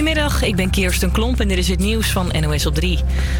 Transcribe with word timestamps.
Goedemiddag, 0.00 0.42
ik 0.42 0.56
ben 0.56 0.70
Kirsten 0.70 1.10
Klomp 1.10 1.40
en 1.40 1.48
dit 1.48 1.58
is 1.58 1.68
het 1.68 1.78
nieuws 1.78 2.10
van 2.10 2.32
NOS 2.40 2.66
op 2.66 2.74
3. 2.74 2.98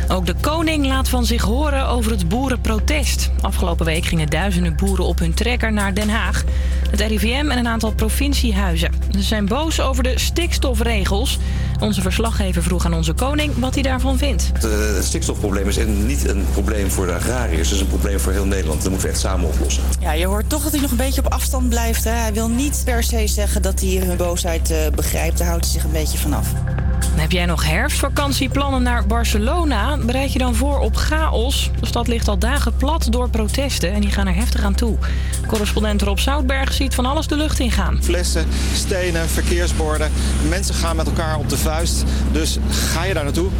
Ook 0.08 0.26
de 0.26 0.34
koning 0.40 0.86
laat 0.86 1.08
van 1.08 1.24
zich 1.24 1.42
horen 1.42 1.86
over 1.86 2.10
het 2.10 2.28
boerenprotest. 2.28 3.30
Afgelopen 3.40 3.84
week 3.84 4.04
gingen 4.04 4.26
duizenden 4.26 4.76
boeren 4.76 5.04
op 5.04 5.18
hun 5.18 5.34
trekker 5.34 5.72
naar 5.72 5.94
Den 5.94 6.08
Haag. 6.08 6.44
Het 6.90 7.00
RIVM 7.00 7.50
en 7.50 7.58
een 7.58 7.68
aantal 7.68 7.92
provinciehuizen. 7.92 8.99
Ze 9.10 9.22
zijn 9.22 9.46
boos 9.46 9.80
over 9.80 10.02
de 10.02 10.18
stikstofregels. 10.18 11.38
Onze 11.80 12.00
verslaggever 12.00 12.62
vroeg 12.62 12.84
aan 12.84 12.94
onze 12.94 13.12
koning 13.12 13.52
wat 13.58 13.74
hij 13.74 13.82
daarvan 13.82 14.18
vindt. 14.18 14.50
Het, 14.52 14.64
eh, 14.64 15.02
stikstofprobleem 15.02 15.68
is 15.68 15.78
niet 15.86 16.28
een 16.28 16.46
probleem 16.52 16.90
voor 16.90 17.06
de 17.06 17.12
agrariërs. 17.12 17.68
Het 17.68 17.76
is 17.76 17.80
een 17.80 17.86
probleem 17.86 18.20
voor 18.20 18.32
heel 18.32 18.44
Nederland. 18.44 18.82
Dat 18.82 18.90
moeten 18.90 19.08
we 19.08 19.12
echt 19.12 19.22
samen 19.22 19.48
oplossen. 19.48 19.82
Ja, 20.00 20.12
je 20.12 20.26
hoort 20.26 20.48
toch 20.48 20.62
dat 20.62 20.72
hij 20.72 20.80
nog 20.80 20.90
een 20.90 20.96
beetje 20.96 21.24
op 21.24 21.32
afstand 21.32 21.68
blijft. 21.68 22.04
Hè? 22.04 22.10
Hij 22.10 22.32
wil 22.32 22.48
niet 22.48 22.82
per 22.84 23.02
se 23.02 23.26
zeggen 23.26 23.62
dat 23.62 23.80
hij 23.80 23.90
hun 23.90 24.16
boosheid 24.16 24.70
eh, 24.70 24.78
begrijpt. 24.94 25.38
Daar 25.38 25.48
houdt 25.48 25.64
hij 25.64 25.72
zich 25.72 25.84
een 25.84 25.92
beetje 25.92 26.18
vanaf. 26.18 26.48
Heb 27.14 27.32
jij 27.32 27.46
nog 27.46 27.64
herfstvakantieplannen 27.64 28.82
naar 28.82 29.06
Barcelona? 29.06 29.96
Bereid 29.96 30.32
je 30.32 30.38
dan 30.38 30.54
voor 30.54 30.78
op 30.78 30.96
chaos. 30.96 31.70
De 31.80 31.86
stad 31.86 32.08
ligt 32.08 32.28
al 32.28 32.38
dagen 32.38 32.76
plat 32.76 33.06
door 33.10 33.30
protesten 33.30 33.92
en 33.92 34.00
die 34.00 34.10
gaan 34.10 34.26
er 34.26 34.34
heftig 34.34 34.62
aan 34.62 34.74
toe. 34.74 34.96
Correspondent 35.46 36.02
Rob 36.02 36.18
Zoutberg 36.18 36.72
ziet 36.72 36.94
van 36.94 37.06
alles 37.06 37.26
de 37.26 37.36
lucht 37.36 37.58
ingaan. 37.58 37.98
Flessen, 38.02 38.46
stenen, 38.74 39.28
verkeersborden. 39.28 40.10
Mensen 40.48 40.74
gaan 40.74 40.96
met 40.96 41.06
elkaar 41.06 41.38
op 41.38 41.48
de 41.48 41.56
vuist. 41.56 42.04
Dus 42.32 42.58
ga 42.70 43.04
je 43.04 43.14
daar 43.14 43.24
naartoe? 43.24 43.50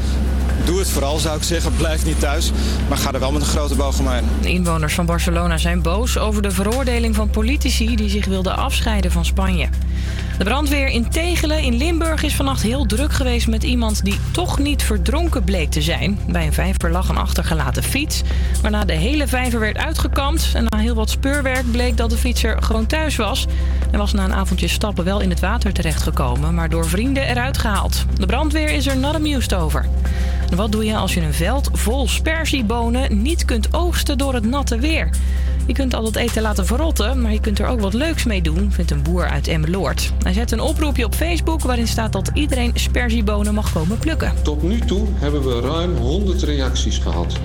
Doe 0.64 0.78
het 0.78 0.88
vooral, 0.88 1.18
zou 1.18 1.36
ik 1.36 1.42
zeggen. 1.42 1.76
Blijf 1.76 2.04
niet 2.04 2.20
thuis, 2.20 2.50
maar 2.88 2.98
ga 2.98 3.12
er 3.12 3.20
wel 3.20 3.32
met 3.32 3.42
een 3.42 3.48
grote 3.48 3.74
boog 3.74 3.98
omheen. 3.98 4.24
De 4.40 4.50
inwoners 4.50 4.94
van 4.94 5.06
Barcelona 5.06 5.58
zijn 5.58 5.82
boos 5.82 6.18
over 6.18 6.42
de 6.42 6.50
veroordeling 6.50 7.14
van 7.14 7.30
politici 7.30 7.96
die 7.96 8.08
zich 8.08 8.26
wilden 8.26 8.56
afscheiden 8.56 9.12
van 9.12 9.24
Spanje. 9.24 9.68
De 10.38 10.46
brandweer 10.46 10.88
in 10.88 11.08
Tegelen 11.08 11.62
in 11.62 11.76
Limburg 11.76 12.22
is 12.22 12.34
vannacht 12.34 12.62
heel 12.62 12.86
druk 12.86 13.12
geweest 13.12 13.48
met 13.48 13.62
iemand 13.62 14.04
die 14.04 14.18
toch 14.30 14.58
niet 14.58 14.82
verdronken 14.82 15.44
bleek 15.44 15.70
te 15.70 15.82
zijn. 15.82 16.18
Bij 16.28 16.46
een 16.46 16.52
vijver 16.52 16.90
lag 16.90 17.08
een 17.08 17.16
achtergelaten 17.16 17.82
fiets, 17.82 18.22
waarna 18.62 18.84
de 18.84 18.92
hele 18.92 19.26
vijver 19.26 19.60
werd 19.60 19.76
uitgekampt. 19.76 20.50
En 20.54 20.66
na 20.68 20.78
heel 20.78 20.94
wat 20.94 21.10
speurwerk 21.10 21.70
bleek 21.70 21.96
dat 21.96 22.10
de 22.10 22.16
fietser 22.16 22.62
gewoon 22.62 22.86
thuis 22.86 23.16
was. 23.16 23.46
Hij 23.90 23.98
was 23.98 24.12
na 24.12 24.24
een 24.24 24.34
avondje 24.34 24.68
stappen 24.68 25.04
wel 25.04 25.20
in 25.20 25.30
het 25.30 25.40
water 25.40 25.72
terechtgekomen, 25.72 26.54
maar 26.54 26.68
door 26.68 26.88
vrienden 26.88 27.28
eruit 27.28 27.58
gehaald. 27.58 28.04
De 28.16 28.26
brandweer 28.26 28.70
is 28.70 28.86
er 28.86 28.96
not 28.96 29.14
amused 29.14 29.54
over. 29.54 29.86
Wat 30.56 30.72
doe 30.72 30.84
je 30.84 30.96
als 30.96 31.14
je 31.14 31.20
een 31.20 31.34
veld 31.34 31.68
vol 31.72 32.08
sperziebonen 32.08 33.22
niet 33.22 33.44
kunt 33.44 33.74
oogsten 33.74 34.18
door 34.18 34.34
het 34.34 34.44
natte 34.44 34.78
weer? 34.78 35.10
Je 35.66 35.72
kunt 35.72 35.94
al 35.94 36.04
het 36.04 36.16
eten 36.16 36.42
laten 36.42 36.66
verrotten, 36.66 37.20
maar 37.20 37.32
je 37.32 37.40
kunt 37.40 37.58
er 37.58 37.66
ook 37.66 37.80
wat 37.80 37.94
leuks 37.94 38.24
mee 38.24 38.42
doen, 38.42 38.72
vindt 38.72 38.90
een 38.90 39.02
boer 39.02 39.28
uit 39.28 39.48
Emmeloord. 39.48 40.12
Hij 40.22 40.32
zet 40.32 40.50
een 40.50 40.60
oproepje 40.60 41.04
op 41.04 41.14
Facebook 41.14 41.62
waarin 41.62 41.88
staat 41.88 42.12
dat 42.12 42.30
iedereen 42.34 42.70
sperziebonen 42.74 43.54
mag 43.54 43.72
komen 43.72 43.98
plukken. 43.98 44.32
Tot 44.42 44.62
nu 44.62 44.78
toe 44.78 45.06
hebben 45.14 45.42
we 45.42 45.60
ruim 45.60 45.96
100 45.96 46.42
reacties 46.42 46.98
gehad. 46.98 47.38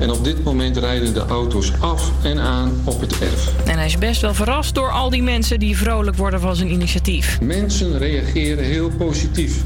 En 0.00 0.10
op 0.10 0.24
dit 0.24 0.44
moment 0.44 0.76
rijden 0.76 1.14
de 1.14 1.26
auto's 1.26 1.72
af 1.80 2.10
en 2.22 2.38
aan 2.38 2.72
op 2.84 3.00
het 3.00 3.18
erf. 3.18 3.52
En 3.66 3.76
hij 3.76 3.86
is 3.86 3.98
best 3.98 4.20
wel 4.20 4.34
verrast 4.34 4.74
door 4.74 4.90
al 4.90 5.10
die 5.10 5.22
mensen 5.22 5.58
die 5.58 5.76
vrolijk 5.76 6.16
worden 6.16 6.40
van 6.40 6.56
zijn 6.56 6.72
initiatief. 6.72 7.40
Mensen 7.40 7.98
reageren 7.98 8.64
heel 8.64 8.90
positief, 8.90 9.64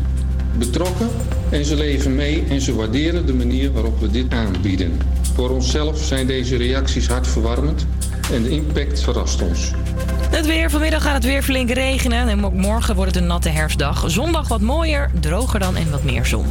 betrokken 0.58 1.08
en 1.50 1.64
ze 1.64 1.77
leven 1.77 2.14
mee 2.14 2.45
en 2.48 2.61
ze 2.61 2.75
waarderen 2.75 3.27
de 3.27 3.34
manier 3.34 3.72
waarop 3.72 4.00
we 4.00 4.11
dit 4.11 4.33
aanbieden. 4.33 4.98
Voor 5.34 5.50
onszelf 5.50 5.98
zijn 5.98 6.27
deze 6.27 6.56
reacties 6.56 7.06
hartverwarmend 7.06 7.86
en 8.33 8.42
de 8.42 8.50
impact 8.50 9.00
verrast 9.00 9.42
ons. 9.42 9.70
Het 10.30 10.47
weer. 10.47 10.70
Vanmiddag 10.70 11.03
gaat 11.03 11.14
het 11.14 11.25
weer 11.25 11.42
flink 11.42 11.70
regenen. 11.70 12.28
En 12.28 12.45
ook 12.45 12.53
morgen 12.53 12.95
wordt 12.95 13.14
het 13.14 13.23
een 13.23 13.28
natte 13.28 13.48
herfstdag. 13.48 14.05
Zondag 14.06 14.48
wat 14.48 14.61
mooier, 14.61 15.11
droger 15.20 15.61
dan 15.61 15.77
en 15.77 15.91
wat 15.91 16.03
meer 16.03 16.27
zon. 16.27 16.47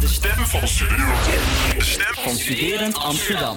De 0.00 0.08
stem 0.08 0.46
van 0.46 0.68
Studerend. 0.68 1.24
De 1.76 1.84
stem 1.84 2.14
van 2.14 2.34
Studerend 2.34 2.98
Amsterdam. 2.98 3.56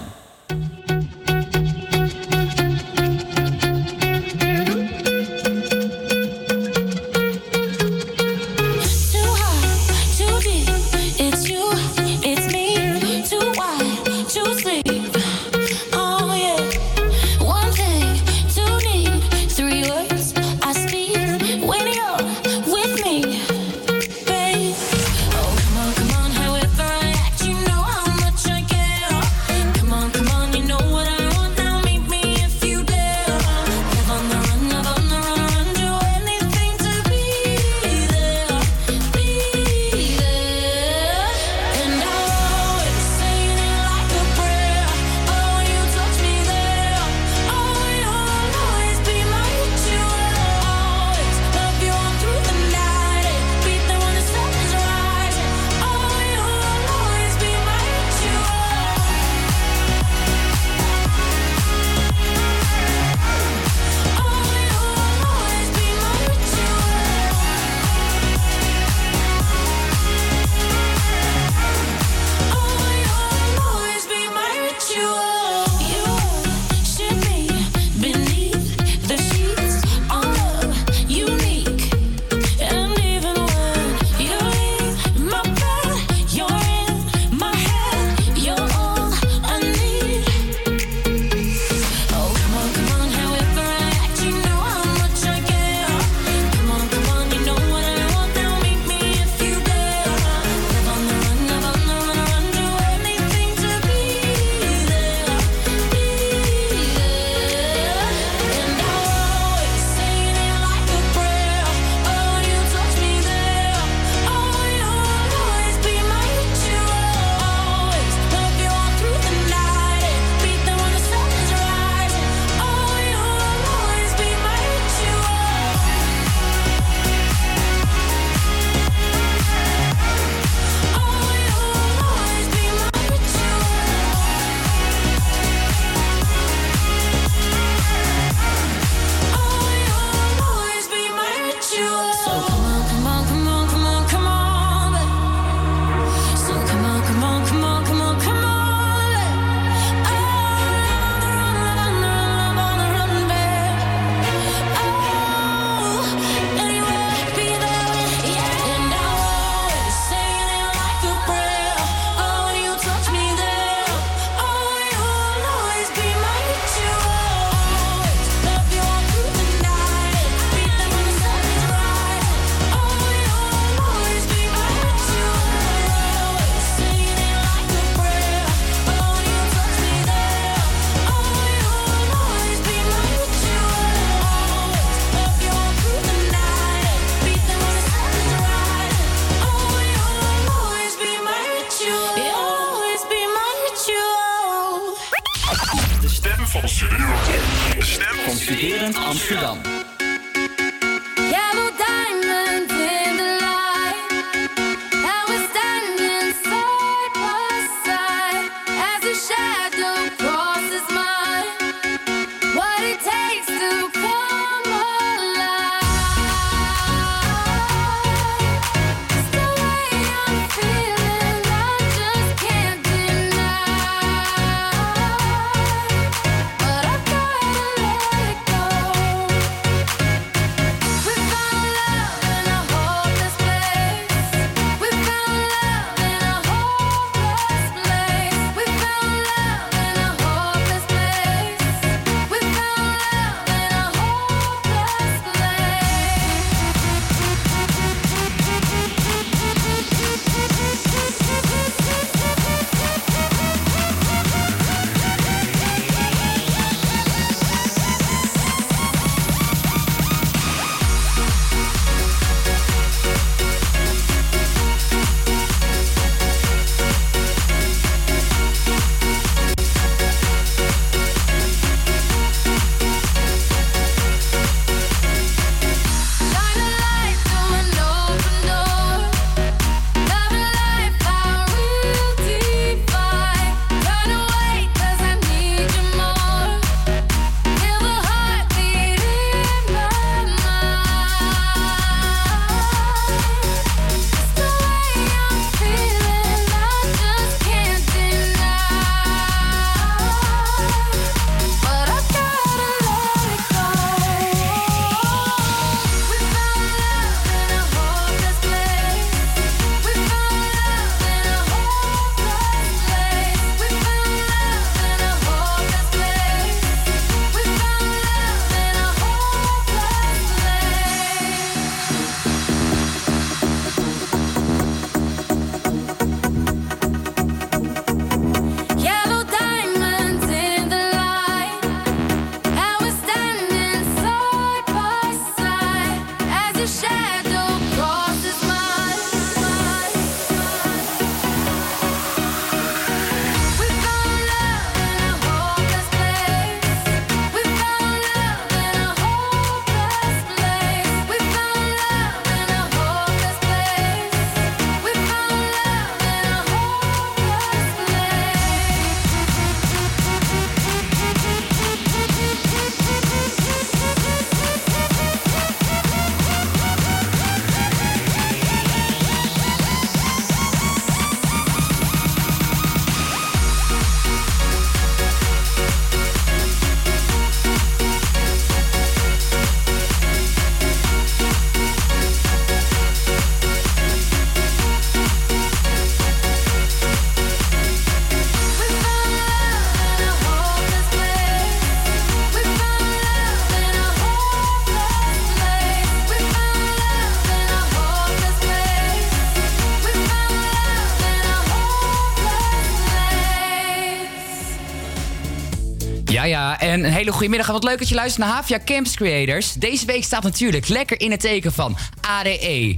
hele 406.99 407.11
goede 407.11 407.29
middag 407.29 407.47
wat 407.47 407.63
leuk 407.63 407.79
dat 407.79 407.89
je 407.89 407.95
luistert 407.95 408.25
naar 408.25 408.35
Havia 408.35 408.59
Campus 408.65 408.95
Creators. 408.95 409.53
Deze 409.53 409.85
week 409.85 410.03
staat 410.03 410.23
natuurlijk 410.23 410.67
lekker 410.67 410.99
in 410.99 411.11
het 411.11 411.19
teken 411.19 411.53
van 411.53 411.77
ADE. 412.01 412.77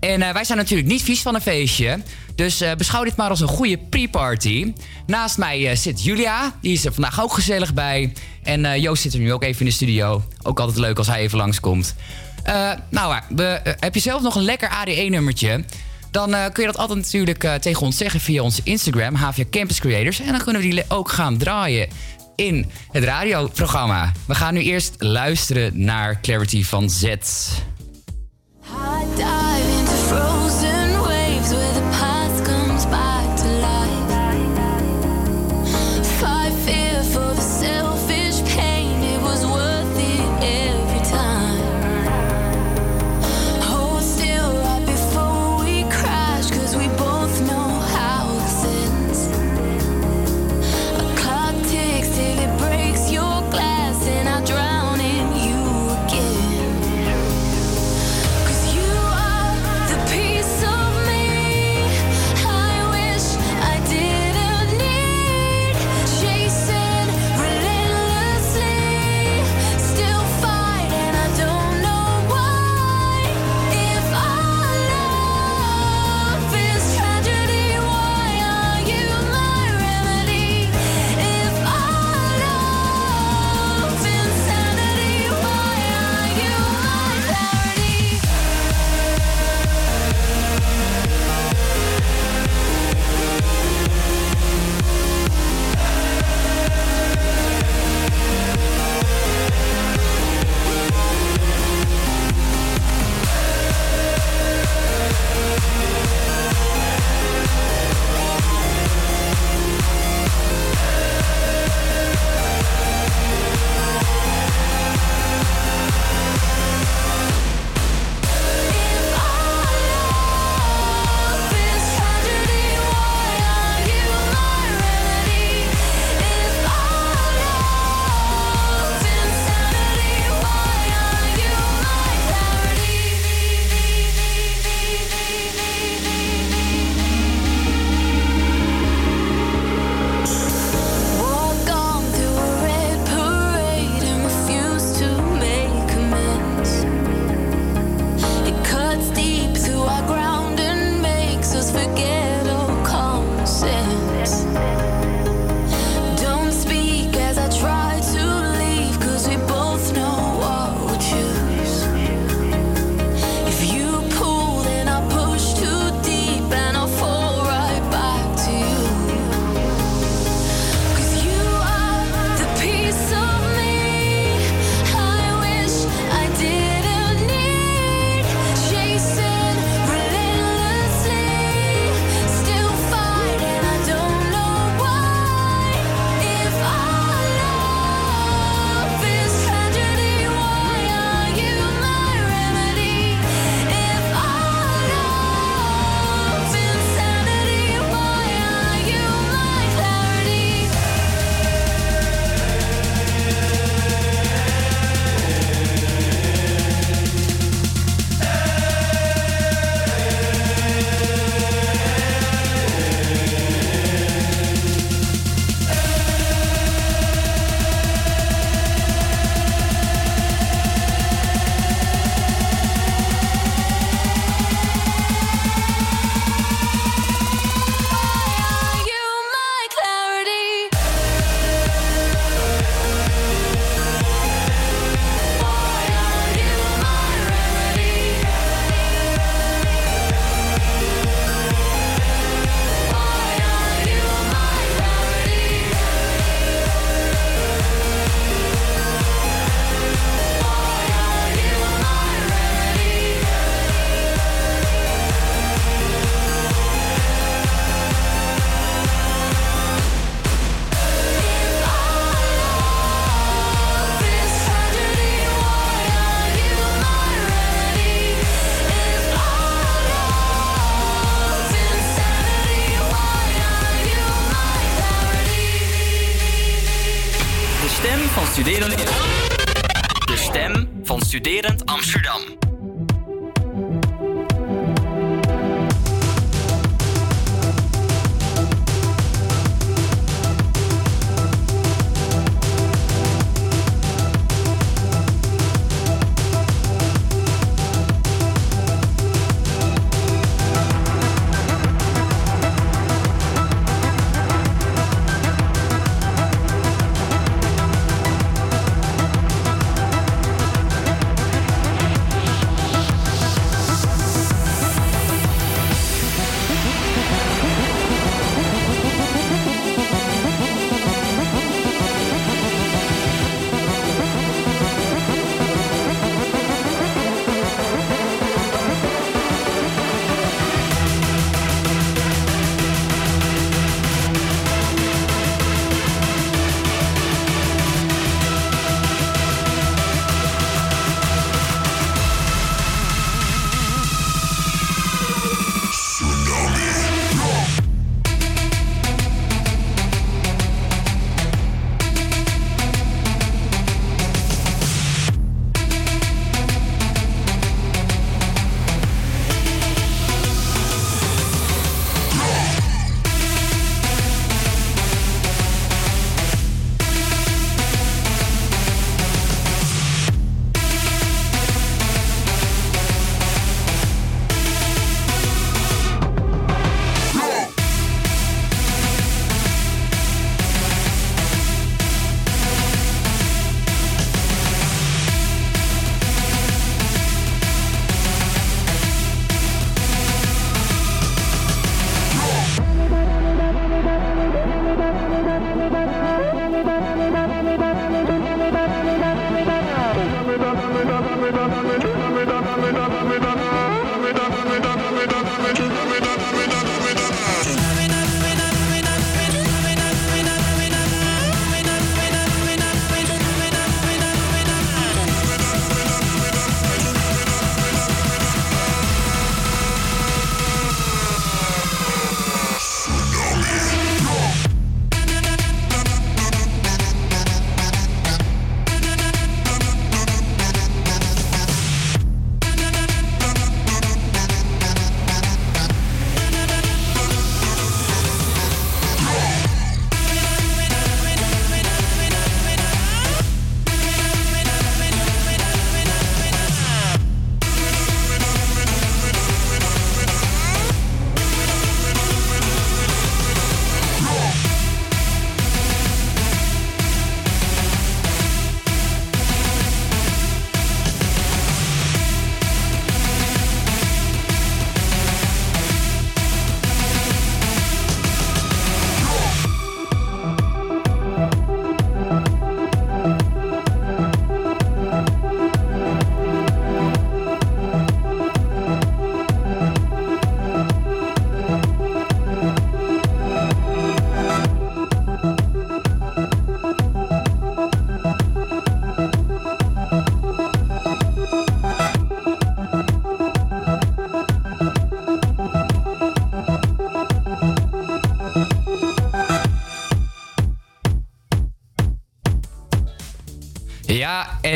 En 0.00 0.22
eh, 0.22 0.32
wij 0.32 0.44
zijn 0.44 0.58
natuurlijk 0.58 0.88
niet 0.88 1.02
vies 1.02 1.22
van 1.22 1.34
een 1.34 1.40
feestje. 1.40 2.00
Dus 2.34 2.60
eh, 2.60 2.74
beschouw 2.74 3.04
dit 3.04 3.16
maar 3.16 3.30
als 3.30 3.40
een 3.40 3.48
goede 3.48 3.78
pre-party. 3.78 4.72
Naast 5.06 5.38
mij 5.38 5.70
eh, 5.70 5.76
zit 5.76 6.04
Julia. 6.04 6.54
Die 6.60 6.72
is 6.72 6.84
er 6.84 6.92
vandaag 6.92 7.22
ook 7.22 7.32
gezellig 7.32 7.74
bij. 7.74 8.12
En 8.42 8.80
Joost 8.80 9.02
zit 9.02 9.12
er 9.12 9.18
nu 9.18 9.32
ook 9.32 9.42
even 9.42 9.60
in 9.60 9.66
de 9.66 9.72
studio. 9.72 10.22
Ook 10.42 10.60
altijd 10.60 10.78
leuk 10.78 10.98
als 10.98 11.06
hij 11.06 11.20
even 11.20 11.38
langskomt. 11.38 11.94
nou, 12.90 13.20
heb 13.62 13.94
je 13.94 14.00
zelf 14.00 14.22
nog 14.22 14.34
een 14.34 14.44
lekker 14.44 14.68
ADE-nummertje? 14.68 15.64
Dan 16.10 16.30
kun 16.30 16.62
je 16.62 16.72
dat 16.72 16.78
altijd 16.78 16.98
natuurlijk 16.98 17.58
tegen 17.60 17.82
ons 17.82 17.96
zeggen 17.96 18.20
via 18.20 18.42
onze 18.42 18.60
Instagram, 18.64 19.14
Havia 19.14 19.44
Campus 19.50 19.80
Creators. 19.80 20.20
En 20.20 20.32
dan 20.32 20.42
kunnen 20.42 20.62
we 20.62 20.68
die 20.68 20.84
ook 20.88 21.10
gaan 21.10 21.38
draaien 21.38 21.88
in 22.36 22.70
het 22.92 23.04
radioprogramma. 23.04 24.12
We 24.26 24.34
gaan 24.34 24.54
nu 24.54 24.62
eerst 24.62 24.94
luisteren 24.98 25.84
naar 25.84 26.20
Clarity 26.20 26.64
van 26.64 26.90
Z. 26.90 27.14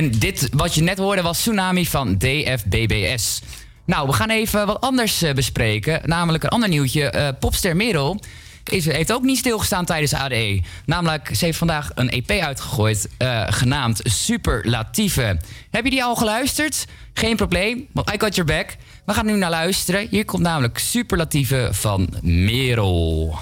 en 0.01 0.11
dit 0.11 0.49
wat 0.53 0.75
je 0.75 0.83
net 0.83 0.99
hoorde 0.99 1.23
was 1.23 1.39
Tsunami 1.39 1.87
van 1.87 2.19
DFBBS. 2.19 3.43
Nou, 3.85 4.07
we 4.07 4.13
gaan 4.13 4.31
even 4.31 4.67
wat 4.67 4.81
anders 4.81 5.23
eh, 5.23 5.35
bespreken. 5.35 6.01
Namelijk 6.05 6.45
een 6.45 6.51
ander 6.51 6.69
nieuwtje. 6.69 7.11
Eh, 7.11 7.29
popster 7.41 7.77
Merel 7.77 8.21
is, 8.65 8.85
heeft 8.85 9.13
ook 9.13 9.23
niet 9.23 9.39
stilgestaan 9.39 9.85
tijdens 9.85 10.15
ADE. 10.15 10.63
Namelijk, 10.85 11.31
ze 11.35 11.45
heeft 11.45 11.59
vandaag 11.59 11.91
een 11.95 12.11
EP 12.11 12.31
uitgegooid, 12.31 13.09
eh, 13.19 13.43
genaamd 13.47 14.01
Superlatieve. 14.03 15.41
Heb 15.71 15.85
je 15.85 15.91
die 15.91 16.05
al 16.05 16.17
geluisterd? 16.17 16.87
Geen 17.13 17.37
probleem, 17.37 17.87
want 17.93 18.13
I 18.15 18.15
got 18.19 18.35
your 18.35 18.53
back. 18.53 18.77
We 19.05 19.13
gaan 19.13 19.27
nu 19.27 19.37
naar 19.37 19.51
luisteren. 19.51 20.07
Hier 20.11 20.25
komt 20.25 20.43
namelijk 20.43 20.79
Superlatieve 20.79 21.69
van 21.73 22.09
Merel. 22.23 23.39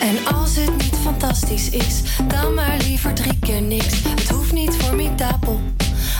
En 0.00 0.34
als 0.34 0.56
het 0.56 0.76
niet 0.76 0.96
fantastisch 1.02 1.70
is, 1.70 2.02
dan 2.28 2.54
maar 2.54 2.76
liever 2.78 3.14
drie 3.14 3.38
keer 3.38 3.62
niks. 3.62 4.02
Het 4.02 4.28
hoeft 4.28 4.52
niet 4.52 4.76
formidabel, 4.76 5.60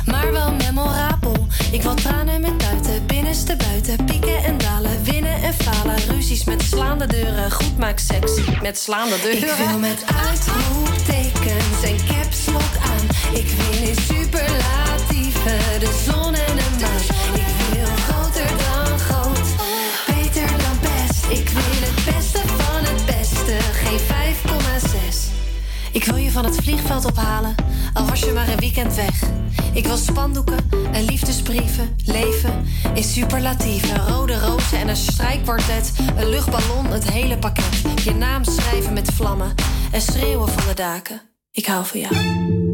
maar 0.07 0.33
wel 0.33 0.53
memorabel. 0.53 1.47
Ik 1.71 1.83
wil 1.83 1.95
tranen 1.95 2.41
met 2.41 2.59
buiten, 2.59 3.07
binnenste 3.07 3.57
buiten, 3.57 4.05
pieken 4.05 4.45
en 4.45 4.59
dalen, 4.59 5.05
winnen 5.05 5.43
en 5.43 5.55
falen. 5.55 5.97
Ruzies 6.09 6.45
met 6.45 6.63
slaande 6.63 7.07
deuren, 7.07 7.53
goed 7.53 7.79
maakt 7.79 8.01
seks 8.01 8.33
met 8.63 8.79
slaande 8.79 9.17
deuren. 9.23 9.49
Ik 9.49 9.69
wil 9.69 9.79
met 9.79 10.05
uitroeptekens 10.27 11.83
en 11.83 11.97
caps 12.07 12.47
lock 12.47 12.77
aan. 12.83 13.35
Ik 13.35 13.47
wil 13.49 13.89
in 13.89 13.95
superlatieven, 13.95 15.81
de 15.81 16.03
zon 16.05 16.35
en 16.35 16.57
de 16.57 16.77
maan. 16.81 17.46
Ik 25.97 26.05
wil 26.05 26.17
je 26.17 26.31
van 26.31 26.45
het 26.45 26.57
vliegveld 26.57 27.05
ophalen, 27.05 27.55
al 27.93 28.07
was 28.07 28.21
je 28.21 28.33
maar 28.33 28.49
een 28.49 28.59
weekend 28.59 28.95
weg. 28.95 29.23
Ik 29.73 29.87
wil 29.87 29.97
spandoeken 29.97 30.71
en 30.93 31.05
liefdesbrieven, 31.05 31.97
leven 32.05 32.65
in 32.95 33.05
superlatieven. 33.05 34.07
Rode 34.07 34.39
rozen 34.39 34.79
en 34.79 34.89
een 34.89 34.97
strijkkwartet, 34.97 35.93
een 36.17 36.29
luchtballon, 36.29 36.87
het 36.87 37.11
hele 37.11 37.39
pakket. 37.39 38.03
Je 38.05 38.15
naam 38.15 38.45
schrijven 38.45 38.93
met 38.93 39.13
vlammen 39.13 39.55
en 39.93 40.01
schreeuwen 40.01 40.49
van 40.49 40.69
de 40.69 40.75
daken. 40.75 41.21
Ik 41.51 41.67
hou 41.67 41.87
van 41.87 42.01
jou. 42.01 42.66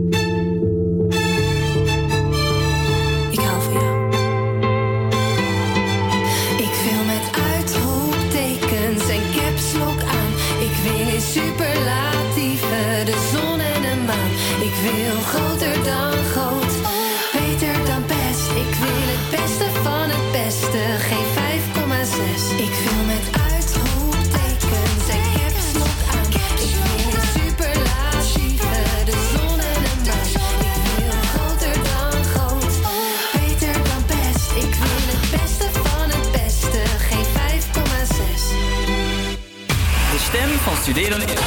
Van 41.02 41.20
studerend... 41.20 41.40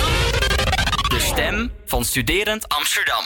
De 1.10 1.20
stem 1.20 1.72
van 1.86 2.06
studerend 2.06 2.68
Amsterdam. 2.68 3.24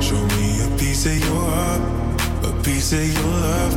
Show 0.00 0.26
me 0.26 0.62
a 0.62 0.76
piece 0.76 1.06
of 1.06 1.18
your 1.24 1.50
heart, 1.50 1.80
a 2.44 2.52
piece 2.62 2.92
of 2.92 3.12
your 3.12 3.34
love. 3.40 3.76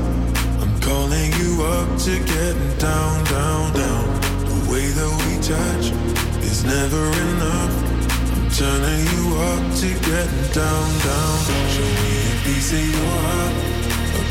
I'm 0.62 0.80
calling 0.80 1.34
you 1.34 1.64
up 1.64 1.98
to 1.98 2.12
getting 2.12 2.78
down, 2.78 3.24
down, 3.24 3.74
down. 3.74 4.06
The 4.46 4.72
way 4.72 4.88
that 4.98 5.12
we 5.26 5.38
touch 5.40 5.92
is 6.42 6.64
never 6.64 7.06
enough. 7.30 7.74
Turning 8.58 9.06
you 9.14 9.36
up 9.52 9.76
to 9.82 9.88
getting 10.10 10.54
down, 10.54 10.90
down. 11.04 11.38
Show 11.74 11.90
me 12.02 12.14
a 12.32 12.44
piece 12.46 12.74
of 12.74 12.86
your 12.96 13.12
heart, 13.26 13.54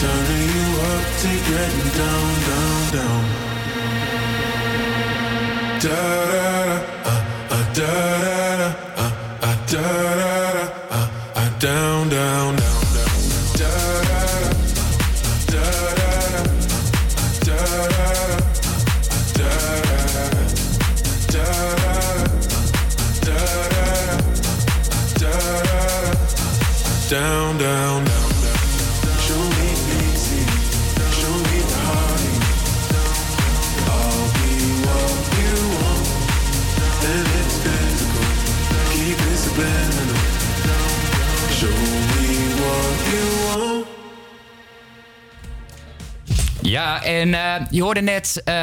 Turning 0.00 0.48
you 0.56 0.68
up 0.90 1.04
to 1.20 1.28
getting 1.48 1.88
down, 2.00 2.28
down, 2.48 2.80
down. 2.96 3.22
Da 5.82 6.00
da 6.24 6.48
da, 6.60 7.04
uh, 7.04 7.20
uh, 7.50 7.64
da 7.74 7.92
da 8.20 8.48
da, 8.50 8.68
uh, 8.96 9.12
uh, 9.42 9.56
da 9.70 9.84
da 9.84 10.32
da, 10.50 10.66
uh, 10.90 11.04
uh, 11.36 11.50
down, 11.58 12.08
down, 12.08 12.56
down, 12.56 12.80
down. 12.94 13.20
Da 27.10 27.52
da 27.58 28.19
Ja, 46.90 47.02
en 47.04 47.34
eh, 47.34 47.66
je 47.70 47.82
hoorde 47.82 48.00
net... 48.00 48.40
eh, 48.44 48.54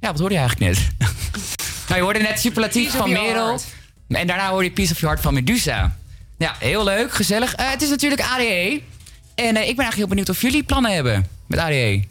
ja, 0.00 0.10
wat 0.10 0.18
hoorde 0.18 0.34
je 0.34 0.40
eigenlijk 0.40 0.60
net? 0.60 0.88
nou, 1.88 1.98
je 1.98 2.00
hoorde 2.00 2.18
net 2.18 2.40
Superlatief 2.40 2.90
van 2.90 3.12
Merel. 3.12 3.60
En 4.08 4.26
daarna 4.26 4.48
hoorde 4.48 4.64
je 4.64 4.70
Piece 4.70 4.92
of 4.92 5.00
Your 5.00 5.14
Heart 5.14 5.26
van 5.26 5.34
Medusa. 5.34 5.96
Ja, 6.38 6.54
heel 6.58 6.84
leuk, 6.84 7.12
gezellig. 7.12 7.54
Eh, 7.54 7.70
het 7.70 7.82
is 7.82 7.88
natuurlijk 7.88 8.20
ADE. 8.20 8.82
En 9.34 9.44
eh, 9.44 9.46
ik 9.48 9.54
ben 9.54 9.64
eigenlijk 9.64 9.94
heel 9.94 10.06
benieuwd 10.06 10.28
of 10.28 10.40
jullie 10.40 10.62
plannen 10.62 10.94
hebben 10.94 11.26
met. 11.46 11.58
ADE. 11.58 12.02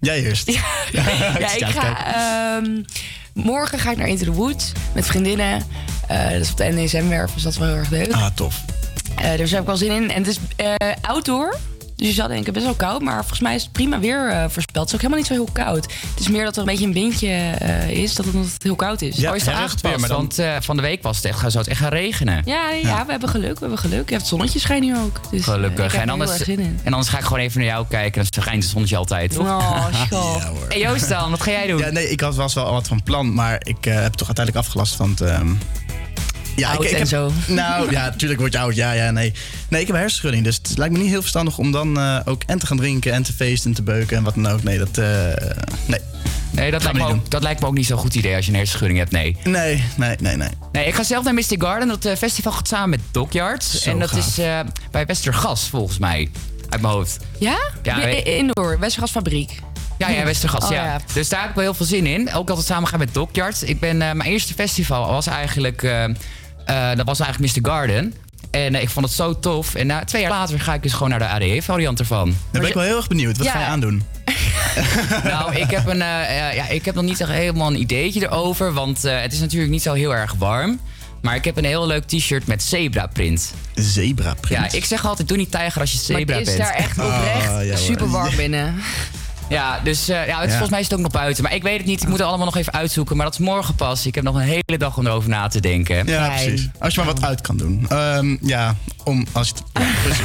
Jij 0.00 0.24
eerst. 0.24 0.50
Ja, 0.92 1.54
ik 1.54 1.66
ga, 1.66 2.14
ehm, 2.14 2.82
morgen 3.32 3.78
ga 3.78 3.90
ik 3.90 3.96
naar 3.96 4.08
Into 4.08 4.24
the 4.24 4.32
Woods 4.32 4.72
met 4.94 5.06
vriendinnen. 5.06 5.62
Eh, 6.08 6.30
dat 6.30 6.40
is 6.40 6.50
op 6.50 6.56
de 6.56 6.64
NDSM-werf, 6.64 7.32
dus 7.32 7.42
dat 7.42 7.52
is 7.52 7.58
wel 7.58 7.68
heel 7.68 7.76
erg 7.76 7.90
leuk. 7.90 8.12
Ah, 8.12 8.26
tof. 8.34 8.64
Eh, 9.16 9.30
dus 9.30 9.38
daar 9.38 9.48
heb 9.48 9.60
ik 9.60 9.66
wel 9.66 9.76
zin 9.76 9.90
in. 9.90 10.10
En 10.10 10.24
het 10.24 10.26
is 10.26 10.38
eh, 10.56 10.74
outdoor. 11.00 11.56
Dus 11.96 12.06
je 12.08 12.12
zou 12.14 12.28
denken, 12.28 12.52
best 12.52 12.64
wel 12.64 12.74
koud. 12.74 13.02
Maar 13.02 13.18
volgens 13.18 13.40
mij 13.40 13.54
is 13.54 13.62
het 13.62 13.72
prima 13.72 13.98
weer 14.00 14.28
eh, 14.28 14.44
voorspeld. 14.48 14.84
Het 14.84 14.86
is 14.88 14.94
ook 14.94 15.00
helemaal 15.00 15.18
niet 15.18 15.26
zo 15.26 15.32
heel 15.32 15.48
koud. 15.52 15.84
Het 16.10 16.20
is 16.20 16.28
meer 16.28 16.44
dat 16.44 16.54
er 16.54 16.60
een 16.60 16.66
beetje 16.66 16.86
een 16.86 16.92
windje 16.92 17.28
eh, 17.28 17.90
is. 17.90 18.14
Dat 18.14 18.24
het, 18.26 18.34
dat 18.34 18.44
het 18.44 18.62
heel 18.62 18.74
koud 18.76 19.02
is. 19.02 19.24
oh, 19.26 19.36
is 19.36 19.46
het 19.46 19.54
aangepast? 19.54 20.06
Want 20.06 20.38
eh, 20.38 20.56
van 20.60 20.76
de 20.76 20.82
week 20.82 21.02
was 21.02 21.16
het 21.16 21.24
echt, 21.24 21.38
zou 21.40 21.58
het 21.58 21.68
echt 21.68 21.80
gaan 21.80 21.88
regenen. 21.88 22.42
Ja, 22.44 22.70
ja, 22.70 23.04
we 23.04 23.10
hebben 23.10 23.28
geluk. 23.28 23.52
We 23.54 23.60
hebben 23.60 23.78
geluk. 23.78 24.10
Ja, 24.10 24.16
het 24.16 24.26
zonnetje 24.26 24.58
schijnt 24.58 24.84
nu 24.84 24.96
ook. 24.96 25.20
Dus, 25.30 25.44
Gelukkig. 25.44 25.84
ik 25.84 25.92
heb 25.92 25.92
En 25.92 25.96
er 25.98 26.02
heel 26.02 26.12
anders, 26.12 26.30
erg 26.30 26.44
zin 26.44 26.58
in. 26.58 26.80
en 26.82 26.92
anders 26.92 27.08
ga 27.10 27.18
ik 27.18 27.24
gewoon 27.24 27.38
even 27.38 27.58
naar 27.60 27.68
jou 27.68 27.86
kijken. 27.88 28.26
Dan 28.30 28.42
schijnt 28.42 28.62
het 28.62 28.72
zonnetje 28.72 28.96
altijd, 28.96 29.30
toch? 29.32 29.46
Oh, 29.46 29.86
schat. 30.04 30.42
Ja. 30.42 30.52
Hey 30.68 30.80
Joost 30.80 31.08
dan, 31.08 31.30
wat 31.30 31.42
ga 31.42 31.50
jij 31.50 31.66
doen? 31.66 31.78
Ja, 31.78 31.90
nee, 31.90 32.10
ik 32.10 32.20
had, 32.20 32.34
was 32.34 32.54
wel 32.54 32.72
wat 32.72 32.88
van 32.88 33.02
plan, 33.02 33.34
maar 33.34 33.60
ik 33.64 33.84
heb 33.84 34.12
toch 34.12 34.26
uiteindelijk 34.26 34.66
afgelast. 34.66 34.96
Want 34.96 35.20
ehm, 35.20 35.48
Ja, 36.56 36.70
Oud 36.70 36.84
en 36.84 36.96
heb, 36.98 37.06
zo. 37.06 37.32
Nou 37.46 37.90
ja, 37.90 38.04
natuurlijk 38.04 38.40
word 38.40 38.52
je 38.52 38.58
oud. 38.58 38.74
Ja, 38.74 38.92
ja, 38.92 39.10
nee. 39.10 39.32
Nee, 39.68 39.80
ik 39.80 39.86
heb 39.86 39.96
een 39.96 40.00
hersenschudding. 40.02 40.44
Dus 40.44 40.56
het 40.56 40.78
lijkt 40.78 40.92
me 40.94 40.98
niet 41.00 41.08
heel 41.10 41.20
verstandig 41.20 41.58
om 41.58 41.72
dan 41.72 41.98
eh, 41.98 42.18
ook 42.24 42.42
en 42.46 42.58
te 42.58 42.66
gaan 42.66 42.76
drinken 42.76 43.12
en 43.12 43.22
te 43.22 43.32
feesten 43.32 43.70
en 43.70 43.76
te 43.76 43.82
beuken 43.82 44.16
en 44.16 44.22
wat 44.22 44.34
dan 44.34 44.46
ook. 44.48 44.62
Nee, 44.62 44.78
dat. 44.78 44.98
eh, 44.98 45.06
nee. 45.86 46.00
Nee, 46.50 46.70
dat 46.70 46.82
lijkt, 46.82 46.98
me 46.98 47.04
ook, 47.04 47.30
dat 47.30 47.42
lijkt 47.42 47.60
me 47.60 47.66
ook 47.66 47.74
niet 47.74 47.86
zo'n 47.86 47.98
goed 47.98 48.14
idee 48.14 48.36
als 48.36 48.44
je 48.44 48.50
een 48.50 48.56
hersenschudding 48.56 48.98
hebt, 48.98 49.10
nee. 49.12 49.36
Nee, 49.44 49.84
nee, 49.96 50.16
nee, 50.20 50.36
nee. 50.36 50.48
Nee, 50.72 50.86
ik 50.86 50.94
ga 50.94 51.02
zelf 51.02 51.24
naar 51.24 51.34
Mystic 51.34 51.62
Garden. 51.62 51.88
Dat 51.88 52.04
eh, 52.04 52.16
festival 52.16 52.52
gaat 52.52 52.68
samen 52.68 52.90
met 52.90 53.00
Dockyards. 53.10 53.82
Zo 53.82 53.90
en 53.90 53.98
dat 53.98 54.10
gaaf. 54.10 54.26
is 54.26 54.38
eh, 54.38 54.60
bij 54.90 55.06
Westergas, 55.06 55.68
volgens 55.68 55.98
mij. 55.98 56.28
Uit 56.68 56.80
mijn 56.80 56.94
hoofd. 56.94 57.18
Ja? 57.38 57.58
Ja, 57.82 58.02
indoor, 58.06 58.78
Westergasfabriek. 58.78 59.60
Ja, 59.98 60.08
ja, 60.08 60.24
Westergas, 60.24 60.64
Oh, 60.64 60.70
ja. 60.70 60.84
ja. 60.84 61.00
Dus 61.12 61.28
daar 61.28 61.40
heb 61.40 61.48
ik 61.48 61.54
wel 61.54 61.64
heel 61.64 61.74
veel 61.74 61.86
zin 61.86 62.06
in. 62.06 62.32
Ook 62.34 62.48
altijd 62.48 62.66
samen 62.66 62.88
gaan 62.88 62.98
met 62.98 63.14
Dockyards. 63.14 63.62
Ik 63.62 63.80
ben, 63.80 64.02
eh, 64.02 64.12
mijn 64.12 64.30
eerste 64.30 64.54
festival 64.54 65.06
was 65.10 65.26
eigenlijk, 65.26 65.82
dat 66.96 67.06
was 67.06 67.20
eigenlijk 67.20 67.56
Mr. 67.56 67.70
Garden. 67.70 68.14
En 68.50 68.74
eh, 68.74 68.82
ik 68.82 68.90
vond 68.90 69.06
het 69.06 69.14
zo 69.14 69.38
tof. 69.38 69.74
En 69.74 69.86
na 69.86 70.04
twee 70.04 70.22
jaar 70.22 70.30
later 70.30 70.60
ga 70.60 70.74
ik 70.74 70.82
dus 70.82 70.92
gewoon 70.92 71.08
naar 71.08 71.18
de 71.18 71.28
ADE-variant 71.28 71.98
ervan. 71.98 72.24
Dan 72.50 72.60
ben 72.60 72.68
ik 72.68 72.74
wel 72.74 72.82
heel 72.84 72.96
erg 72.96 73.08
benieuwd. 73.08 73.36
Wat 73.36 73.46
Ja. 73.46 73.52
ga 73.52 73.58
je 73.58 73.64
aandoen? 73.64 74.02
Nou, 75.24 75.54
ik 75.54 75.70
heb, 75.70 75.86
een, 75.86 76.02
eh, 76.02 76.48
eh, 76.48 76.54
ja, 76.56 76.68
ik 76.68 76.84
heb 76.84 76.94
nog 76.94 77.04
niet 77.04 77.20
echt 77.20 77.30
helemaal 77.30 77.68
een 77.68 77.80
ideetje 77.80 78.22
erover. 78.22 78.72
Want 78.72 79.04
eh, 79.04 79.20
het 79.20 79.32
is 79.32 79.40
natuurlijk 79.40 79.70
niet 79.70 79.82
zo 79.82 79.92
heel 79.92 80.14
erg 80.14 80.34
warm. 80.38 80.80
Maar 81.22 81.34
ik 81.34 81.44
heb 81.44 81.56
een 81.56 81.64
heel 81.64 81.86
leuk 81.86 82.04
t-shirt 82.04 82.46
met 82.46 82.62
zebra 82.62 83.06
print. 83.06 83.52
Zebra 83.74 84.34
print? 84.40 84.72
Ja, 84.72 84.78
ik 84.78 84.84
zeg 84.84 85.06
altijd, 85.06 85.28
doe 85.28 85.36
niet 85.36 85.50
tijger 85.50 85.80
als 85.80 85.90
je 85.92 85.96
Maar 86.08 86.18
zebra 86.18 86.36
het 86.38 86.46
is 86.48 86.56
bent. 86.56 86.68
daar 86.68 86.76
echt 86.76 86.98
oprecht 87.06 87.48
Ah, 87.48 87.62
ja, 87.64 87.68
hoor. 87.68 87.76
super 87.78 88.08
warm 88.10 88.36
binnen. 88.36 88.74
Ja, 89.48 89.80
dus 89.84 90.08
eh, 90.08 90.26
ja, 90.26 90.34
het, 90.34 90.42
Ja. 90.44 90.48
volgens 90.50 90.70
mij 90.70 90.80
is 90.80 90.84
het 90.86 90.94
ook 90.94 91.00
nog 91.00 91.10
buiten. 91.12 91.42
Maar 91.42 91.54
ik 91.54 91.62
weet 91.62 91.76
het 91.78 91.86
niet. 91.86 92.02
Ik 92.02 92.08
moet 92.08 92.18
het 92.18 92.26
allemaal 92.26 92.46
nog 92.46 92.56
even 92.56 92.72
uitzoeken. 92.72 93.16
Maar 93.16 93.26
dat 93.26 93.34
is 93.38 93.46
morgen 93.46 93.74
pas. 93.74 94.06
Ik 94.06 94.14
heb 94.14 94.24
nog 94.24 94.34
een 94.34 94.40
hele 94.40 94.78
dag 94.78 94.96
om 94.96 95.06
erover 95.06 95.28
na 95.28 95.48
te 95.48 95.60
denken. 95.60 96.06
Ja, 96.06 96.24
Fijn. 96.26 96.46
precies. 96.48 96.68
Als 96.78 96.94
je 96.94 97.00
maar 97.04 97.14
wat 97.14 97.24
uit 97.24 97.40
kan 97.40 97.56
doen. 97.56 97.86
Ehm, 97.88 98.36
ja, 98.40 98.74
om 99.04 99.26
als 99.32 99.48
je 99.48 99.54
het. 99.54 99.62
Ja, 99.72 99.92
precies. 100.02 100.24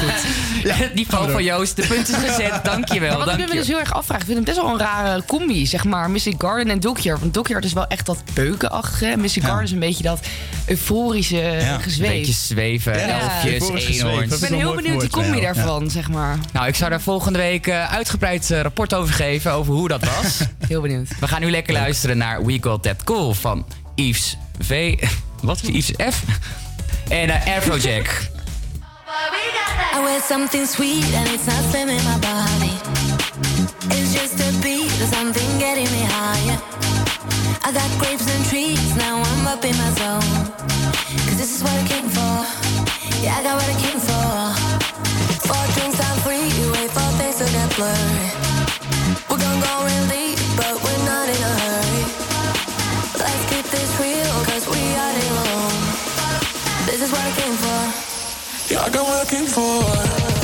Goed. 0.00 0.26
Ja, 0.68 0.74
gaan 1.08 1.26
we 1.26 1.32
van. 1.32 1.44
Joost, 1.44 1.76
de 1.76 1.86
punt 1.86 2.08
is 2.08 2.14
gezet. 2.14 2.60
Dankjewel. 2.64 3.16
Maar 3.16 3.26
wat 3.26 3.38
ik 3.38 3.48
me 3.48 3.54
dus 3.54 3.66
heel 3.66 3.78
erg 3.80 3.92
afvraag, 3.94 4.18
ik 4.20 4.24
vind 4.24 4.36
het 4.36 4.46
best 4.46 4.56
wel 4.60 4.68
een 4.70 4.78
rare 4.78 5.22
combi, 5.26 5.66
zeg 5.66 5.84
maar. 5.84 6.10
Mystic 6.10 6.34
Garden 6.38 6.70
en 6.72 6.80
Dockyard. 6.80 7.20
Want 7.20 7.34
Dockyard 7.34 7.64
is 7.64 7.72
wel 7.72 7.86
echt 7.86 8.06
dat 8.06 8.22
beukenachtige. 8.34 9.06
En 9.06 9.20
Mystic 9.20 9.42
Ja. 9.42 9.48
Garden 9.48 9.66
is 9.66 9.72
een 9.72 9.78
beetje 9.78 10.02
dat 10.02 10.20
euforische 10.66 11.36
Ja, 11.36 11.74
Een 11.74 11.80
gezweef. 11.82 12.08
beetje 12.10 12.32
zweven, 12.32 12.98
Ja, 12.98 13.20
elfjes, 13.20 13.68
eenhoorns. 13.68 14.34
ik 14.42 14.48
ben 14.48 14.58
heel 14.58 14.74
benieuwd 14.74 15.00
die 15.00 15.10
combi 15.10 15.36
ja. 15.36 15.52
daarvan, 15.52 15.90
zeg 15.90 16.08
maar. 16.08 16.38
Nou, 16.52 16.66
ik 16.66 16.74
zou 16.74 16.90
daar 16.90 17.00
volgende 17.00 17.38
week 17.38 17.66
eh, 17.66 17.92
uitgebreid 18.28 18.50
eh, 18.50 18.60
rapport 18.60 18.94
over 18.94 19.14
geven. 19.14 19.52
Over 19.52 19.72
hoe 19.72 19.88
dat 19.88 20.04
was. 20.04 20.40
Heel 20.68 20.80
benieuwd. 20.80 21.08
We 21.20 21.28
gaan 21.28 21.40
nu 21.40 21.50
lekker 21.50 21.72
luisteren 21.72 22.18
naar 22.18 22.44
We 22.44 22.58
Got 22.60 22.82
That 22.82 23.04
Cool 23.04 23.34
van 23.34 23.66
Yves 23.94 24.36
V. 24.58 24.94
Wat? 25.42 25.60
Yves 25.62 25.90
F? 26.14 26.22
En 27.08 27.30
eh, 27.30 27.56
Afrojack. 27.56 28.28
I 29.96 30.00
wear 30.02 30.20
something 30.28 30.66
sweet 30.66 31.14
and 31.14 31.28
it's 31.28 31.46
not 31.46 31.62
slimming 31.70 32.02
my 32.04 32.18
body. 32.20 32.72
It's 33.88 34.12
just 34.12 34.40
a 34.40 34.50
beat 34.62 35.00
or 35.02 35.08
something 35.16 35.58
getting 35.58 35.90
me 35.90 36.04
higher. 36.04 36.58
I 37.66 37.72
got 37.72 37.90
grapes 37.98 38.26
and 38.34 38.44
trees, 38.48 38.94
now 38.94 39.22
I'm 39.22 39.46
up 39.46 39.64
in 39.64 39.76
my 39.76 39.90
zone. 40.00 40.52
Cause 41.26 41.36
this 41.36 41.50
is 41.56 41.62
what 41.62 41.72
I 41.72 41.86
came 41.88 42.08
for. 42.08 42.36
Yeah, 43.22 43.38
I 43.38 43.42
got 43.42 43.54
what 43.54 43.68
I 43.68 43.76
came 43.84 44.00
for. 44.00 44.78
Four 45.48 45.77
this 56.86 57.02
is 57.02 57.12
what 57.12 57.20
I 57.20 57.30
came 57.36 57.54
for. 57.54 58.74
Yeah, 58.74 58.82
I 58.82 58.90
got 58.90 59.04
what 59.06 59.26
I 59.26 59.30
came 59.30 59.46
for. 59.46 60.37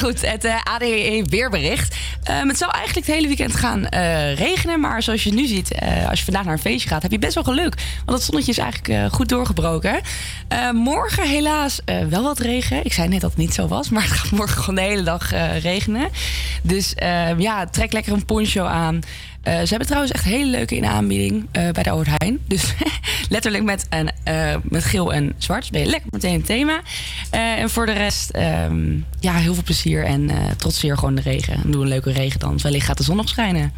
Goed, 0.00 0.30
het 0.30 0.44
eh, 0.44 0.62
ADE 0.62 1.24
weerbericht. 1.28 1.96
Ehm, 2.22 2.48
het 2.48 2.58
zou 2.58 2.70
eigenlijk 2.70 3.06
het 3.06 3.16
hele 3.16 3.26
weekend 3.26 3.54
gaan 3.54 3.86
eh, 3.86 4.34
regenen. 4.34 4.80
Maar 4.80 5.02
zoals 5.02 5.24
je 5.24 5.32
nu 5.32 5.46
ziet, 5.46 5.72
eh, 5.72 6.08
als 6.08 6.18
je 6.18 6.24
vandaag 6.24 6.44
naar 6.44 6.52
een 6.52 6.58
feestje 6.58 6.88
gaat, 6.88 7.02
heb 7.02 7.10
je 7.10 7.18
best 7.18 7.34
wel 7.34 7.44
geluk. 7.44 7.74
Want 8.04 8.18
het 8.18 8.22
zonnetje 8.22 8.50
is 8.50 8.58
eigenlijk 8.58 9.14
goed 9.14 9.28
doorgebroken. 9.28 10.00
Eh, 10.48 10.70
morgen 10.70 11.28
helaas 11.28 11.80
wel 12.08 12.22
wat 12.22 12.38
regen. 12.38 12.84
Ik 12.84 12.92
zei 12.92 13.08
net 13.08 13.20
dat 13.20 13.30
het 13.30 13.38
niet 13.38 13.54
zo 13.54 13.68
was, 13.68 13.88
maar 13.88 14.02
het 14.02 14.12
gaat 14.12 14.30
morgen 14.30 14.58
gewoon 14.58 14.74
de 14.74 14.90
hele 14.90 15.02
dag 15.02 15.30
regenen. 15.62 16.08
Dus 16.62 16.94
ehm, 16.94 17.40
ja, 17.40 17.66
trek 17.66 17.92
lekker 17.92 18.12
een 18.12 18.24
poncho 18.24 18.64
aan. 18.64 19.00
Ze 19.44 19.50
hebben 19.50 19.86
trouwens 19.86 20.12
echt 20.12 20.24
hele 20.24 20.50
leuke 20.50 20.76
in 20.76 20.84
aanbieding 20.84 21.50
bij 21.50 21.82
de 21.82 21.90
Albert. 21.90 22.32
Dus 22.46 22.74
letterlijk 23.28 23.64
met, 23.64 23.86
een, 23.90 24.10
met 24.62 24.84
geel 24.84 25.12
en 25.12 25.34
zwart 25.38 25.70
ben 25.70 25.80
je 25.80 25.86
lekker 25.86 26.08
meteen 26.10 26.34
een 26.34 26.42
thema. 26.42 26.80
Eh, 27.30 27.58
en 27.58 27.70
voor 27.70 27.86
de 27.86 27.92
rest, 27.92 28.30
ehm, 28.30 28.98
ja, 29.20 29.34
heel 29.34 29.54
veel 29.54 29.62
plezier 29.62 30.04
en 30.04 30.30
eh 30.30 30.36
trotseer 30.56 30.98
gewoon 30.98 31.14
de 31.14 31.20
regen. 31.20 31.54
En 31.54 31.70
doe 31.70 31.82
een 31.82 31.88
leuke 31.88 32.12
regendans. 32.12 32.62
Wellicht 32.62 32.86
gaat 32.86 32.98
de 32.98 33.04
zon 33.04 33.16
nog 33.16 33.28
schijnen. 33.28 33.72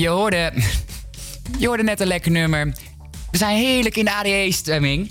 Je, 0.00 0.08
hoorde, 0.08 0.52
je 1.58 1.66
hoorde 1.66 1.82
net 1.82 2.00
een 2.00 2.06
lekker 2.06 2.30
nummer. 2.30 2.72
We 3.30 3.38
zijn 3.38 3.56
heerlijk 3.56 3.96
in 3.96 4.04
de 4.04 4.14
ADE-stemming. 4.14 5.10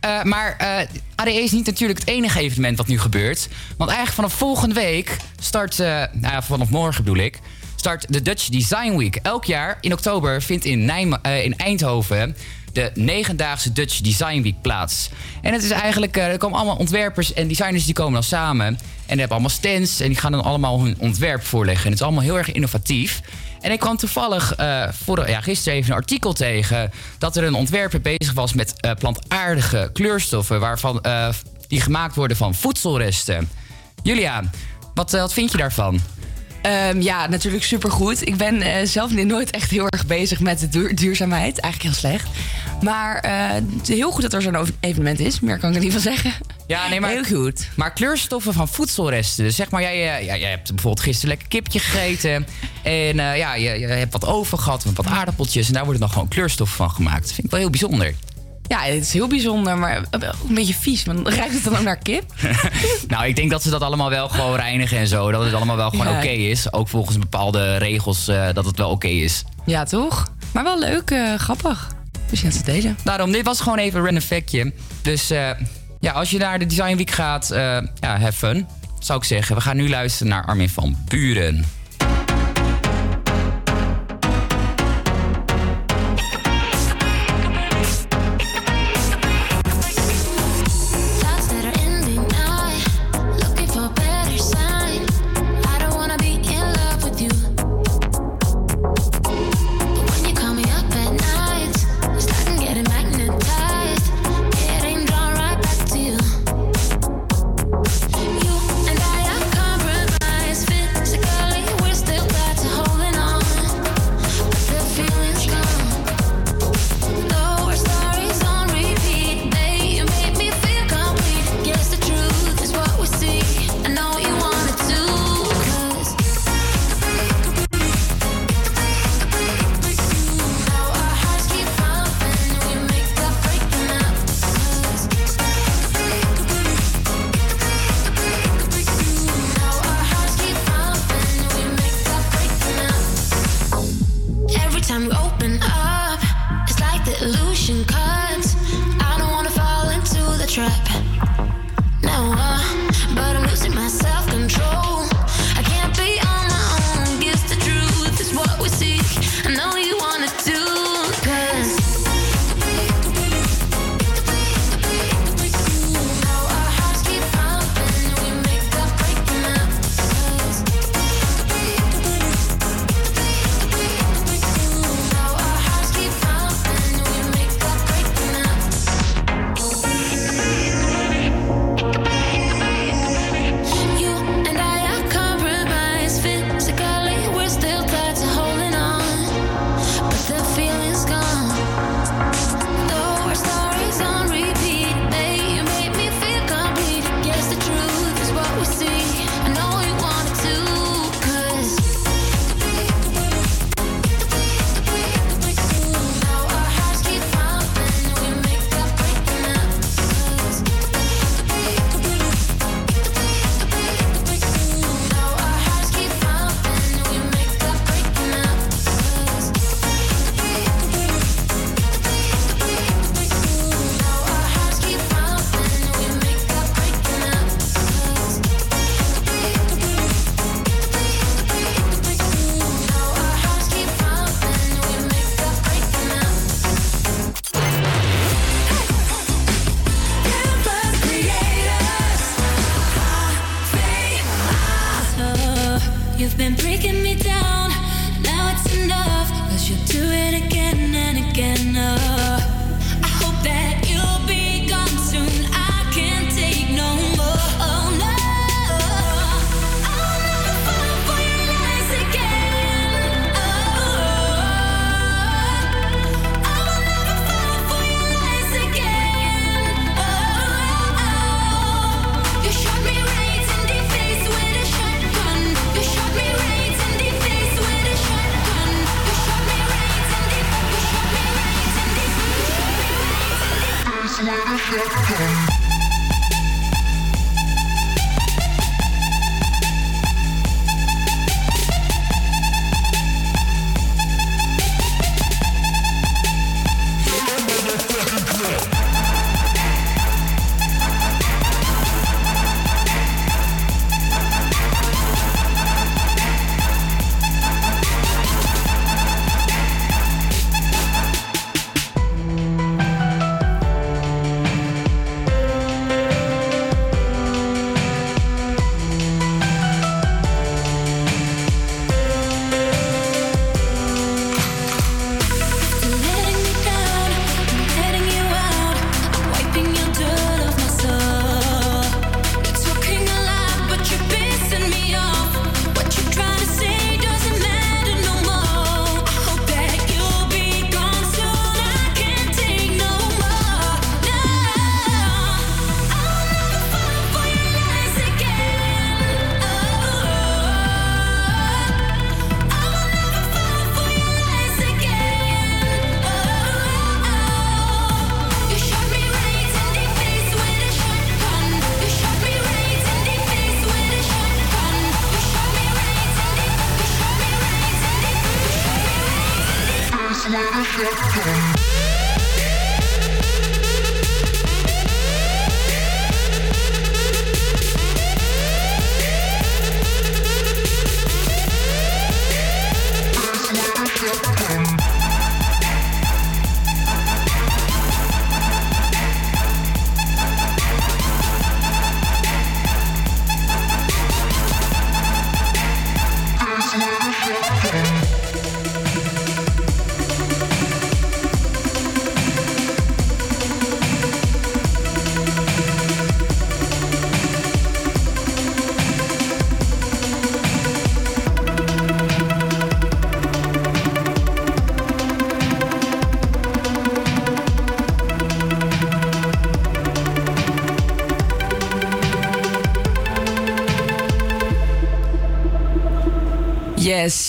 Eh, 0.00 0.22
maar 0.22 0.56
eh 0.58 0.86
ADE 1.14 1.42
is 1.42 1.50
niet 1.50 1.66
natuurlijk 1.66 1.98
het 1.98 2.08
enige 2.08 2.40
evenement 2.40 2.76
wat 2.76 2.86
nu 2.86 2.98
gebeurt. 2.98 3.48
Want 3.76 3.90
eigenlijk 3.90 4.20
vanaf 4.20 4.32
volgende 4.32 4.74
week 4.74 5.16
start... 5.40 5.80
eh, 5.80 5.86
nou 5.86 6.32
ja, 6.34 6.42
vanaf 6.42 6.70
morgen 6.70 7.04
bedoel 7.04 7.22
ik... 7.22 7.38
start 7.76 8.12
de 8.12 8.22
Dutch 8.22 8.48
Design 8.48 8.96
Week. 8.96 9.16
Elk 9.22 9.44
jaar 9.44 9.78
in 9.80 9.92
oktober 9.92 10.42
vindt 10.42 10.64
in, 10.64 10.90
in 11.22 11.56
Eindhoven... 11.56 12.36
de 12.72 12.90
negendaagse 12.94 13.72
Dutch 13.72 14.00
Design 14.00 14.42
Week 14.42 14.60
plaats. 14.62 15.10
En 15.42 15.52
het 15.52 15.62
is 15.62 15.70
eigenlijk... 15.70 16.16
er 16.16 16.38
komen 16.38 16.58
allemaal 16.58 16.76
ontwerpers 16.76 17.32
en 17.32 17.48
designers 17.48 17.84
die 17.84 17.94
komen 17.94 18.12
dan 18.12 18.22
samen... 18.22 18.78
En 19.10 19.16
die 19.16 19.26
hebben 19.26 19.46
allemaal 19.46 19.58
stands 19.58 20.00
en 20.00 20.08
die 20.08 20.16
gaan 20.16 20.32
dan 20.32 20.44
allemaal 20.44 20.82
hun 20.82 20.94
ontwerp 20.98 21.44
voorleggen. 21.44 21.84
En 21.84 21.90
het 21.90 22.00
is 22.00 22.06
allemaal 22.06 22.24
heel 22.24 22.38
erg 22.38 22.52
innovatief. 22.52 23.20
En 23.60 23.72
ik 23.72 23.80
kwam 23.80 23.96
toevallig 23.96 24.54
voor, 24.90 25.28
ja, 25.28 25.40
gisteren 25.40 25.78
even 25.78 25.90
een 25.90 25.96
artikel 25.96 26.32
tegen... 26.32 26.90
dat 27.18 27.36
er 27.36 27.44
een 27.44 27.54
ontwerper 27.54 28.00
bezig 28.00 28.32
was 28.32 28.52
met 28.52 28.80
eh, 28.80 28.90
plantaardige 28.98 29.90
kleurstoffen... 29.92 30.60
Waarvan, 30.60 31.00
eh, 31.00 31.28
die 31.68 31.80
gemaakt 31.80 32.14
worden 32.14 32.36
van 32.36 32.54
voedselresten. 32.54 33.50
Julia, 34.02 34.42
wat, 34.94 35.10
wat 35.10 35.32
vind 35.32 35.50
je 35.50 35.56
daarvan? 35.56 36.00
Ehm, 36.62 37.00
ja, 37.00 37.26
natuurlijk 37.26 37.64
supergoed. 37.64 38.26
Ik 38.26 38.36
ben 38.36 38.62
eh, 38.62 38.86
zelf 38.86 39.12
nooit 39.12 39.50
echt 39.50 39.70
heel 39.70 39.86
erg 39.88 40.06
bezig 40.06 40.40
met 40.40 40.58
de 40.60 40.68
duur- 40.68 40.94
duurzaamheid. 40.94 41.58
Eigenlijk 41.58 41.94
heel 41.94 42.10
slecht. 42.10 42.28
Maar 42.82 43.20
het 43.78 43.88
is 43.88 43.96
heel 43.96 44.10
goed 44.10 44.22
dat 44.22 44.32
er 44.32 44.42
zo'n 44.42 44.56
evenement 44.80 45.20
is. 45.20 45.40
Meer 45.40 45.58
kan 45.58 45.70
ik 45.70 45.76
er 45.76 45.82
niet 45.82 45.92
van 45.92 46.00
zeggen. 46.00 46.32
Ja, 46.66 46.88
nee, 46.88 47.00
maar, 47.00 47.10
Heel 47.10 47.24
goed. 47.24 47.68
Maar 47.76 47.92
kleurstoffen 47.92 48.52
van 48.52 48.68
voedselresten. 48.68 49.44
Dus 49.44 49.56
zeg 49.56 49.70
maar, 49.70 49.80
jij, 49.82 50.18
eh, 50.18 50.24
ja, 50.26 50.36
jij 50.36 50.50
hebt 50.50 50.68
bijvoorbeeld 50.68 51.00
gisteren 51.04 51.28
lekker 51.28 51.48
kipje 51.48 51.78
gegeten. 51.78 52.46
En 52.82 53.16
ja, 53.16 53.54
je, 53.54 53.78
je 53.78 53.86
hebt 53.86 54.12
wat 54.12 54.26
over 54.26 54.58
gehad, 54.58 54.84
wat 54.94 55.06
aardappeltjes. 55.06 55.66
En 55.66 55.72
daar 55.72 55.82
worden 55.84 56.00
dan 56.00 56.10
gewoon 56.10 56.28
kleurstoffen 56.28 56.76
van 56.76 56.90
gemaakt. 56.90 57.22
Dat 57.22 57.32
vind 57.32 57.44
ik 57.44 57.50
wel 57.50 57.60
heel 57.60 57.70
bijzonder. 57.70 58.14
Ja, 58.70 58.80
het 58.80 59.02
is 59.02 59.12
heel 59.12 59.28
bijzonder, 59.28 59.78
maar 59.78 60.02
een 60.10 60.54
beetje 60.54 60.74
vies. 60.74 61.04
Want 61.04 61.28
ruikt 61.28 61.54
het 61.54 61.64
dan 61.64 61.76
ook 61.76 61.82
naar 61.82 61.96
kip? 61.98 62.32
nou, 63.08 63.26
ik 63.26 63.36
denk 63.36 63.50
dat 63.50 63.62
ze 63.62 63.70
dat 63.70 63.82
allemaal 63.82 64.10
wel 64.10 64.28
gewoon 64.28 64.56
reinigen 64.56 64.98
en 64.98 65.06
zo. 65.06 65.30
Dat 65.30 65.44
het 65.44 65.54
allemaal 65.54 65.76
wel 65.76 65.90
gewoon 65.90 66.06
Ja. 66.06 66.16
oké 66.18 66.28
is. 66.28 66.72
Ook 66.72 66.88
volgens 66.88 67.18
bepaalde 67.18 67.76
regels 67.76 68.28
eh, 68.28 68.46
dat 68.52 68.64
het 68.64 68.76
wel 68.78 68.90
oké 68.90 69.08
is. 69.08 69.44
Ja, 69.66 69.84
toch? 69.84 70.32
Maar 70.52 70.64
wel 70.64 70.78
leuk, 70.78 71.10
eh, 71.10 71.34
grappig. 71.34 71.88
Dus 72.30 72.40
ja, 72.40 72.50
te 72.50 72.62
delen. 72.64 72.98
Daarom, 73.04 73.32
dit 73.32 73.44
was 73.44 73.60
gewoon 73.60 73.78
even 73.78 73.98
een 73.98 74.04
random 74.04 74.22
factje. 74.22 74.72
Dus 75.02 75.30
eh, 75.30 75.50
ja, 76.00 76.12
als 76.12 76.30
je 76.30 76.38
naar 76.38 76.58
de 76.58 76.66
Design 76.66 76.96
Week 76.96 77.10
gaat, 77.10 77.48
ja, 78.00 78.18
have 78.20 78.32
fun. 78.32 78.66
Zou 78.98 79.18
ik 79.18 79.24
zeggen. 79.24 79.54
We 79.56 79.60
gaan 79.60 79.76
nu 79.76 79.88
luisteren 79.88 80.32
naar 80.32 80.44
Armin 80.44 80.68
van 80.68 80.96
Buren. 81.08 81.64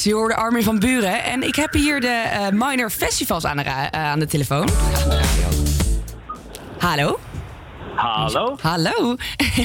Yes, 0.02 0.10
je 0.10 0.18
hoorde 0.20 0.36
Armin 0.36 0.64
van 0.64 0.80
Buren. 0.80 1.24
En 1.24 1.43
ik 1.43 1.56
heb 1.56 1.74
hier 1.74 2.02
de 2.02 2.08
eh, 2.08 2.47
Minor 2.52 2.89
Festivals 2.89 3.45
aan 3.45 3.58
de, 3.58 3.64
eh, 3.64 3.88
aan 3.91 4.20
de 4.20 4.26
telefoon. 4.26 4.70
Hallo? 6.78 7.20
Hallo? 7.95 8.58
Hallo. 8.62 9.16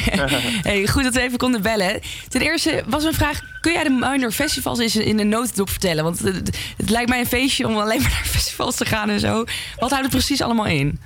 hey, 0.68 0.86
goed 0.86 1.02
dat 1.02 1.14
we 1.14 1.20
even 1.20 1.38
konden 1.38 1.62
bellen. 1.62 2.00
Ten 2.28 2.40
eerste 2.40 2.82
was 2.86 3.02
mijn 3.02 3.14
vraag: 3.14 3.40
kun 3.60 3.72
jij 3.72 3.82
de 3.82 3.90
Minor 3.90 4.30
Festivals 4.30 4.78
eens 4.78 4.96
in 4.96 5.18
een 5.18 5.28
notendop 5.28 5.70
vertellen? 5.70 6.04
Want 6.04 6.18
het, 6.18 6.74
het 6.76 6.90
lijkt 6.90 7.08
mij 7.08 7.18
een 7.18 7.26
feestje 7.26 7.66
om 7.66 7.76
alleen 7.78 8.00
maar 8.00 8.10
naar 8.18 8.26
festivals 8.26 8.76
te 8.76 8.84
gaan 8.84 9.08
en 9.10 9.20
zo. 9.20 9.44
Wat 9.76 9.90
houdt 9.90 10.04
het 10.04 10.10
precies 10.10 10.42
allemaal 10.42 10.66
in? 10.66 11.00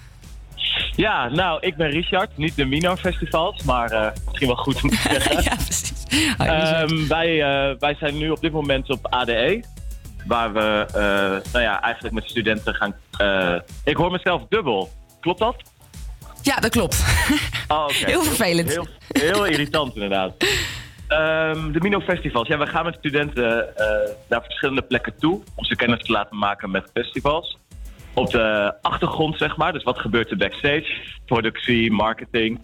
Ja, 0.97 1.29
nou, 1.29 1.61
ik 1.61 1.77
ben 1.77 1.91
Richard. 1.91 2.31
Niet 2.37 2.57
de 2.57 2.65
Minor 2.65 2.97
Festivals, 2.97 3.63
maar 3.63 3.91
eh, 3.91 4.11
misschien 4.27 4.47
wel 4.47 4.57
goed 4.57 4.83
om 4.83 4.91
te 4.91 4.97
zeggen. 5.11 5.43
ja, 5.43 5.55
precies. 5.55 5.90
Ehm, 6.39 7.07
wij, 7.09 7.43
eh, 7.43 7.77
wij 7.79 7.95
zijn 7.95 8.19
nu 8.19 8.31
op 8.31 8.41
dit 8.41 8.53
moment 8.53 8.91
op 8.91 9.07
ADE. 9.07 9.65
Waar 10.27 10.53
we 10.53 10.87
eh, 10.87 11.53
nou 11.53 11.65
ja, 11.65 11.83
eigenlijk 11.83 12.15
met 12.15 12.29
studenten 12.31 12.75
gaan... 12.75 12.95
eh, 13.19 13.55
ik 13.85 13.97
hoor 13.97 14.11
mezelf 14.11 14.43
dubbel. 14.49 14.91
Klopt 15.21 15.39
dat? 15.39 15.57
Ja, 16.43 16.57
dat 16.57 16.71
klopt. 16.71 17.05
Oh, 17.69 17.85
oké. 17.85 18.07
Heel 18.11 18.23
vervelend. 18.23 18.69
Heel, 18.69 18.87
heel 19.09 19.47
irritant 19.47 19.95
inderdaad. 19.95 20.35
Ehm, 21.09 21.73
de 21.73 21.81
Mino 21.81 22.01
Festivals. 22.01 22.49
Ja, 22.49 22.59
we 22.59 22.67
gaan 22.67 22.85
met 22.85 22.95
studenten 22.99 23.67
naar 24.29 24.43
verschillende 24.43 24.83
plekken 24.83 25.15
toe 25.19 25.43
om 25.55 25.65
ze 25.65 25.77
kennis 25.77 26.03
te 26.03 26.13
laten 26.13 26.39
maken 26.39 26.71
met 26.71 26.91
festivals. 26.95 27.59
Op 28.15 28.31
de 28.31 28.75
achtergrond, 28.83 29.39
zeg 29.39 29.57
maar. 29.57 29.73
Dus 29.73 29.83
wat 29.83 29.99
gebeurt 29.99 30.31
er 30.31 30.37
backstage? 30.37 30.87
Productie, 31.27 31.93
marketing. 31.93 32.61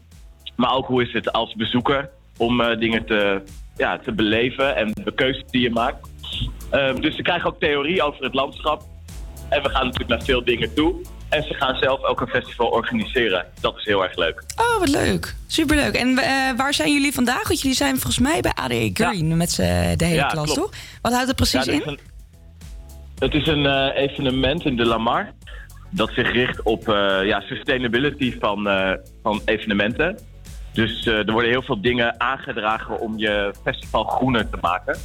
Maar 0.57 0.75
ook 0.75 0.87
hoe 0.87 1.03
is 1.03 1.13
het 1.13 1.33
als 1.33 1.55
bezoeker 1.55 2.11
om 2.37 2.61
eh, 2.61 2.79
dingen 2.79 3.07
te, 3.07 3.43
ja, 3.77 3.99
te 3.99 4.13
beleven 4.13 4.77
en 4.77 4.91
de 5.05 5.15
keuzes 5.15 5.45
die 5.51 5.61
je 5.61 5.71
maakt. 5.71 6.09
Ehm, 6.71 7.01
dus 7.01 7.17
ze 7.17 7.23
krijgen 7.23 7.49
ook 7.49 7.61
theorie 7.61 8.03
over 8.03 8.25
het 8.25 8.35
landschap. 8.35 8.83
En 9.49 9.63
we 9.63 9.69
gaan 9.69 9.85
natuurlijk 9.85 10.11
naar 10.11 10.23
veel 10.23 10.45
dingen 10.45 10.75
toe. 10.75 10.95
En 11.29 11.43
ze 11.43 11.55
gaan 11.55 11.77
zelf 11.77 12.03
ook 12.05 12.21
een 12.21 12.27
festival 12.29 12.67
organiseren. 12.67 13.47
Dat 13.61 13.77
is 13.77 13.85
heel 13.85 14.03
erg 14.03 14.17
leuk. 14.17 14.43
Oh, 14.57 14.79
wat 14.79 14.89
leuk. 14.89 15.35
Superleuk. 15.47 15.95
En 15.95 16.19
eh, 16.19 16.57
waar 16.57 16.75
zijn 16.75 16.93
jullie 16.93 17.13
vandaag? 17.13 17.49
Want 17.49 17.61
jullie 17.61 17.77
zijn 17.77 17.93
volgens 17.95 18.19
mij 18.19 18.41
bij 18.41 18.53
ADE 18.55 18.91
Green 18.93 19.37
met 19.37 19.51
de 19.57 19.63
hele 20.05 20.15
Ja, 20.15 20.27
klas, 20.27 20.45
klopt. 20.53 20.61
toch? 20.61 20.71
Wat 21.03 21.13
houdt 21.13 21.27
het 21.27 21.37
precies 21.37 21.65
Ja, 21.65 21.73
in? 21.73 21.83
een- 21.85 21.99
het 23.19 23.35
is 23.35 23.47
een 23.47 23.67
eh, 23.67 24.03
evenement 24.03 24.65
in 24.65 24.77
de 24.77 24.85
Lamar. 24.87 25.33
Dat 25.91 26.11
zich 26.15 26.33
richt 26.33 26.63
op 26.63 26.83
ja, 27.25 27.41
sustainability 27.41 28.39
van, 28.39 28.69
van 29.23 29.41
evenementen. 29.45 30.19
Dus 30.77 31.07
eh, 31.07 31.27
er 31.27 31.33
worden 31.33 31.51
heel 31.51 31.63
veel 31.63 31.81
dingen 31.81 32.21
aangedragen 32.21 33.01
om 33.01 33.19
je 33.19 33.55
festival 33.65 34.05
groener 34.05 34.51
te 34.51 34.59
maken. 34.61 34.99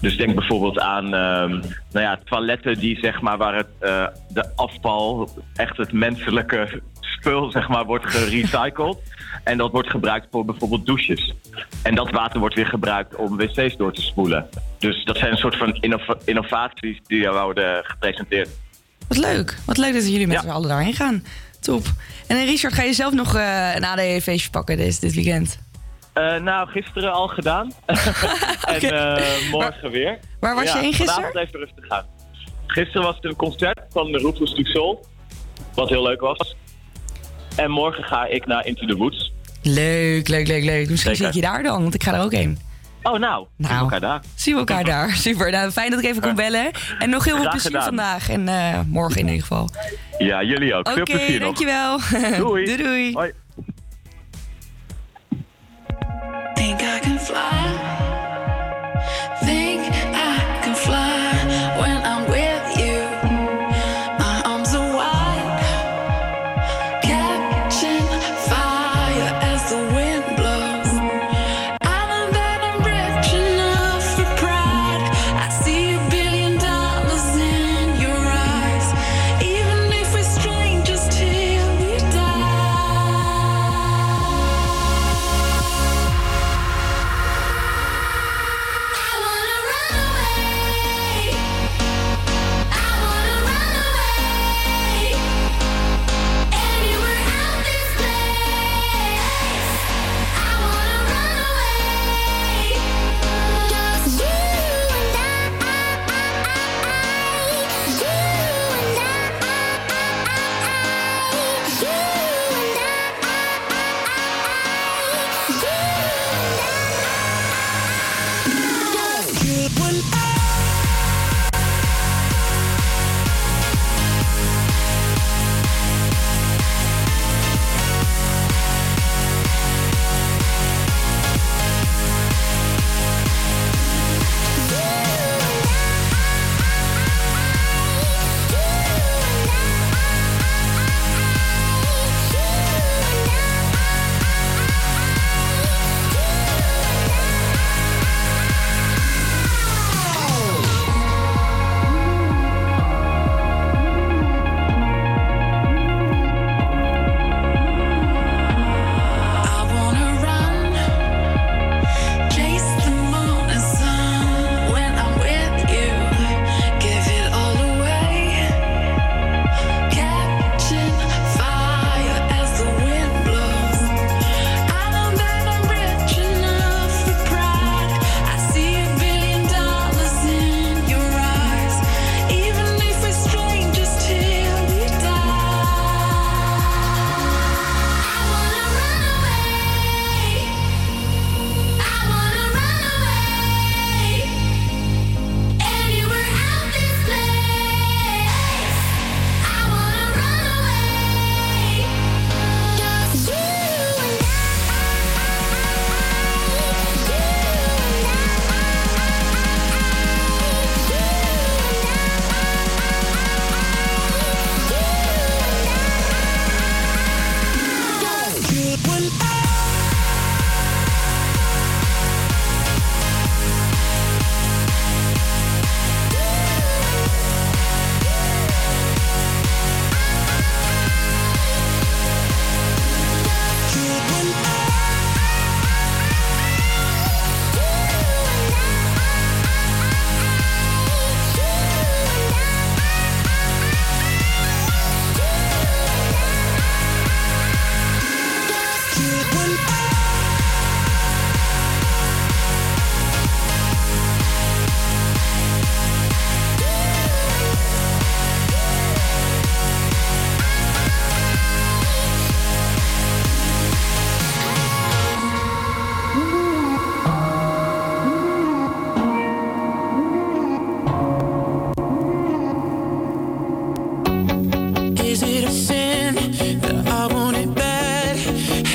Dus 0.00 0.16
denk 0.16 0.34
bijvoorbeeld 0.34 0.78
aan 0.78 1.04
ehm, 1.04 1.50
nou 1.92 2.06
ja, 2.06 2.18
toiletten 2.24 2.78
die 2.78 2.98
zeg 2.98 3.20
maar 3.20 3.38
waar 3.38 3.54
het, 3.54 3.66
eh, 3.78 4.06
de 4.28 4.56
afval, 4.56 5.28
echt 5.54 5.76
het 5.76 5.92
menselijke 5.92 6.82
spul 7.00 7.50
zeg 7.50 7.68
maar, 7.68 7.84
wordt 7.84 8.06
gerecycled. 8.06 8.96
En 9.44 9.58
dat 9.58 9.70
wordt 9.70 9.90
gebruikt 9.90 10.26
voor 10.30 10.44
bijvoorbeeld 10.44 10.86
douches. 10.86 11.34
En 11.82 11.94
dat 11.94 12.10
water 12.10 12.40
wordt 12.40 12.54
weer 12.54 12.66
gebruikt 12.66 13.16
om 13.16 13.36
wc's 13.36 13.76
door 13.76 13.92
te 13.92 14.02
spoelen. 14.02 14.48
Dus 14.78 15.04
dat 15.04 15.16
zijn 15.16 15.30
een 15.30 15.38
soort 15.38 15.56
van 15.56 15.74
innova- 15.74 16.18
innovaties 16.24 17.00
die 17.06 17.24
er 17.24 17.42
worden 17.42 17.84
gepresenteerd. 17.84 18.48
Wat 19.08 19.18
leuk. 19.18 19.58
Wat 19.66 19.76
leuk 19.76 19.92
dat 19.92 20.10
jullie 20.10 20.26
met 20.26 20.40
z'n 20.40 20.48
allen 20.48 20.68
daarheen 20.68 20.94
gaan. 20.94 21.24
Top. 21.60 21.82
En 22.30 22.36
eh, 22.36 22.44
Richard, 22.44 22.74
ga 22.74 22.82
je 22.82 22.92
zelf 22.92 23.12
nog 23.12 23.34
eh, 23.34 23.74
een 23.74 23.84
ADE-feestje 23.84 24.50
pakken 24.50 24.76
dit, 24.76 25.00
dit 25.00 25.14
weekend? 25.14 25.58
Eh, 26.12 26.36
nou, 26.36 26.68
gisteren 26.68 27.12
al 27.12 27.28
gedaan. 27.28 27.72
en 28.80 29.20
morgen 29.50 29.90
weer. 29.90 30.18
waar 30.40 30.54
was 30.54 30.72
je 30.72 30.78
heen 30.78 30.92
gisteren? 30.92 31.14
Vanavond 31.14 31.46
even 31.46 31.60
rustig 31.60 31.86
gaan. 31.86 32.06
Gisteren 32.66 33.02
was 33.02 33.14
het 33.14 33.24
een 33.24 33.36
concert 33.36 33.80
van 33.88 34.12
de 34.12 34.18
Ruthless 34.18 34.72
Soul. 34.72 35.06
Wat 35.74 35.88
heel 35.88 36.02
leuk 36.02 36.20
was. 36.20 36.56
En 37.56 37.70
morgen 37.70 38.04
ga 38.04 38.26
ik 38.26 38.46
naar 38.46 38.66
Into 38.66 38.86
the 38.86 38.96
Woods. 38.96 39.32
Leuk, 39.62 40.28
leuk, 40.28 40.46
leuk, 40.46 40.64
leuk. 40.64 40.90
Misschien 40.90 41.16
Zeker. 41.16 41.32
zit 41.32 41.42
je 41.42 41.50
daar 41.50 41.62
dan, 41.62 41.82
want 41.82 41.94
ik 41.94 42.02
ga 42.02 42.14
er 42.14 42.22
ook 42.22 42.32
heen. 42.32 42.58
Oh, 43.02 43.18
nou. 43.18 43.46
Zien 43.58 43.68
we 43.68 43.74
elkaar 43.80 44.00
daar. 44.00 44.20
Zien 44.34 44.52
we 44.54 44.58
elkaar 44.58 44.84
daar. 44.84 45.10
Super. 45.26 45.50
Nou, 45.50 45.70
fijn 45.70 45.90
dat 45.90 45.98
ik 45.98 46.04
even 46.04 46.22
kon 46.22 46.34
bellen. 46.34 46.70
En 46.98 47.10
nog 47.10 47.24
heel 47.24 47.36
veel 47.36 47.50
plezier 47.50 47.70
gedaan. 47.70 47.84
vandaag. 47.84 48.28
En 48.28 48.48
eh, 48.48 48.80
morgen 48.86 49.20
in 49.20 49.26
ieder 49.26 49.40
geval. 49.40 49.68
Ja, 50.18 50.42
jullie 50.42 50.74
ook. 50.74 50.88
Veel 50.88 51.00
Oké, 51.02 51.12
plezier 51.12 51.40
nog. 51.40 51.42
dankjewel. 51.42 51.98
Doei. 52.46 52.64
doei, 52.64 52.76
doei. 52.76 53.12
Hoi. 53.12 53.32
Think 56.54 56.80
I 56.80 56.98
can 57.00 57.18
fly. 57.20 57.59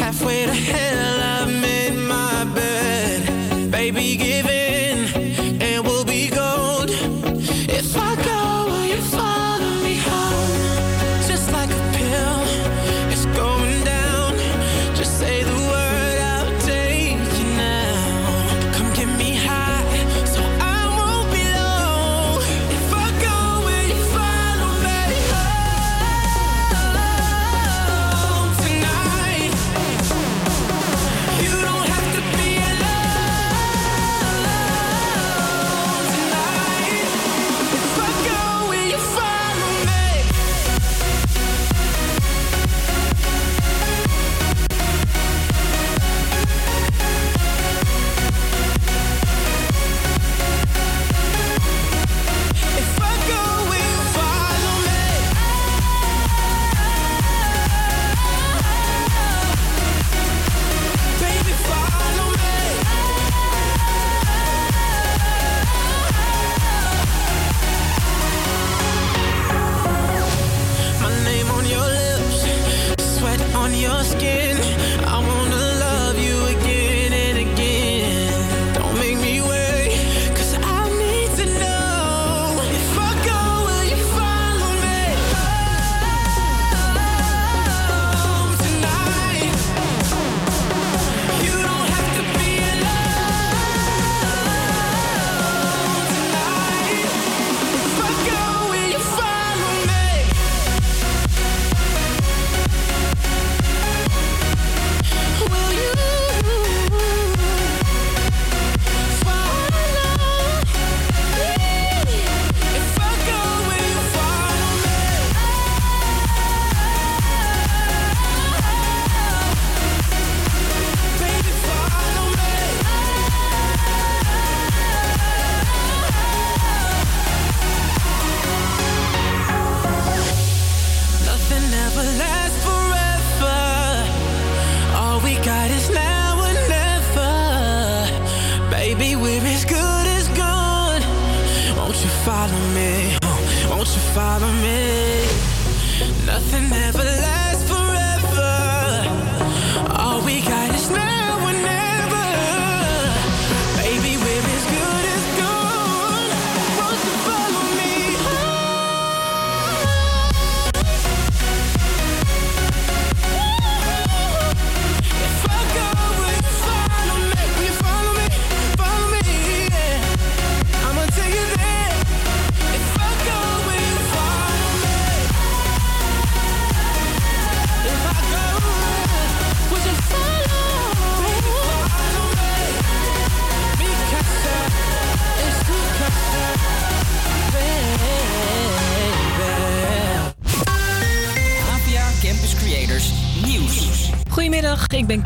halfway 0.05 0.45
to 0.45 0.53
hell, 0.53 1.19
I 1.19 1.45
made 1.45 1.97
my 1.97 2.45
bed. 2.53 3.71
Baby, 3.71 4.15
get 4.17 4.34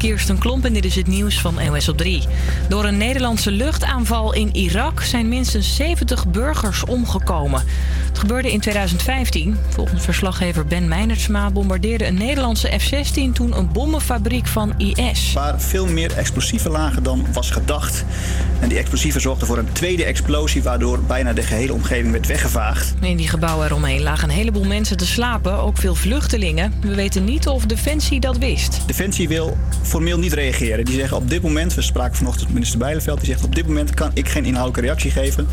Kirsten 0.09 0.37
Klomp 0.37 0.65
en 0.65 0.73
dit 0.73 0.85
is 0.85 0.95
het 0.95 1.07
nieuws 1.07 1.41
van 1.41 1.53
NOS 1.53 1.89
op 1.89 1.97
3. 1.97 2.23
Door 2.69 2.85
een 2.85 2.97
Nederlandse 2.97 3.51
luchtaanval 3.51 4.33
in 4.33 4.55
Irak 4.55 5.01
zijn 5.01 5.29
minstens 5.29 5.75
70 5.75 6.27
burgers 6.27 6.85
omgekomen. 6.85 7.63
Het 8.07 8.19
gebeurde 8.19 8.51
in 8.51 8.59
2015. 8.59 9.57
Volgens 9.69 10.03
verslaggever 10.03 10.65
Ben 10.65 10.87
Meinertsma 10.87 11.51
bombardeerde 11.51 12.05
een 12.05 12.17
Nederlandse 12.17 12.79
F-16 12.79 13.33
toen 13.33 13.57
een 13.57 13.71
bommenfabriek 13.71 14.47
van 14.47 14.73
IS. 14.77 15.33
waar 15.33 15.61
veel 15.61 15.87
meer 15.87 16.17
explosieven 16.17 16.71
lagen 16.71 17.03
dan 17.03 17.25
was 17.33 17.51
gedacht. 17.51 18.05
En 18.59 18.69
die 18.69 18.77
explosieven 18.77 19.21
zorgden 19.21 19.47
voor 19.47 19.57
een 19.57 19.71
tweede 19.71 20.03
explosie, 20.03 20.63
waardoor 20.63 20.99
bijna 21.03 21.33
de 21.33 21.41
gehele 21.41 21.73
omgeving 21.73 22.11
werd 22.11 22.27
weggevaagd. 22.27 22.93
In 23.01 23.17
die 23.17 23.27
gebouwen 23.27 23.65
eromheen 23.65 24.01
lagen 24.01 24.29
een 24.29 24.35
heleboel 24.35 24.63
mensen 24.63 24.97
te 24.97 25.05
slapen, 25.05 25.53
ook 25.53 25.77
veel 25.77 25.95
vluchtelingen. 25.95 26.73
We 26.81 26.95
weten 26.95 27.23
niet 27.23 27.47
of 27.47 27.65
Defensie 27.65 28.19
dat 28.19 28.37
wist. 28.37 28.81
Defensie 28.85 29.27
wil 29.27 29.57
formeel 29.81 30.19
niet 30.19 30.33
reageren. 30.33 30.85
Die 30.85 30.95
zeggen 30.95 31.17
op 31.17 31.29
dit 31.29 31.41
moment, 31.41 31.73
we 31.73 31.81
spraken 31.81 32.15
vanochtend 32.15 32.43
met 32.43 32.53
minister 32.53 32.79
Bijleveld, 32.79 33.17
die 33.19 33.29
zegt 33.29 33.43
op 33.43 33.55
dit 33.55 33.67
moment 33.67 33.93
kan 33.93 34.11
ik 34.13 34.29
geen 34.29 34.45
inhoudelijke 34.45 34.87
reactie 34.87 35.11
geven, 35.11 35.47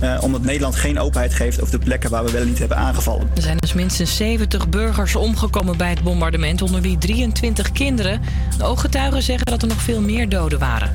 eh, 0.00 0.18
omdat 0.20 0.42
Nederland 0.42 0.76
geen 0.76 0.98
openheid 0.98 1.34
geeft 1.34 1.60
over 1.60 1.78
de 1.78 1.84
plekken 1.84 2.10
waar 2.10 2.24
we 2.24 2.30
wel 2.30 2.44
niet 2.44 2.58
hebben 2.58 2.76
aangevallen. 2.76 3.30
Er 3.34 3.42
zijn 3.42 3.56
dus 3.56 3.72
minstens 3.72 4.16
70 4.16 4.68
burgers 4.68 5.16
omgekomen 5.16 5.76
bij 5.76 5.90
het 5.90 6.02
bombardement, 6.02 6.62
onder 6.62 6.80
wie 6.80 6.98
23 6.98 7.72
kinderen. 7.72 8.20
De 8.58 8.64
ooggetuigen 8.64 9.22
zeggen 9.22 9.46
dat 9.46 9.62
er 9.62 9.68
nog 9.68 9.82
veel 9.82 10.00
meer 10.00 10.28
doden 10.28 10.58
waren. 10.58 10.90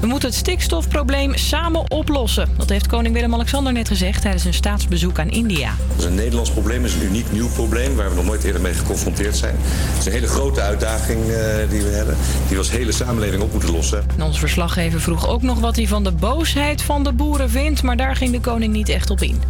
We 0.00 0.06
moeten 0.06 0.28
het 0.28 0.38
stikstofprobleem 0.38 1.03
samen 1.34 1.90
oplossen. 1.90 2.48
Dat 2.56 2.68
heeft 2.68 2.86
koning 2.86 3.14
Willem-Alexander 3.14 3.72
net 3.72 3.88
gezegd 3.88 4.22
tijdens 4.22 4.44
een 4.44 4.54
staatsbezoek 4.54 5.18
aan 5.18 5.30
India. 5.30 5.74
Dat 5.88 5.98
is 5.98 6.04
een 6.04 6.14
Nederlands 6.14 6.50
probleem, 6.50 6.82
het 6.82 6.92
is 6.92 7.00
een 7.00 7.06
uniek 7.06 7.32
nieuw 7.32 7.48
probleem 7.48 7.96
waar 7.96 8.08
we 8.08 8.14
nog 8.14 8.24
nooit 8.24 8.44
eerder 8.44 8.60
mee 8.60 8.74
geconfronteerd 8.74 9.36
zijn. 9.36 9.54
Het 9.58 9.98
is 9.98 10.06
een 10.06 10.12
hele 10.12 10.26
grote 10.26 10.60
uitdaging 10.60 11.20
eh, 11.30 11.70
die 11.70 11.82
we 11.82 11.88
hebben, 11.88 12.16
die 12.46 12.50
we 12.50 12.58
als 12.58 12.70
hele 12.70 12.92
samenleving 12.92 13.42
op 13.42 13.52
moeten 13.52 13.70
lossen. 13.70 14.04
En 14.16 14.22
onze 14.22 14.38
verslaggever 14.38 15.00
vroeg 15.00 15.28
ook 15.28 15.42
nog 15.42 15.60
wat 15.60 15.76
hij 15.76 15.86
van 15.88 16.04
de 16.04 16.12
boosheid 16.12 16.82
van 16.82 17.04
de 17.04 17.12
boeren 17.12 17.50
vindt, 17.50 17.82
maar 17.82 17.96
daar 17.96 18.16
ging 18.16 18.32
de 18.32 18.40
koning 18.40 18.72
niet 18.72 18.88
echt 18.88 19.10
op 19.10 19.20
in. 19.20 19.42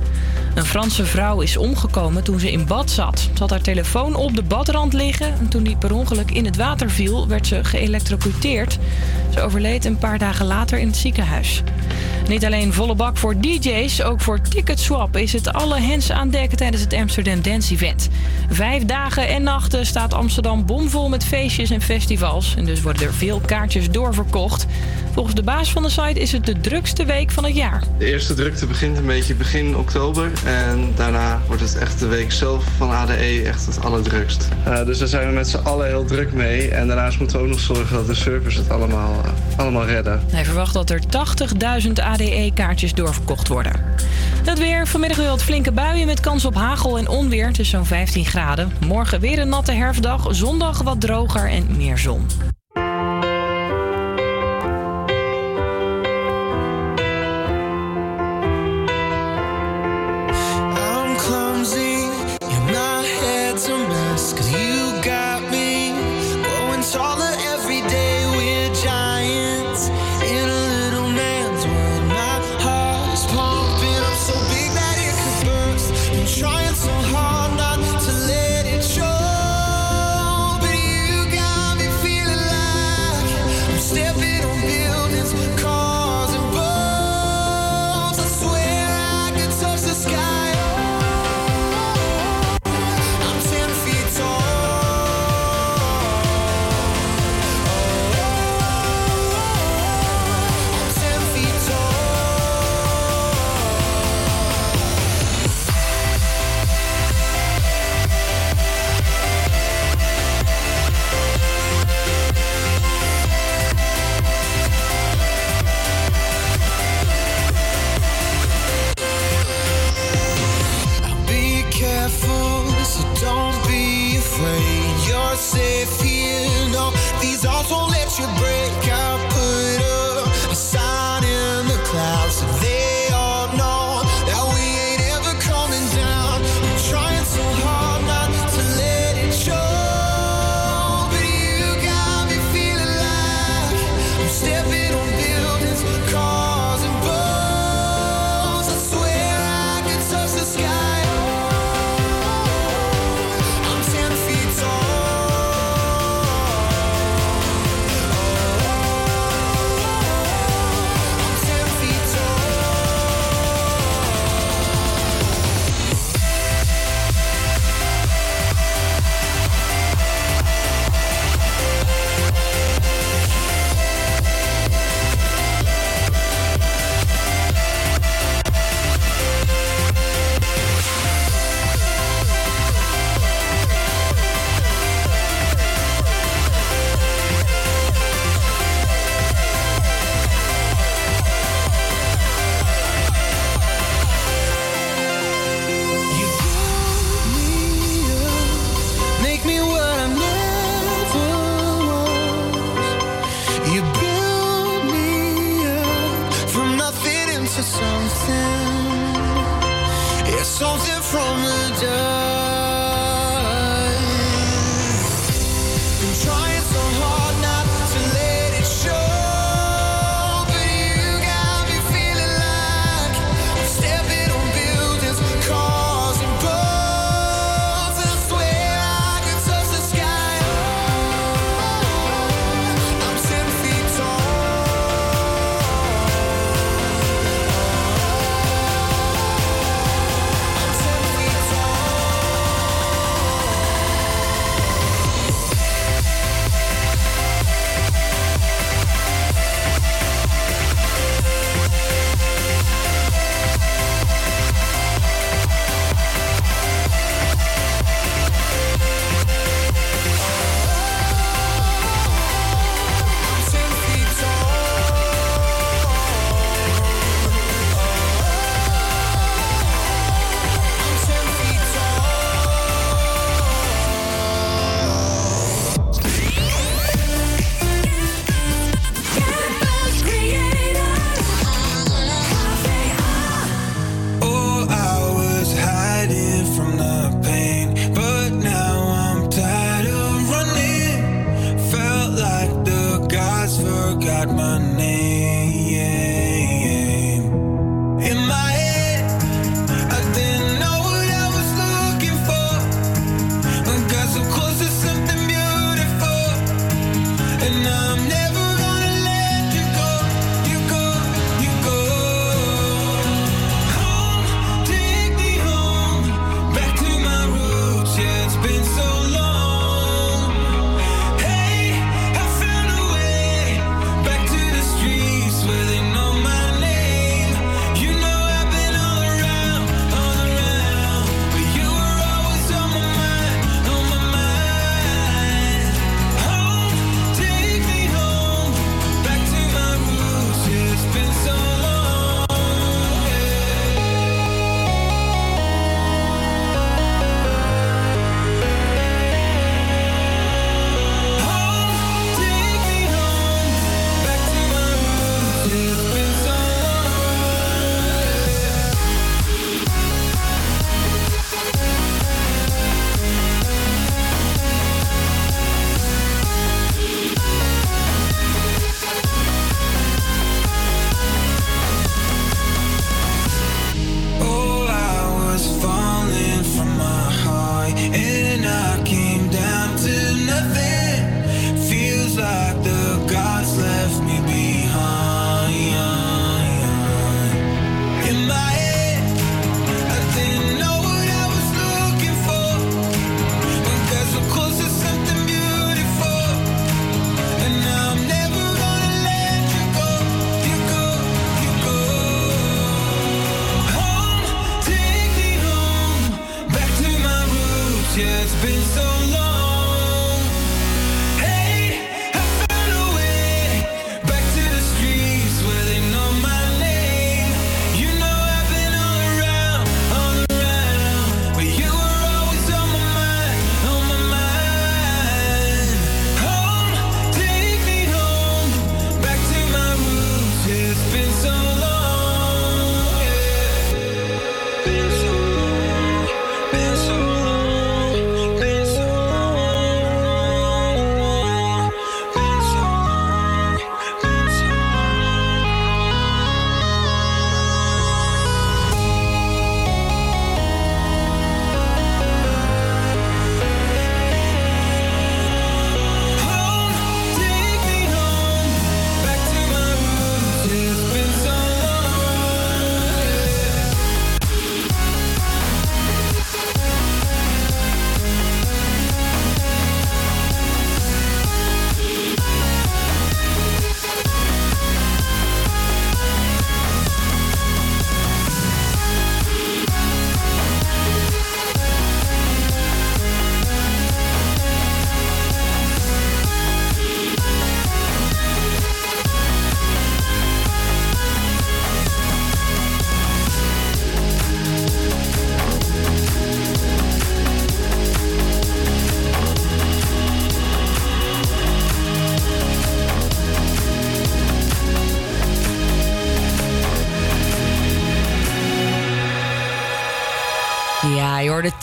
Een 0.54 0.64
Franse 0.64 1.04
vrouw 1.04 1.40
is 1.40 1.56
omgekomen 1.56 2.24
toen 2.24 2.40
ze 2.40 2.52
in 2.52 2.66
bad 2.66 2.90
zat. 2.90 3.18
Ze 3.18 3.38
had 3.38 3.50
haar 3.50 3.60
telefoon 3.60 4.14
op 4.14 4.34
de 4.34 4.42
badrand 4.42 4.92
liggen 4.92 5.34
en 5.38 5.48
toen 5.48 5.62
die 5.62 5.76
per 5.76 5.94
ongeluk 5.94 6.30
in 6.30 6.44
het 6.44 6.56
water 6.56 6.90
viel, 6.90 7.28
werd 7.28 7.46
ze 7.46 7.64
geëlectrocuteerd. 7.64 8.78
Ze 9.32 9.40
overleed 9.40 9.84
een 9.84 9.98
paar 9.98 10.18
dagen 10.18 10.46
later 10.46 10.78
in 10.78 10.86
het 10.86 10.96
ziekenhuis. 10.96 11.43
Niet 12.28 12.44
alleen 12.44 12.72
volle 12.72 12.94
bak 12.94 13.16
voor 13.16 13.40
DJ's, 13.40 14.02
ook 14.02 14.20
voor 14.20 14.40
Ticketswap 14.40 15.16
is 15.16 15.32
het 15.32 15.52
alle 15.52 15.80
hens 15.80 16.10
aan 16.10 16.30
dek 16.30 16.54
tijdens 16.54 16.82
het 16.82 16.94
Amsterdam 16.94 17.42
Dance 17.42 17.72
Event. 17.72 18.08
Vijf 18.50 18.84
dagen 18.84 19.28
en 19.28 19.42
nachten 19.42 19.86
staat 19.86 20.14
Amsterdam 20.14 20.66
bomvol 20.66 21.08
met 21.08 21.24
feestjes 21.24 21.70
en 21.70 21.80
festivals. 21.80 22.54
En 22.56 22.64
dus 22.64 22.82
worden 22.82 23.06
er 23.06 23.14
veel 23.14 23.40
kaartjes 23.46 23.90
doorverkocht. 23.90 24.66
Volgens 25.12 25.34
de 25.34 25.42
baas 25.42 25.72
van 25.72 25.82
de 25.82 25.88
site 25.88 26.20
is 26.20 26.32
het 26.32 26.46
de 26.46 26.60
drukste 26.60 27.04
week 27.04 27.30
van 27.30 27.44
het 27.44 27.54
jaar. 27.54 27.82
De 27.98 28.04
eerste 28.04 28.34
drukte 28.34 28.66
begint 28.66 28.96
een 28.98 29.06
beetje 29.06 29.34
begin 29.34 29.76
oktober. 29.76 30.30
En 30.44 30.92
daarna 30.96 31.40
wordt 31.46 31.62
het 31.62 31.78
echt 31.78 31.98
de 31.98 32.06
week 32.06 32.32
zelf 32.32 32.64
van 32.76 32.90
ADE 32.90 33.42
echt 33.46 33.66
het 33.66 33.84
allerdrukst. 33.84 34.48
Eh, 34.64 34.84
dus 34.84 34.98
daar 34.98 35.08
zijn 35.08 35.28
we 35.28 35.34
met 35.34 35.48
z'n 35.48 35.56
allen 35.56 35.86
heel 35.86 36.04
druk 36.04 36.32
mee. 36.32 36.70
En 36.70 36.86
daarnaast 36.86 37.18
moeten 37.18 37.36
we 37.36 37.42
ook 37.42 37.50
nog 37.50 37.60
zorgen 37.60 37.96
dat 37.96 38.06
de 38.06 38.14
servers 38.14 38.54
het 38.54 38.70
allemaal, 38.70 39.20
eh, 39.24 39.58
allemaal 39.58 39.84
redden. 39.86 40.20
Hij 40.30 40.44
verwacht 40.44 40.72
dat 40.72 40.90
er 40.90 41.08
80.000 41.86 41.92
ADE-kaartjes 42.02 42.92
doorverkocht 42.92 43.48
worden. 43.48 43.72
Het 44.44 44.58
weer. 44.58 44.86
Vanmiddag 44.86 45.18
weer 45.18 45.28
wat 45.28 45.42
flinke 45.42 45.72
buien 45.72 46.06
met 46.06 46.20
kans 46.20 46.44
op 46.44 46.54
hagel 46.54 46.98
en 46.98 47.08
onweer. 47.08 47.46
Het 47.46 47.58
zo'n 47.70 47.86
15 47.86 48.24
graden. 48.24 48.72
Morgen 48.86 49.20
weer 49.20 49.38
een 49.38 49.48
natte 49.48 49.72
herfstdag. 49.72 50.26
Zondag 50.30 50.82
wat 50.82 51.00
droger 51.00 51.50
en 51.50 51.76
meer 51.76 51.98
zon. 51.98 52.53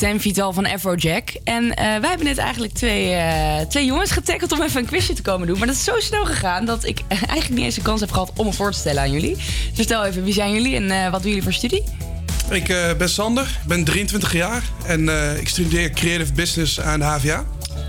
Ten 0.01 0.19
Vital 0.19 0.53
van 0.53 0.65
Afrojack. 0.65 1.29
En 1.43 1.73
eh, 1.73 1.85
wij 1.85 2.09
hebben 2.09 2.25
net 2.25 2.37
eigenlijk 2.37 2.73
twee, 2.73 3.11
eh, 3.11 3.65
twee 3.67 3.85
jongens 3.85 4.11
getackeld 4.11 4.51
om 4.51 4.61
even 4.61 4.79
een 4.79 4.85
quizje 4.85 5.13
te 5.13 5.21
komen 5.21 5.47
doen. 5.47 5.57
Maar 5.57 5.67
dat 5.67 5.75
is 5.75 5.83
zo 5.83 5.99
snel 5.99 6.25
gegaan 6.25 6.65
dat 6.65 6.85
ik 6.85 7.01
eigenlijk 7.07 7.49
niet 7.49 7.59
eens 7.59 7.75
de 7.75 7.81
kans 7.81 7.99
heb 7.99 8.11
gehad 8.11 8.31
om 8.35 8.45
me 8.45 8.53
voor 8.53 8.71
te 8.71 8.77
stellen 8.77 9.01
aan 9.01 9.11
jullie. 9.11 9.35
Dus 9.35 9.45
vertel 9.73 10.05
even, 10.05 10.23
wie 10.23 10.33
zijn 10.33 10.53
jullie 10.53 10.75
en 10.75 10.91
eh, 10.91 11.11
wat 11.11 11.21
doen 11.21 11.29
jullie 11.29 11.43
voor 11.43 11.53
studie? 11.53 11.83
Ik 12.49 12.95
ben 12.97 13.09
Sander, 13.09 13.43
ik 13.61 13.67
ben 13.67 13.83
23 13.83 14.33
jaar 14.33 14.63
en 14.85 15.09
ik 15.39 15.47
studeer 15.47 15.89
Creative 15.89 16.33
Business 16.33 16.79
aan 16.79 16.99
de 16.99 17.05
HVA. 17.05 17.45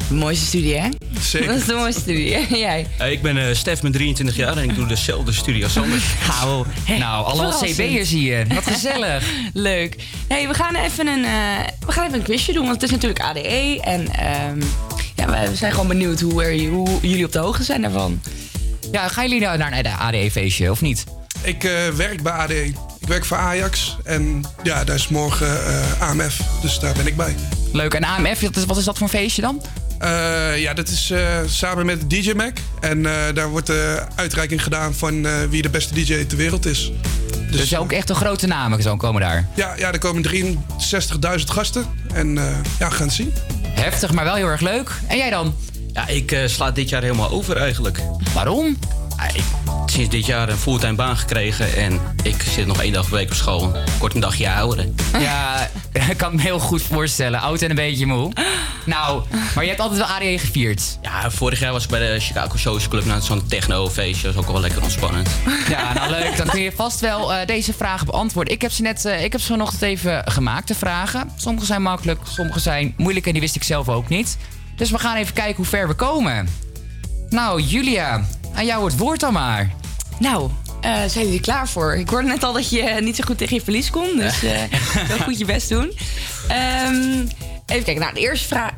De 0.09 0.15
mooiste 0.15 0.47
studie, 0.47 0.79
hè? 0.79 0.89
Zeker. 1.33 1.49
Dat 1.49 1.57
is 1.57 1.65
de 1.65 1.75
mooiste 1.75 2.01
studie? 2.01 2.47
Jij? 2.59 2.87
Eh, 2.99 3.11
ik 3.11 3.23
ben 3.23 3.49
eh, 3.49 3.55
Stef, 3.55 3.81
ben 3.81 3.93
23 3.93 4.37
jaar 4.37 4.57
en 4.57 4.71
ik 4.71 4.75
doe 4.75 4.87
dezelfde 4.87 5.33
studie 5.33 5.65
als 5.65 5.73
Sander. 5.73 6.03
Nou, 6.29 6.67
nou 6.99 7.25
allemaal 7.25 7.53
Verrassend. 7.53 7.89
CB'ers 7.89 8.11
hier. 8.11 8.47
Wat 8.55 8.67
gezellig. 8.67 9.25
Leuk. 9.53 9.97
Hey, 10.29 10.49
we 10.49 10.55
gaan 10.55 10.75
even 10.75 11.07
een, 11.07 11.25
eh, 11.25 11.31
we 11.87 11.93
gaan 11.93 12.07
even 12.07 12.19
een 12.19 12.25
quizje 12.25 12.53
doen, 12.53 12.63
want 12.63 12.75
het 12.75 12.83
is 12.83 12.91
natuurlijk 12.91 13.21
ADE. 13.21 13.81
En 13.81 14.13
ehm, 14.13 14.63
ja, 15.17 15.49
we 15.49 15.57
zijn 15.57 15.73
gewoon 15.73 15.89
benieuwd 15.89 16.21
hoe, 16.21 16.45
er, 16.45 16.69
hoe 16.69 16.99
jullie 17.03 17.25
op 17.25 17.33
de 17.33 17.39
hoogte 17.39 17.63
zijn 17.63 17.83
daarvan. 17.83 18.21
Ja, 18.93 19.09
gaan 19.09 19.29
jullie 19.29 19.41
nou 19.41 19.59
naar 19.59 19.79
een 19.79 19.87
ADE-feestje 19.87 20.71
of 20.71 20.81
niet? 20.81 21.05
Ik 21.43 21.65
eh, 21.65 21.89
werk 21.89 22.23
bij 22.23 22.33
ADE. 22.33 22.65
Ik 23.01 23.09
werk 23.09 23.25
voor 23.25 23.37
Ajax 23.37 23.97
en 24.05 24.45
ja, 24.63 24.85
daar 24.85 24.97
is 24.97 25.09
morgen 25.09 25.67
eh, 25.67 26.01
AMF, 26.01 26.41
dus 26.61 26.79
daar 26.79 26.95
ben 26.95 27.07
ik 27.07 27.17
bij. 27.17 27.35
Leuk. 27.73 27.95
En 27.95 28.05
AMF, 28.05 28.41
wat 28.41 28.57
is, 28.57 28.65
wat 28.65 28.77
is 28.77 28.85
dat 28.85 28.99
voor 28.99 29.07
een 29.07 29.13
feestje 29.13 29.43
dan? 29.43 29.63
Eh, 30.03 30.61
ja, 30.61 30.75
dat 30.75 30.89
is 30.89 31.11
eh, 31.11 31.39
samen 31.47 31.87
met 31.87 32.11
DJ 32.11 32.33
Mac. 32.33 32.57
En 32.81 33.07
eh, 33.07 33.35
daar 33.35 33.49
wordt 33.49 33.67
de 33.67 34.03
uitreiking 34.15 34.63
gedaan 34.63 34.95
van 34.95 35.27
eh, 35.27 35.33
wie 35.51 35.63
de 35.63 35.71
beste 35.71 35.95
DJ 35.95 36.25
ter 36.25 36.37
wereld 36.37 36.67
is. 36.67 36.93
Dus, 37.51 37.77
ook 37.77 37.93
echt 37.93 38.11
een 38.11 38.17
grote 38.17 38.47
namen 38.47 38.83
zo 38.83 38.97
komen 38.97 39.21
daar. 39.21 39.49
Ja, 39.55 39.75
ja 39.77 39.93
er 39.93 39.99
komen 39.99 40.27
63.000 40.31 41.45
gasten. 41.45 41.87
En 42.15 42.39
eh, 42.39 42.45
ja, 42.79 42.89
gaan 42.89 43.07
het 43.07 43.17
zien. 43.17 43.33
Heftig, 43.63 44.13
maar 44.13 44.25
wel 44.25 44.35
heel 44.35 44.49
erg 44.49 44.61
leuk. 44.61 44.91
En 45.07 45.17
jij 45.17 45.31
dan? 45.31 45.55
Ja, 45.93 46.07
ik 46.09 46.33
eh, 46.33 46.47
sla 46.47 46.71
dit 46.71 46.89
jaar 46.89 47.03
helemaal 47.03 47.31
over 47.31 47.57
eigenlijk. 47.57 48.01
Waarom? 48.35 48.77
Ja, 49.17 49.29
ik 49.29 49.45
sinds 49.87 50.11
dit 50.11 50.27
jaar 50.27 50.49
een 50.49 50.57
fulltime 50.57 50.95
baan 50.95 51.17
gekregen 51.17 51.77
en 51.77 52.01
ik 52.23 52.43
zit 52.43 52.67
nog 52.67 52.83
één 52.83 52.93
dag 52.93 53.09
per 53.09 53.17
week 53.17 53.29
op 53.29 53.35
school. 53.35 53.73
Kort 53.99 54.15
een 54.15 54.21
dagje 54.21 54.51
ouder. 54.51 54.89
Ja, 55.19 55.69
ik 56.11 56.17
kan 56.17 56.35
me 56.35 56.43
heel 56.43 56.59
goed 56.59 56.83
voorstellen. 56.83 57.41
Oud 57.41 57.63
en 57.63 57.71
een 57.71 57.77
beetje 57.77 58.07
moe. 58.07 58.33
Nou, 58.85 59.23
maar 59.55 59.63
je 59.63 59.69
hebt 59.69 59.81
altijd 59.81 60.01
wel 60.01 60.09
ADE 60.09 60.39
gevierd. 60.39 60.99
Ja, 61.03 61.31
vorig 61.31 61.61
jaar 61.61 61.73
was 61.73 61.85
ik 61.85 61.91
bij 61.91 62.13
de 62.13 62.21
Chicago 62.21 62.57
Social 62.57 62.91
Club 62.91 63.05
naar 63.05 63.23
zo'n 63.23 63.47
techno-feestje. 63.47 64.23
Dat 64.27 64.35
is 64.35 64.41
ook 64.41 64.53
wel 64.53 64.61
lekker 64.61 64.83
ontspannend. 64.83 65.31
Ja, 65.69 65.93
nou 65.93 66.11
leuk. 66.11 66.37
Dan 66.37 66.47
kun 66.47 66.61
je 66.61 66.73
vast 66.73 67.01
wel 67.01 67.33
eh, 67.33 67.47
deze 67.47 67.73
vragen 67.73 68.07
beantwoorden. 68.07 68.53
Ik 68.55 68.63
heb 68.63 68.71
ze 68.71 68.83
net, 68.83 69.05
eh, 69.05 69.25
ik 69.25 69.33
heb 69.33 69.41
ze 69.41 69.47
vanochtend 69.47 69.83
even 69.83 70.23
gemaakt, 70.25 70.69
de 70.69 70.75
vragen. 70.75 71.31
Sommige 71.37 71.67
zijn 71.67 71.83
makkelijk, 71.83 72.21
sommige 72.29 72.61
zijn 72.61 72.95
moeilijk 72.97 73.27
en 73.27 73.33
die 73.33 73.41
wist 73.41 73.57
ik 73.57 73.63
zelf 73.63 73.89
ook 73.89 74.09
niet. 74.09 74.37
Dus 74.77 74.91
we 74.91 74.99
gaan 74.99 75.17
even 75.17 75.35
kijken 75.35 75.57
hoe 75.57 75.65
ver 75.65 75.89
we 75.89 75.95
komen. 75.95 76.49
Nou, 77.29 77.61
Julia, 77.61 78.25
aan 78.55 78.67
jou 78.67 78.85
het 78.85 78.97
woord 78.97 79.21
dan 79.21 79.33
maar. 79.33 79.71
Nou, 80.19 80.51
eh, 80.81 80.93
zijn 81.07 81.25
jullie 81.25 81.41
klaar 81.41 81.69
voor? 81.69 81.95
Ik 81.97 82.09
hoorde 82.09 82.29
net 82.29 82.43
al 82.43 82.53
dat 82.53 82.71
je 82.71 82.99
niet 83.01 83.17
zo 83.17 83.23
goed 83.27 83.39
tegen 83.39 83.57
je 83.57 83.63
verlies 83.63 83.91
kon. 83.91 84.17
Dus 84.17 84.43
eh 84.45 84.61
wel 85.09 85.19
goed 85.19 85.39
je 85.39 85.45
best 85.45 85.69
doen. 85.69 85.93
Ehm, 86.49 87.27
even 87.67 87.85
kijken. 87.85 87.99
Nou, 87.99 88.15
de 88.15 88.21
eerste 88.21 88.49
vraag... 88.49 88.71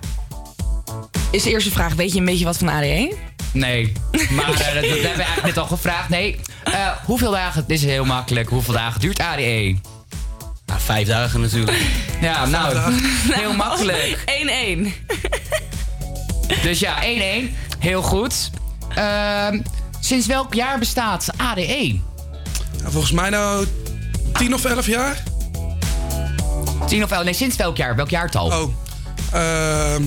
Is 1.31 1.43
de 1.43 1.51
eerste 1.51 1.71
vraag, 1.71 1.95
weet 1.95 2.13
je 2.13 2.19
een 2.19 2.25
beetje 2.25 2.45
wat 2.45 2.57
van 2.57 2.69
ADE? 2.69 3.17
Nee, 3.53 3.93
maar 4.31 4.49
eh, 4.51 4.57
dat, 4.57 4.57
dat 4.57 4.75
hebben 4.75 5.01
we 5.01 5.07
eigenlijk 5.07 5.45
net 5.45 5.59
al 5.59 5.67
gevraagd. 5.67 6.09
Nee, 6.09 6.41
eh, 6.65 6.89
hoeveel 7.05 7.31
dagen, 7.31 7.65
dit 7.67 7.79
is 7.79 7.85
heel 7.85 8.05
makkelijk, 8.05 8.49
hoeveel 8.49 8.75
dagen 8.75 9.01
duurt 9.01 9.21
ADE? 9.21 9.77
Nou, 10.67 10.81
vijf 10.81 11.09
dagen 11.09 11.41
natuurlijk. 11.41 11.79
Ja, 12.21 12.47
nou, 12.47 12.93
heel 13.31 13.53
makkelijk. 13.55 14.19
1-1. 14.79 16.63
Dus 16.63 16.79
ja, 16.79 17.03
1-1. 17.03 17.07
Heel 17.79 18.03
goed. 18.03 18.51
Ehm, 18.95 19.61
sinds 20.01 20.27
welk 20.27 20.55
jaar 20.55 20.79
bestaat 20.79 21.29
ADE? 21.37 22.01
Ja, 22.83 22.91
volgens 22.91 23.13
mij 23.13 23.31
nou 23.31 23.67
10 24.33 24.55
of 24.55 24.65
11 24.65 24.87
jaar. 24.87 25.23
10 26.87 27.03
of 27.05 27.11
11? 27.11 27.25
Nee, 27.25 27.35
sinds 27.35 27.57
welk 27.57 27.77
jaar? 27.77 27.97
Welk 27.97 28.11
jaartal? 28.11 28.47
Oh. 28.47 28.75
ehm, 29.33 30.05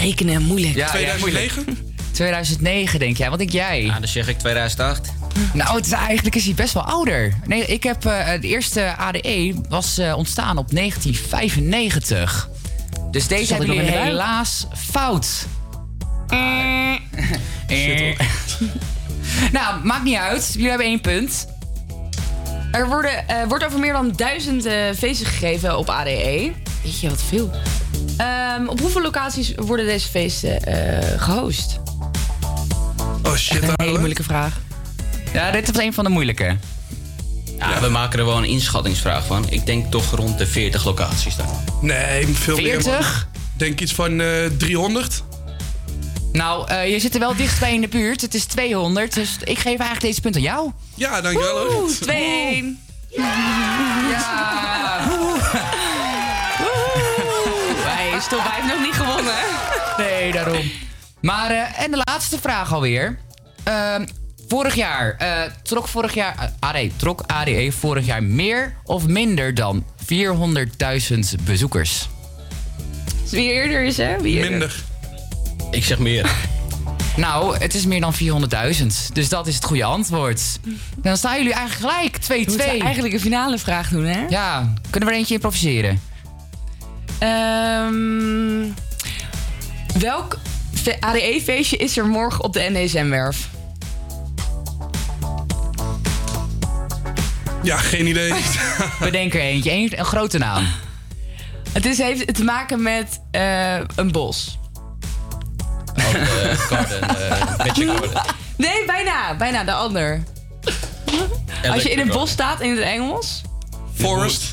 rekenen 0.00 0.42
moeilijk. 0.42 0.74
Ja, 0.74 0.88
2009? 0.88 1.64
2009 2.12 2.98
denk 2.98 3.16
jij. 3.16 3.30
Wat 3.30 3.38
denk 3.38 3.50
jij? 3.50 3.84
Ja, 3.84 3.98
dan 3.98 4.08
zeg 4.08 4.28
ik 4.28 4.38
2008. 4.38 5.12
Nou, 5.52 5.76
het 5.76 5.86
is 5.86 5.92
eigenlijk 5.92 6.36
is 6.36 6.44
hij 6.44 6.54
best 6.54 6.74
wel 6.74 6.82
ouder. 6.82 7.34
Nee, 7.44 7.64
ik 7.66 7.82
heb 7.82 8.04
eh, 8.06 8.40
de 8.40 8.46
eerste 8.46 8.96
ADE 8.96 9.54
was 9.68 9.98
eh, 9.98 10.16
ontstaan 10.16 10.58
op 10.58 10.70
1995. 10.70 12.48
Dus 13.10 13.26
deze 13.26 13.44
Zat 13.44 13.60
ik 13.60 13.66
hebben 13.66 13.66
nog 13.66 13.76
jullie 13.76 13.90
in 13.90 13.92
de 13.92 13.98
buik? 13.98 14.10
helaas 14.10 14.66
fout. 14.90 15.46
Eh. 17.68 18.18
nou, 19.52 19.84
maakt 19.84 20.04
niet 20.04 20.16
uit. 20.16 20.50
Jullie 20.52 20.68
hebben 20.68 20.86
één 20.86 21.00
punt. 21.00 21.46
Er 22.72 22.88
worden, 22.88 23.28
eh, 23.28 23.46
wordt 23.48 23.64
over 23.64 23.78
meer 23.78 23.92
dan 23.92 24.12
duizend 24.16 24.64
eh, 24.64 24.74
feesten 24.96 25.26
gegeven 25.26 25.78
op 25.78 25.90
ADE. 25.90 26.52
Weet 26.82 27.00
je, 27.00 27.08
wat 27.08 27.22
veel. 27.22 27.50
Ehm, 28.16 28.66
op 28.66 28.80
hoeveel 28.80 29.02
locaties 29.02 29.52
worden 29.56 29.86
deze 29.86 30.08
feesten 30.08 30.62
eh, 30.62 31.20
gehost? 31.20 31.80
Oh 33.22 33.34
shit, 33.34 33.62
Een 33.62 33.72
hele 33.76 33.96
moeilijke 33.96 34.22
vraag. 34.22 34.60
Ja, 35.32 35.50
dit 35.50 35.66
was 35.72 35.82
een 35.82 35.92
van 35.92 36.04
de 36.04 36.10
moeilijke. 36.10 36.56
Ja, 37.58 37.80
we 37.80 37.88
maken 37.88 38.18
er 38.18 38.24
wel 38.24 38.36
een 38.36 38.44
inschattingsvraag 38.44 39.26
van. 39.26 39.50
Ik 39.50 39.66
denk 39.66 39.90
toch 39.90 40.10
rond 40.10 40.38
de 40.38 40.46
40 40.46 40.84
locaties 40.84 41.36
dan. 41.36 41.46
Nee, 41.80 42.26
veel 42.26 42.56
meer. 42.56 42.72
man. 42.74 42.82
40? 42.82 43.28
Denk 43.56 43.80
iets 43.80 43.94
van 43.94 44.20
eh 44.20 44.44
300. 44.58 45.22
Nou, 46.38 46.68
eh, 46.68 46.90
je 46.90 46.98
zit 46.98 47.14
er 47.14 47.20
wel 47.20 47.36
dichtbij 47.36 47.74
in 47.74 47.80
de 47.80 47.88
buurt. 47.88 48.20
Het 48.20 48.34
is 48.34 48.44
200, 48.44 49.14
dus 49.14 49.36
ik 49.44 49.58
geef 49.58 49.64
eigenlijk 49.64 50.00
deze 50.00 50.20
punt 50.20 50.36
aan 50.36 50.42
jou. 50.42 50.70
Ja, 50.94 51.20
dankjewel 51.20 51.58
hoor. 51.58 51.82
Oeh, 51.82 51.90
2-1. 51.90 52.80
Hey, 57.86 58.20
stop, 58.20 58.40
hij 58.42 58.60
heeft 58.60 58.74
nog 58.74 58.84
niet 58.84 58.94
gewonnen. 58.94 59.34
Nee, 59.96 60.32
daarom. 60.32 60.70
Maar, 61.20 61.50
eh, 61.50 61.82
en 61.82 61.90
de 61.90 62.02
laatste 62.04 62.38
vraag 62.40 62.72
alweer. 62.72 63.18
Ehm, 63.62 64.06
vorig 64.48 64.74
jaar, 64.74 65.14
eh, 65.18 65.42
trok 65.62 65.88
vorig 65.88 66.14
jaar, 66.14 66.52
ADE, 66.60 66.90
trok 66.96 67.22
ADE 67.26 67.72
vorig 67.72 68.06
jaar 68.06 68.22
meer 68.22 68.74
of 68.84 69.06
minder 69.06 69.54
dan 69.54 69.84
400.000 70.04 71.36
bezoekers? 71.44 72.08
Wie 73.30 73.52
eerder 73.52 73.82
is, 73.82 73.96
hè? 73.96 74.20
Wie 74.20 74.34
eerder? 74.34 74.50
Minder. 74.50 74.84
Ik 75.70 75.84
zeg 75.84 75.98
meer. 75.98 76.30
Nou, 77.16 77.56
het 77.56 77.74
is 77.74 77.86
meer 77.86 78.00
dan 78.00 78.14
400.000. 78.14 78.86
Dus 79.12 79.28
dat 79.28 79.46
is 79.46 79.54
het 79.54 79.64
goede 79.64 79.84
antwoord. 79.84 80.42
Dan 80.96 81.16
staan 81.16 81.36
jullie 81.36 81.52
eigenlijk 81.52 81.94
gelijk. 81.94 82.16
2-2. 82.16 82.26
We 82.26 82.44
moeten 82.46 82.80
eigenlijk 82.80 83.14
een 83.14 83.20
finale 83.20 83.58
vraag 83.58 83.88
doen, 83.88 84.04
hè? 84.04 84.26
Ja, 84.28 84.72
kunnen 84.90 85.08
we 85.08 85.14
er 85.14 85.20
eentje 85.20 85.34
improviseren? 85.34 86.00
Ehm, 87.18 88.66
welk 89.98 90.38
ADE-feestje 91.00 91.76
is 91.76 91.96
er 91.96 92.06
morgen 92.06 92.44
op 92.44 92.52
de 92.52 92.66
NDSM-werf? 92.70 93.48
Ja, 97.62 97.76
geen 97.76 98.06
idee. 98.06 98.32
Bedenk 99.00 99.34
er 99.34 99.40
eentje. 99.40 99.70
Eén- 99.70 99.98
een 99.98 100.04
grote 100.04 100.38
naam. 100.38 100.66
Het 101.72 101.86
is, 101.86 101.98
heeft 101.98 102.34
te 102.34 102.44
maken 102.44 102.82
met 102.82 103.20
eh, 103.30 103.76
een 103.96 104.12
bos. 104.12 104.58
Oh, 105.98 106.12
de 106.12 106.54
Garden, 106.56 107.02
eh, 107.02 107.56
Magic 107.58 107.88
Garden. 107.88 108.10
Nee, 108.56 108.84
bijna. 108.86 109.36
Bijna 109.36 109.64
de 109.64 109.72
ander. 109.72 110.22
Als 111.70 111.82
je 111.82 111.90
in 111.90 111.98
een 111.98 112.08
bos 112.08 112.30
staat 112.30 112.60
in 112.60 112.70
het 112.70 112.80
Engels. 112.80 113.40
Forest. 113.94 114.52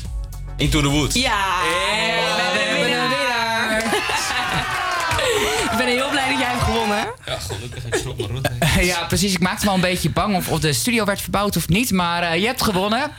Into 0.56 0.80
the 0.80 0.88
Woods. 0.88 1.14
Ja! 1.14 1.44
we 1.60 2.42
hebben 2.42 3.02
een 3.02 3.08
winnaar. 3.08 3.84
Ik 5.72 5.76
ben 5.76 5.86
heel 5.86 6.10
blij 6.10 6.28
dat 6.28 6.38
jij 6.38 6.48
hebt 6.50 6.62
gewonnen. 6.62 7.06
Ja, 7.26 7.38
gelukkig. 7.38 7.84
Ik 7.84 7.94
schrok 7.94 8.16
mijn 8.16 8.28
route. 8.30 8.84
ja, 8.84 9.04
precies. 9.04 9.32
Ik 9.32 9.40
maakte 9.40 9.64
me 9.64 9.70
al 9.70 9.76
een 9.76 9.82
beetje 9.82 10.10
bang 10.10 10.36
of, 10.36 10.48
of 10.48 10.60
de 10.60 10.72
studio 10.72 11.04
werd 11.04 11.20
verbouwd 11.20 11.56
of 11.56 11.68
niet. 11.68 11.90
Maar 11.90 12.22
eh, 12.22 12.40
je 12.40 12.46
hebt 12.46 12.62
gewonnen. 12.62 13.10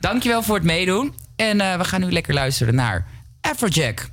Dankjewel 0.00 0.42
voor 0.42 0.54
het 0.54 0.64
meedoen. 0.64 1.14
En 1.36 1.60
eh, 1.60 1.76
we 1.76 1.84
gaan 1.84 2.00
nu 2.00 2.12
lekker 2.12 2.34
luisteren 2.34 2.74
naar 2.74 3.06
Afrojack. 3.40 4.08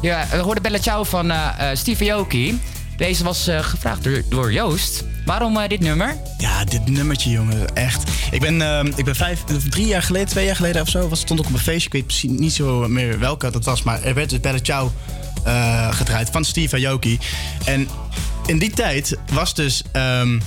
Ja, 0.00 0.26
we 0.30 0.36
hoorden 0.36 0.62
Bella 0.62 1.04
van 1.04 1.30
eh, 1.30 1.68
Steve 1.74 2.12
Aoki. 2.12 2.60
Deze 2.96 3.24
was 3.24 3.46
eh, 3.46 3.58
gevraagd 3.58 4.04
door, 4.04 4.22
door 4.28 4.52
Joost. 4.52 5.04
Waarom 5.24 5.68
dit 5.68 5.80
nummer? 5.80 6.16
Ja, 6.38 6.64
dit 6.64 6.88
nummertje, 6.88 7.30
jongen, 7.30 7.74
echt. 7.74 8.10
Ik 8.30 8.40
ben, 8.40 8.86
ik 8.96 9.04
ben 9.04 9.16
vijf, 9.16 9.44
drie 9.70 9.86
jaar 9.86 10.02
geleden, 10.02 10.28
twee 10.28 10.44
jaar 10.44 10.56
geleden 10.56 10.82
of 10.82 10.88
zo, 10.88 11.08
was, 11.08 11.20
stond 11.20 11.40
ik 11.40 11.46
op 11.46 11.52
een 11.52 11.58
feestje. 11.58 11.86
Ik 11.86 11.92
weet 11.92 12.06
precies 12.06 12.30
niet 12.30 12.52
zo 12.52 12.88
meer 12.88 13.18
welke 13.18 13.50
dat 13.50 13.64
was, 13.64 13.82
maar 13.82 14.02
er 14.02 14.14
werd 14.14 14.30
dus 14.30 14.40
Bella 14.40 14.58
Ciao 14.62 14.92
gedraaid 15.90 16.30
van 16.30 16.44
Steve 16.44 16.88
Aoki. 16.88 17.18
En 17.64 17.88
in 18.46 18.58
die 18.58 18.70
tijd 18.70 19.16
was 19.32 19.54
dus, 19.54 19.82
ehm, 19.92 20.40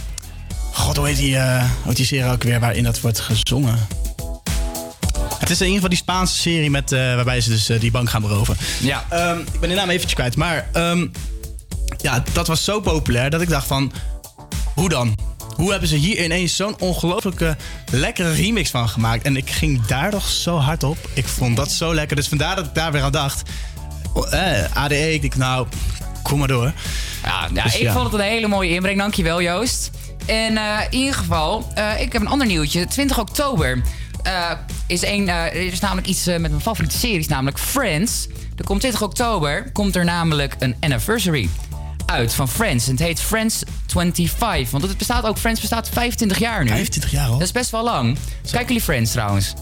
god, 0.73 0.97
hoe 0.97 1.07
heet 1.07 1.17
die, 1.17 1.35
hoe 1.35 1.67
heet 1.83 1.95
die 1.95 2.05
serie 2.05 2.31
ook 2.31 2.43
weer 2.43 2.59
waarin 2.59 2.83
dat 2.83 3.01
wordt 3.01 3.19
gezongen? 3.19 3.87
Is 5.53 5.61
in 5.61 5.65
ieder 5.65 5.81
geval 5.81 5.89
die 5.89 6.13
Spaanse 6.13 6.35
serie 6.35 6.69
met, 6.69 6.91
eh, 6.91 6.99
waarbij 6.99 7.41
ze 7.41 7.49
dus 7.49 7.69
eh, 7.69 7.79
die 7.79 7.91
bank 7.91 8.09
gaan 8.09 8.21
beroven. 8.21 8.57
Ja. 8.79 9.05
Ehm, 9.09 9.39
ik 9.39 9.59
ben 9.59 9.69
de 9.69 9.75
naam 9.75 9.89
eventjes 9.89 10.13
kwijt, 10.13 10.35
maar 10.35 10.69
ehm, 10.71 11.07
ja, 11.97 12.23
dat 12.31 12.47
was 12.47 12.63
zo 12.63 12.79
populair 12.79 13.29
dat 13.29 13.41
ik 13.41 13.49
dacht 13.49 13.67
van, 13.67 13.91
hoe 14.73 14.89
dan? 14.89 15.17
Hoe 15.55 15.71
hebben 15.71 15.89
ze 15.89 15.95
hier 15.95 16.23
ineens 16.23 16.55
zo'n 16.55 16.79
ongelooflijke 16.79 17.57
lekkere 17.91 18.33
remix 18.33 18.69
van 18.69 18.89
gemaakt? 18.89 19.25
En 19.25 19.37
ik 19.37 19.49
ging 19.49 19.85
daar 19.85 20.11
toch 20.11 20.27
zo 20.27 20.57
hard 20.57 20.83
op. 20.83 20.97
Ik 21.13 21.27
vond 21.27 21.57
dat 21.57 21.71
zo 21.71 21.93
lekker. 21.93 22.15
Dus 22.15 22.27
vandaar 22.27 22.55
dat 22.55 22.65
ik 22.65 22.73
daar 22.73 22.91
weer 22.91 23.01
aan 23.01 23.11
dacht. 23.11 23.49
Oh, 24.13 24.33
eh, 24.33 24.75
ADE, 24.75 25.13
ik 25.13 25.21
denk 25.21 25.35
nou, 25.35 25.67
kom 26.23 26.39
maar 26.39 26.47
door. 26.47 26.73
Ja, 27.23 27.47
ja, 27.53 27.63
Dus 27.63 27.77
ik 27.77 27.89
vond 27.89 28.03
het 28.03 28.13
een 28.13 28.27
hele 28.27 28.47
mooie 28.47 28.69
inbreng. 28.69 28.97
Dankjewel, 28.97 29.41
Joost. 29.41 29.89
En 30.25 30.57
eh, 30.57 30.79
in 30.89 30.97
ieder 30.99 31.15
geval, 31.15 31.67
ik 31.99 32.13
heb 32.13 32.21
een 32.21 32.27
ander 32.27 32.47
nieuwtje. 32.47 32.87
20 32.87 33.19
oktober 33.19 33.81
eh, 34.23 34.51
is, 34.87 35.05
een, 35.05 35.29
eh, 35.29 35.45
er 35.45 35.55
is 35.55 35.79
namelijk 35.79 36.07
iets 36.07 36.27
eh, 36.27 36.37
met 36.37 36.49
mijn 36.51 36.61
favoriete 36.61 36.97
series, 36.97 37.27
namelijk 37.27 37.59
Friends. 37.59 38.27
Er 38.57 38.63
komt 38.63 38.79
20 38.79 39.01
oktober 39.01 39.71
komt 39.71 39.95
er 39.95 40.05
namelijk 40.05 40.55
een 40.59 40.75
anniversary 40.79 41.49
uit 42.05 42.33
van 42.33 42.49
Friends. 42.49 42.85
En 42.85 42.91
het 42.91 42.99
heet 42.99 43.21
Friends 43.21 43.63
25. 43.87 44.71
Want 44.71 44.83
het 44.83 44.97
bestaat 44.97 45.25
ook, 45.25 45.37
Friends 45.37 45.59
bestaat 45.59 45.89
25 45.89 46.39
jaar 46.39 46.63
nu. 46.63 46.69
25 46.69 47.11
jaar 47.11 47.27
al? 47.27 47.31
Dat 47.31 47.41
is 47.41 47.51
best 47.51 47.69
wel 47.69 47.83
lang. 47.83 48.17
Kijken 48.41 48.67
jullie 48.67 48.81
Friends 48.81 49.11
trouwens? 49.11 49.53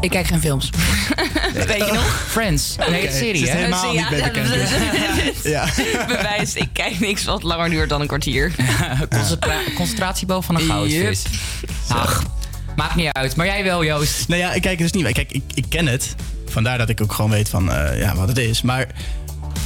Ik 0.00 0.10
kijk 0.10 0.26
geen 0.26 0.40
films. 0.40 0.70
Weet 1.54 1.86
je 1.86 1.92
nog? 1.92 2.24
Friends. 2.28 2.74
Een 2.78 2.92
hele 2.92 3.12
serie, 3.12 3.36
ze 3.36 3.42
is 3.42 3.48
hè? 3.48 3.56
helemaal 3.56 3.92
niet 3.92 4.10
mee 4.10 4.22
bekend, 4.22 4.52
dus. 4.52 5.42
ja. 5.42 5.68
Bewijs, 6.06 6.54
ik 6.54 6.68
kijk 6.72 7.00
niks 7.00 7.24
wat 7.24 7.42
langer 7.42 7.70
duurt 7.70 7.88
dan 7.88 8.00
een 8.00 8.06
kwartier. 8.06 8.52
Concentra 9.08 9.58
concentratieboog 9.74 10.44
van 10.44 10.54
een 10.54 10.60
goudvis. 10.60 11.22
Ach, 11.88 12.22
maakt 12.76 12.94
niet 12.94 13.12
uit. 13.12 13.36
Maar 13.36 13.46
jij 13.46 13.64
wel, 13.64 13.84
Joost. 13.84 14.28
Nou 14.28 14.40
ja, 14.40 14.52
ik 14.52 14.62
kijk 14.62 14.78
het 14.78 14.92
dus 14.92 15.02
niet. 15.02 15.12
Kijk, 15.12 15.32
ik, 15.32 15.42
ik 15.54 15.64
ken 15.68 15.86
het. 15.86 16.14
Vandaar 16.46 16.78
dat 16.78 16.88
ik 16.88 17.00
ook 17.00 17.12
gewoon 17.12 17.30
weet 17.30 17.48
van 17.48 17.72
eh, 17.72 18.00
ja, 18.00 18.14
wat 18.14 18.28
het 18.28 18.38
is. 18.38 18.62
Maar 18.62 18.86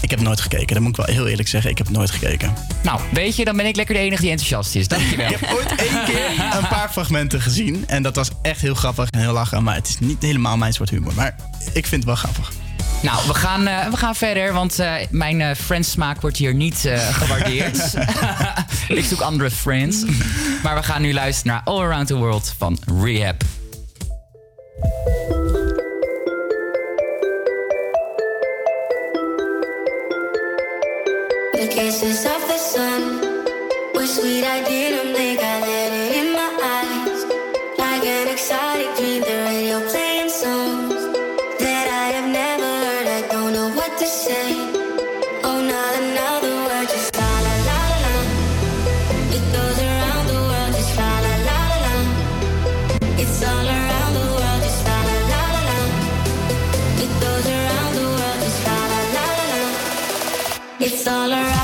ik 0.00 0.10
heb 0.10 0.20
nooit 0.20 0.40
gekeken. 0.40 0.74
Dat 0.74 0.80
moet 0.80 0.98
ik 0.98 1.06
wel 1.06 1.14
heel 1.14 1.26
eerlijk 1.26 1.48
zeggen. 1.48 1.70
Ik 1.70 1.78
heb 1.78 1.88
nooit 1.88 2.10
gekeken. 2.10 2.54
Nou, 2.82 3.00
weet 3.12 3.36
je, 3.36 3.44
dan 3.44 3.56
ben 3.56 3.66
ik 3.66 3.76
lekker 3.76 3.94
de 3.94 4.00
enige 4.00 4.22
die 4.22 4.30
enthousiast 4.30 4.74
is. 4.74 4.88
Dankjewel. 4.88 5.30
Ik 5.30 5.36
heb 5.40 5.50
ooit 5.52 5.74
één 5.80 6.04
keer 6.04 6.30
een 6.56 6.68
paar 6.68 6.88
fragmenten 6.90 7.40
gezien. 7.40 7.84
En 7.86 8.02
dat 8.02 8.16
was 8.16 8.28
echt 8.42 8.60
heel 8.60 8.74
grappig 8.74 9.10
en 9.10 9.20
heel 9.20 9.32
lachen. 9.32 9.62
Maar 9.62 9.74
het 9.74 9.88
is 9.88 9.98
niet 9.98 10.22
helemaal 10.22 10.56
mijn 10.56 10.72
soort 10.72 10.90
humor. 10.90 11.12
Maar 11.14 11.36
ik 11.72 11.86
vind 11.86 11.90
het 11.90 12.04
wel 12.04 12.14
grappig. 12.14 12.52
Nou, 13.02 13.26
we 13.26 13.34
gaan, 13.34 13.66
eh, 13.66 13.88
we 13.88 13.96
gaan 13.96 14.14
verder, 14.14 14.52
want 14.52 14.78
eh, 14.78 14.94
mijn 15.10 15.40
eh 15.40 15.54
friends 15.56 15.90
smaak 15.90 16.20
wordt 16.20 16.36
hier 16.36 16.54
niet 16.54 16.84
eh, 16.84 16.98
gewaardeerd. 16.98 17.94
ik 18.98 19.04
zoek 19.04 19.20
andere 19.20 19.50
friends. 19.50 20.04
maar 20.62 20.74
we 20.74 20.82
gaan 20.82 21.02
nu 21.02 21.12
luisteren 21.12 21.52
naar 21.52 21.74
All 21.74 21.82
Around 21.82 22.06
the 22.06 22.16
World 22.16 22.54
van 22.58 22.78
Rehab. 23.02 23.40
The 31.52 32.24
of 32.24 32.46
the 32.46 32.70
sun. 32.74 33.26
I 34.44 34.64
didn't 34.64 35.87
It's 60.98 61.06
all 61.06 61.30
around 61.32 61.57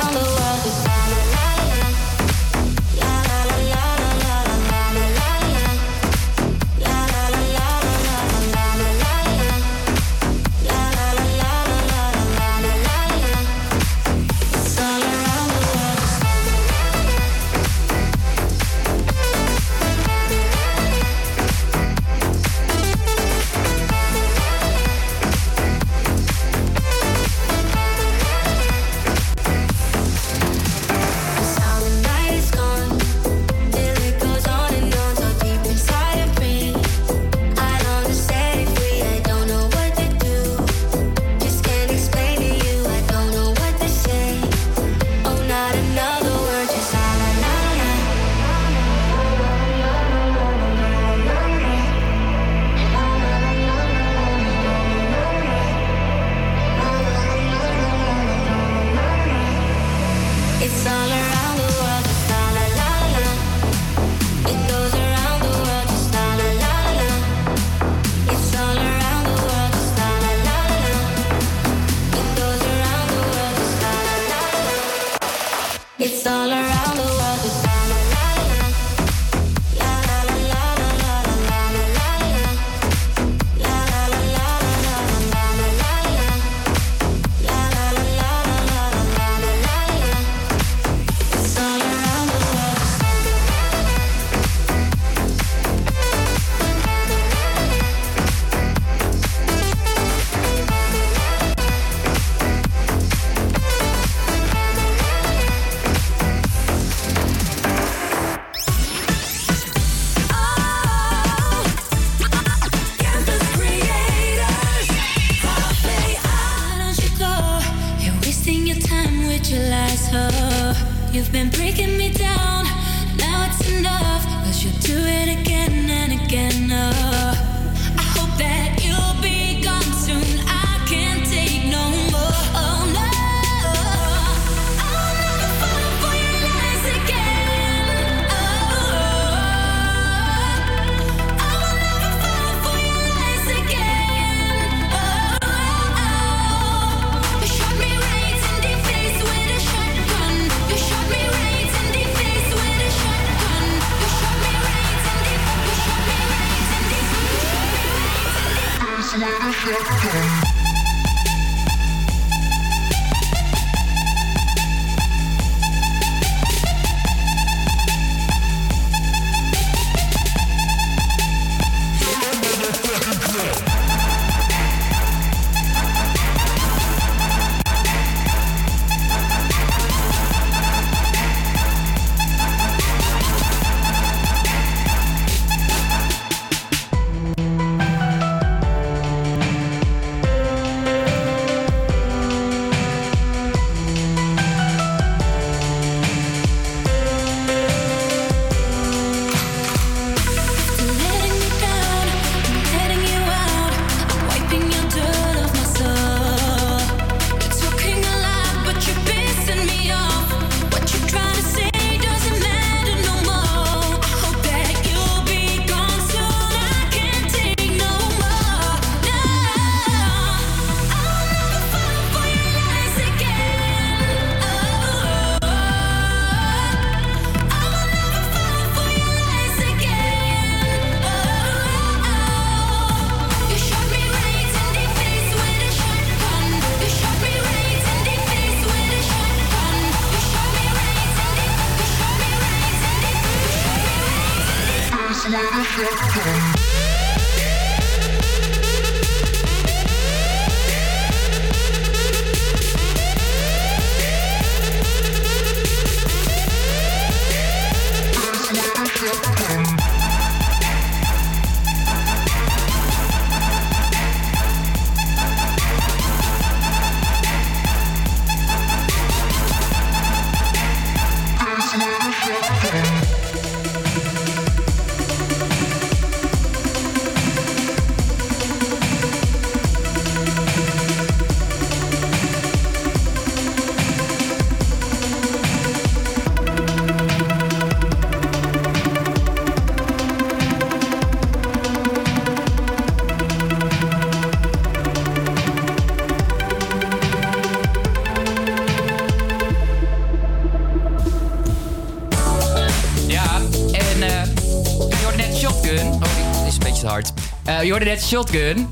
hoorde 307.75 307.91
net 307.91 308.05
Shotgun 308.05 308.69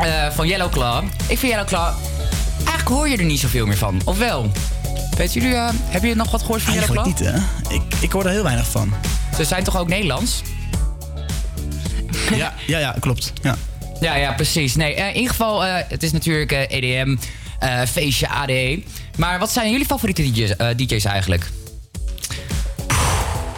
eh, 0.00 0.30
van 0.30 0.46
Yellow 0.46 0.70
Claw. 0.70 1.04
Ik 1.04 1.38
vind 1.38 1.52
Yellow 1.52 1.66
Claw... 1.66 1.94
Eigenlijk 2.56 2.88
hoor 2.88 3.08
je 3.08 3.16
er 3.16 3.24
niet 3.24 3.40
zoveel 3.40 3.66
meer 3.66 3.76
van. 3.76 4.00
Of 4.04 4.18
wel? 4.18 4.50
Weet 5.16 5.32
jullie, 5.32 5.54
eh, 5.54 5.68
hebben 5.68 6.00
jullie 6.00 6.16
nog 6.16 6.30
wat 6.30 6.40
gehoord 6.40 6.62
van 6.62 6.72
Yellow 6.72 6.90
Claw? 6.90 7.06
Niet, 7.06 7.18
hè? 7.18 7.36
Ik, 7.68 7.82
ik 8.00 8.12
hoor 8.12 8.24
er 8.24 8.30
heel 8.30 8.42
weinig 8.42 8.66
van. 8.66 8.94
Ze 9.36 9.44
zijn 9.44 9.64
toch 9.64 9.78
ook 9.78 9.88
Nederlands? 9.88 10.42
Ja, 12.34 12.54
ja, 12.66 12.78
ja 12.78 12.96
klopt. 13.00 13.32
Ja. 13.42 13.56
Ja, 14.00 14.16
ja, 14.16 14.32
precies. 14.32 14.76
Nee, 14.76 14.94
eh, 14.94 15.08
in 15.08 15.14
ieder 15.14 15.30
geval, 15.30 15.64
eh, 15.64 15.74
het 15.88 16.02
is 16.02 16.12
natuurlijk 16.12 16.52
EDM, 16.52 17.16
eh, 17.58 17.82
feestje, 17.82 18.28
ADE. 18.28 18.82
Maar 19.16 19.38
wat 19.38 19.50
zijn 19.50 19.70
jullie 19.70 19.86
favoriete 19.86 20.22
DJ's, 20.22 20.54
DJ's 20.76 21.04
eigenlijk? 21.04 21.50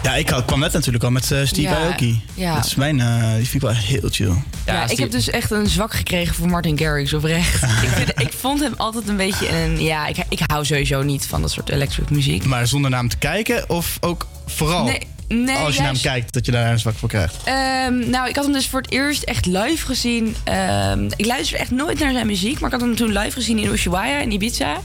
Ja, 0.03 0.15
ik 0.15 0.27
kwam 0.47 0.61
net 0.61 0.73
natuurlijk 0.73 1.05
al 1.05 1.11
met 1.11 1.25
Steve 1.25 1.61
Ja, 1.61 1.77
Aoki. 1.77 2.25
ja. 2.35 2.55
Dat 2.55 2.65
is 2.65 2.75
mijn, 2.75 2.97
die 3.37 3.49
vind 3.49 3.55
ik 3.55 3.61
wel 3.61 3.75
heel 3.75 4.09
chill. 4.11 4.35
Ja, 4.73 4.89
ik 4.89 4.99
heb 4.99 5.11
dus 5.11 5.31
echt 5.31 5.51
een 5.51 5.67
zwak 5.67 5.95
gekregen 5.95 6.35
voor 6.35 6.49
Martin 6.49 6.79
Garrix 6.79 7.13
oprecht. 7.13 7.63
ik, 7.85 7.89
vind, 7.89 8.21
ik 8.21 8.33
vond 8.33 8.61
hem 8.61 8.75
altijd 8.77 9.09
een 9.09 9.17
beetje 9.17 9.49
een... 9.49 9.83
Ja, 9.83 10.07
ik, 10.07 10.17
ik 10.29 10.41
hou 10.47 10.65
sowieso 10.65 11.03
niet 11.03 11.27
van 11.27 11.41
dat 11.41 11.51
soort 11.51 11.69
electric 11.69 12.11
muziek. 12.11 12.45
Maar 12.45 12.67
zonder 12.67 12.91
naar 12.91 13.01
hem 13.01 13.09
te 13.09 13.17
kijken 13.17 13.69
of 13.69 13.97
ook 14.01 14.27
vooral 14.47 14.85
Nee, 14.85 15.07
nee, 15.29 15.57
als 15.57 15.75
je 15.75 15.81
naar 15.81 15.93
hem 15.93 16.01
kijkt 16.01 16.33
dat 16.33 16.47
je 16.47 16.53
daar 16.53 16.71
een 16.71 16.79
zwak 16.79 16.95
voor 16.95 17.09
krijgt? 17.09 17.37
Ehm, 17.45 18.11
nou, 18.11 18.29
ik 18.29 18.37
had 18.37 18.45
hem 18.45 18.53
dus 18.53 18.69
voor 18.69 18.81
het 18.81 18.91
eerst 18.91 19.23
echt 19.23 19.47
live 19.47 19.87
gezien. 19.87 20.37
Ehm, 20.45 21.05
ik 21.17 21.27
luister 21.27 21.59
echt 21.59 21.71
nooit 21.71 21.99
naar 21.99 22.13
zijn 22.13 22.27
muziek, 22.27 22.61
maar 22.61 22.73
ik 22.73 22.81
had 22.81 22.87
hem 22.87 22.97
toen 22.97 23.13
live 23.19 23.31
gezien 23.31 23.59
in 23.59 23.73
Ushuaia 23.73 24.19
in 24.19 24.33
Ibiza. 24.33 24.81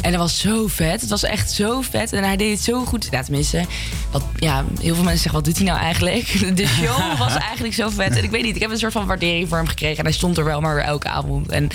En 0.00 0.10
dat 0.10 0.20
was 0.20 0.38
zo 0.38 0.66
vet. 0.66 1.00
Het 1.00 1.10
was 1.10 1.22
echt 1.22 1.50
zo 1.50 1.80
vet. 1.80 2.12
En 2.12 2.24
hij 2.24 2.36
deed 2.36 2.50
het 2.52 2.60
zo 2.64 2.84
goed. 2.84 3.08
Ja, 3.10 3.22
tenminste, 3.22 3.64
wat, 4.10 4.22
ja, 4.36 4.64
heel 4.80 4.94
veel 4.94 5.04
mensen 5.04 5.22
zeggen, 5.22 5.32
wat 5.32 5.44
doet 5.44 5.56
hij 5.56 5.66
nou 5.66 5.78
eigenlijk? 5.78 6.26
De 6.56 6.66
show 6.66 7.18
was 7.18 7.36
eigenlijk 7.48 7.74
zo 7.74 7.88
vet. 7.88 8.16
En 8.16 8.24
ik 8.24 8.30
weet 8.30 8.42
niet, 8.42 8.54
ik 8.54 8.60
heb 8.62 8.70
een 8.70 8.78
soort 8.78 8.92
van 8.92 9.06
waardering 9.06 9.48
voor 9.48 9.56
hem 9.56 9.66
gekregen. 9.66 9.98
En 9.98 10.04
hij 10.04 10.12
stond 10.12 10.38
er 10.38 10.44
wel 10.44 10.60
maar 10.60 10.74
weer 10.74 10.84
elke 10.84 11.08
avond. 11.08 11.48
En 11.48 11.68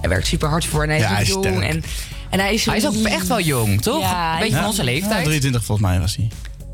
hij 0.00 0.08
werkt 0.08 0.26
super 0.26 0.48
hard 0.48 0.64
voor. 0.64 0.82
En 0.82 0.88
hij 0.88 0.98
is 0.98 1.04
Ja, 1.04 1.12
hij 1.12 1.22
is 1.22 1.28
jong. 1.28 1.62
En, 1.62 1.84
en 2.30 2.40
hij 2.40 2.54
is, 2.54 2.62
zo 2.62 2.70
Hij 2.70 2.78
is 2.78 2.86
ook 2.86 2.94
echt 3.04 3.26
wel 3.26 3.40
jong, 3.40 3.82
toch? 3.82 4.00
Ja, 4.02 4.34
Een 4.34 4.40
beetje 4.40 4.56
van 4.56 4.66
onze 4.66 4.84
leeftijd. 4.84 5.18
Ja, 5.18 5.24
23 5.24 5.64
volgens 5.64 5.88
mij 5.88 6.00
was 6.00 6.16
hij. 6.16 6.28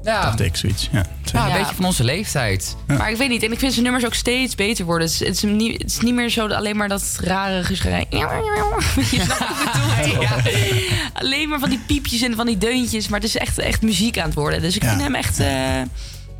Ja. 0.08 0.22
Dacht 0.22 0.40
ik, 0.40 0.56
zoiets. 0.56 0.88
Ja, 0.92 1.04
Ja, 1.32 1.42
een 1.44 1.50
Ja. 1.50 1.58
beetje 1.58 1.74
van 1.74 1.84
onze 1.84 2.04
leeftijd. 2.04 2.76
Maar 2.86 3.10
ik 3.10 3.16
weet 3.16 3.28
niet. 3.28 3.42
En 3.42 3.52
ik 3.52 3.58
vind 3.58 3.72
zijn 3.72 3.84
nummers 3.84 4.04
ook 4.06 4.14
steeds 4.14 4.54
beter 4.54 4.84
worden. 4.84 5.06
Het 5.06 5.20
is, 5.20 5.26
het 5.26 5.36
is, 5.36 5.42
hem 5.42 5.56
niet, 5.56 5.82
het 5.82 5.90
is 5.90 5.98
niet 6.00 6.14
meer 6.14 6.28
zo 6.28 6.46
alleen 6.48 6.76
maar 6.76 6.88
dat 6.88 7.18
rare 7.20 7.64
geschrei. 7.64 8.04
Je 8.10 9.20
snapt 9.24 10.16
wat 10.16 10.46
ik. 10.46 10.90
Alleen 11.12 11.48
maar 11.48 11.58
van 11.58 11.70
die 11.70 11.80
piepjes 11.86 12.20
en 12.22 12.34
van 12.34 12.46
die 12.46 12.58
deuntjes. 12.58 13.08
Maar 13.08 13.20
het 13.20 13.28
is 13.28 13.36
echt, 13.36 13.58
echt 13.58 13.82
muziek 13.82 14.18
aan 14.18 14.24
het 14.24 14.34
worden. 14.34 14.60
Dus 14.60 14.76
ik 14.76 14.82
Ja. 14.82 14.88
vind 14.88 15.00
hem 15.02 15.14
echt, 15.14 15.38
eh, 15.38 15.80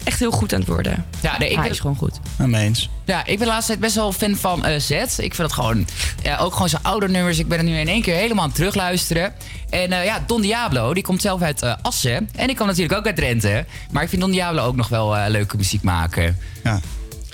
echt 0.09 0.19
heel 0.19 0.31
goed 0.31 0.53
aan 0.53 0.59
het 0.61 0.69
worden. 0.69 1.05
Ja, 1.21 1.39
nee, 1.39 1.49
ik 1.49 1.55
Hij 1.55 1.63
ben- 1.65 1.73
is 1.73 1.81
gewoon 1.81 1.97
goed. 1.97 2.21
Nou, 2.37 2.51
mee 2.51 2.65
eens. 2.65 2.91
Ja, 3.05 3.19
ik 3.21 3.39
ben 3.39 3.47
de 3.47 3.53
laatste 3.53 3.67
tijd 3.67 3.81
best 3.81 3.95
wel 3.95 4.13
fan 4.13 4.37
van 4.37 4.65
eh 4.65 4.81
Z. 4.81 4.91
Ik 4.91 5.35
vind 5.35 5.37
het 5.37 5.53
gewoon, 5.53 5.87
ja, 6.23 6.37
ook 6.37 6.53
gewoon 6.53 6.69
zijn 6.69 6.83
oude 6.83 7.09
nummers. 7.09 7.39
Ik 7.39 7.49
ben 7.49 7.59
er 7.59 7.65
nu 7.65 7.77
in 7.79 7.89
één 7.89 8.03
keer 8.03 8.15
helemaal 8.15 8.43
aan 8.43 8.49
het 8.49 8.57
terugluisteren. 8.59 9.33
En 9.71 9.93
eh, 9.93 10.05
ja, 10.05 10.25
Don 10.27 10.41
Diablo, 10.41 10.95
die 10.95 11.03
komt 11.03 11.21
zelf 11.23 11.43
uit 11.43 11.63
eh, 11.63 11.75
Assen. 11.83 12.29
En 12.35 12.49
ik 12.49 12.57
kom 12.57 12.67
natuurlijk 12.67 12.99
ook 12.99 13.07
uit 13.07 13.17
Drenthe. 13.17 13.65
Maar 13.91 14.03
ik 14.03 14.09
vind 14.09 14.21
Don 14.23 14.31
Diablo 14.31 14.65
ook 14.65 14.77
nog 14.77 14.89
wel 14.89 15.29
leuke 15.29 15.57
muziek 15.57 15.83
maken. 15.83 16.39
Ja. 16.65 16.81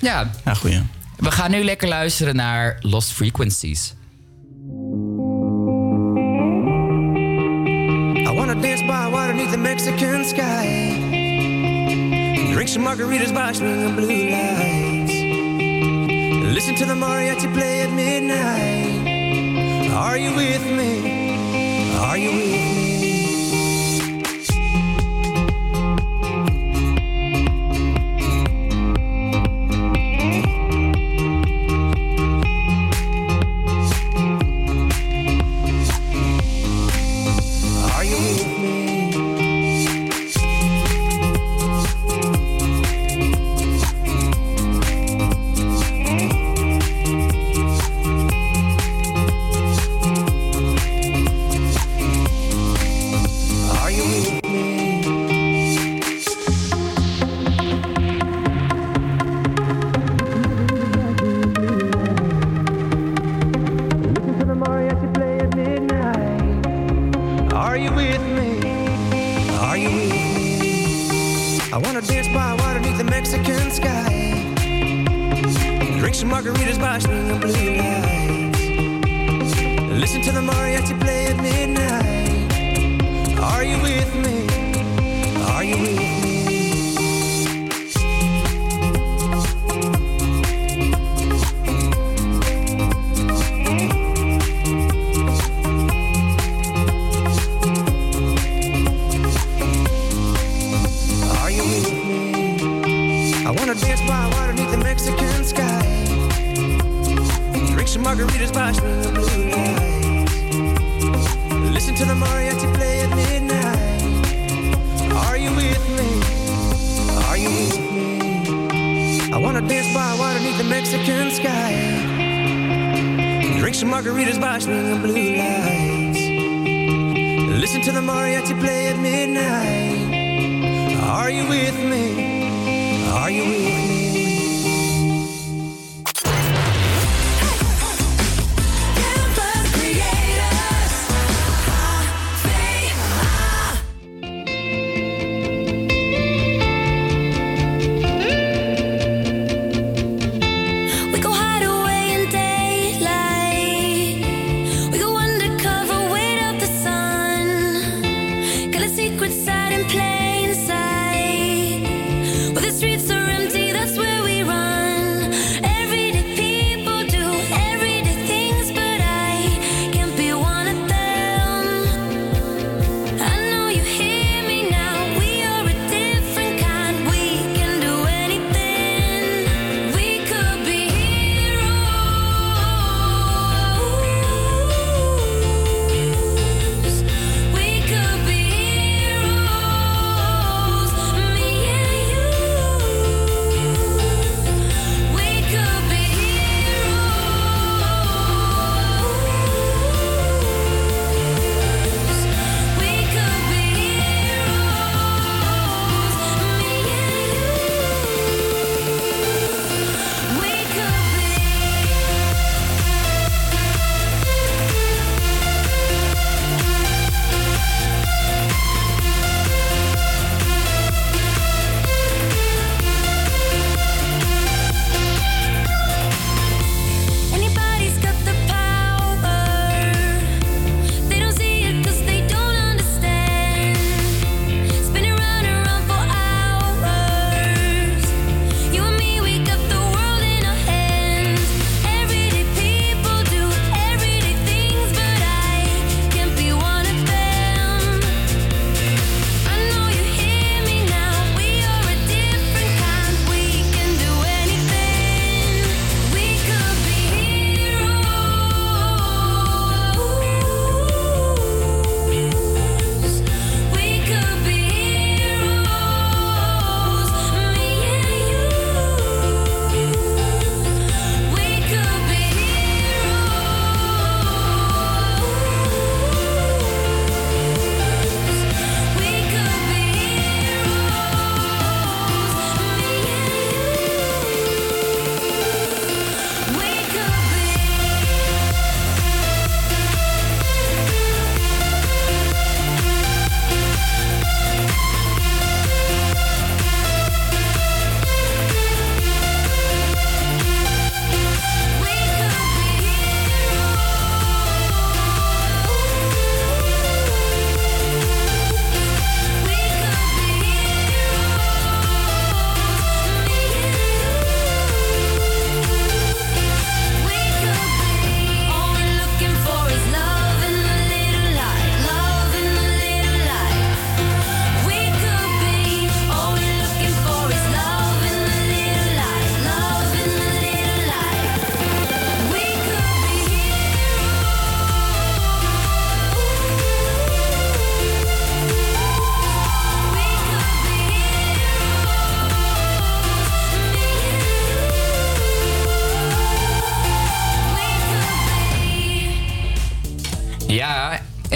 Ja. 0.01 0.31
Ja, 0.45 0.55
goeie. 0.55 0.83
We 1.17 1.31
gaan 1.31 1.51
nu 1.51 1.65
lekker 1.65 1.89
luisteren 1.89 2.37
naar 2.37 2.77
Lost 2.81 3.13
Frequencies. 3.13 3.95
I 8.17 8.31
wanna 8.37 8.55
dance 8.55 8.85
by 8.85 9.09
water 9.11 9.35
beneath 9.35 9.51
the 9.51 9.59
Mexican 9.59 10.25
sky. 10.25 11.04
Drink 12.65 12.73
some 12.73 12.87
margaritas 12.87 13.35
by 13.35 13.53
swinging 13.53 13.95
blue 13.95 14.31
lights. 14.31 15.13
Listen 16.55 16.75
to 16.77 16.87
the 16.87 16.95
mariachi 16.95 17.53
play 17.53 17.83
at 17.83 17.93
midnight. 17.93 19.91
Are 19.93 20.17
you 20.17 20.35
with 20.35 20.65
me? 20.65 21.93
Are 21.99 22.17
you 22.17 22.31
with 22.33 22.77
me? 22.79 22.84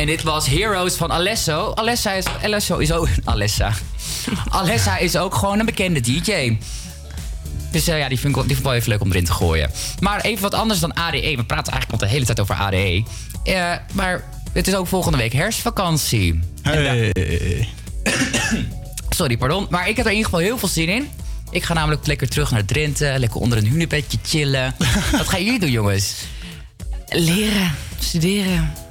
Dit 0.09 0.23
was 0.23 0.47
Heroes 0.47 0.95
van 0.95 1.13
Alesso. 1.13 1.73
Alessa 1.75 2.13
is, 2.13 2.25
Alesso 2.43 2.77
is 2.77 2.93
ook... 2.93 3.09
Alessa. 3.25 3.73
Alessa 4.49 4.99
is 4.99 5.17
ook 5.17 5.35
gewoon 5.35 5.59
een 5.59 5.67
bekende 5.67 6.01
DJ. 6.01 6.57
Dus 7.71 7.89
eh, 7.89 7.99
ja, 7.99 8.09
die 8.09 8.19
vind, 8.19 8.37
ik, 8.37 8.43
die 8.43 8.57
vond 8.57 8.59
ik 8.59 8.65
wel 8.65 8.75
even 8.75 8.89
leuk 8.89 9.01
om 9.01 9.11
erin 9.11 9.25
te 9.25 9.33
gooien. 9.33 9.71
Maar 10.01 10.21
even 10.21 10.43
wat 10.43 10.55
anders 10.55 10.81
dan 10.81 10.95
ADE. 10.95 11.37
We 11.37 11.45
praten 11.45 11.73
eigenlijk 11.73 12.03
al 12.03 12.09
de 12.09 12.15
hele 12.15 12.25
tijd 12.25 12.41
over 12.41 12.55
ADE. 12.55 13.05
Eh, 13.45 13.75
maar 13.93 14.25
het 14.53 14.67
is 14.67 14.75
ook 14.75 14.87
volgende 14.87 15.19
week 15.19 15.33
herfstvakantie. 15.33 16.41
Hey. 16.63 17.13
Sorry, 19.09 19.37
pardon. 19.37 19.67
Maar 19.71 19.89
ik 19.89 19.97
heb 19.97 20.05
er 20.05 20.11
in 20.11 20.17
ieder 20.17 20.31
geval 20.31 20.47
heel 20.47 20.59
veel 20.59 20.69
zin 20.69 20.89
in. 20.89 21.11
Ik 21.51 21.65
ga 21.65 21.75
namelijk 21.75 22.07
lekker 22.07 22.29
terug 22.29 22.51
naar 22.51 22.65
Drenthe. 22.65 23.15
Lekker 23.19 23.41
onder 23.41 23.59
een 23.59 23.67
hunebedje 23.67 24.19
chillen. 24.23 24.75
wat 25.19 25.29
gaan 25.29 25.45
jullie 25.45 25.61
doen, 25.61 25.71
jongens? 25.71 26.15
Leren, 27.09 27.75
studeren. 27.99 28.88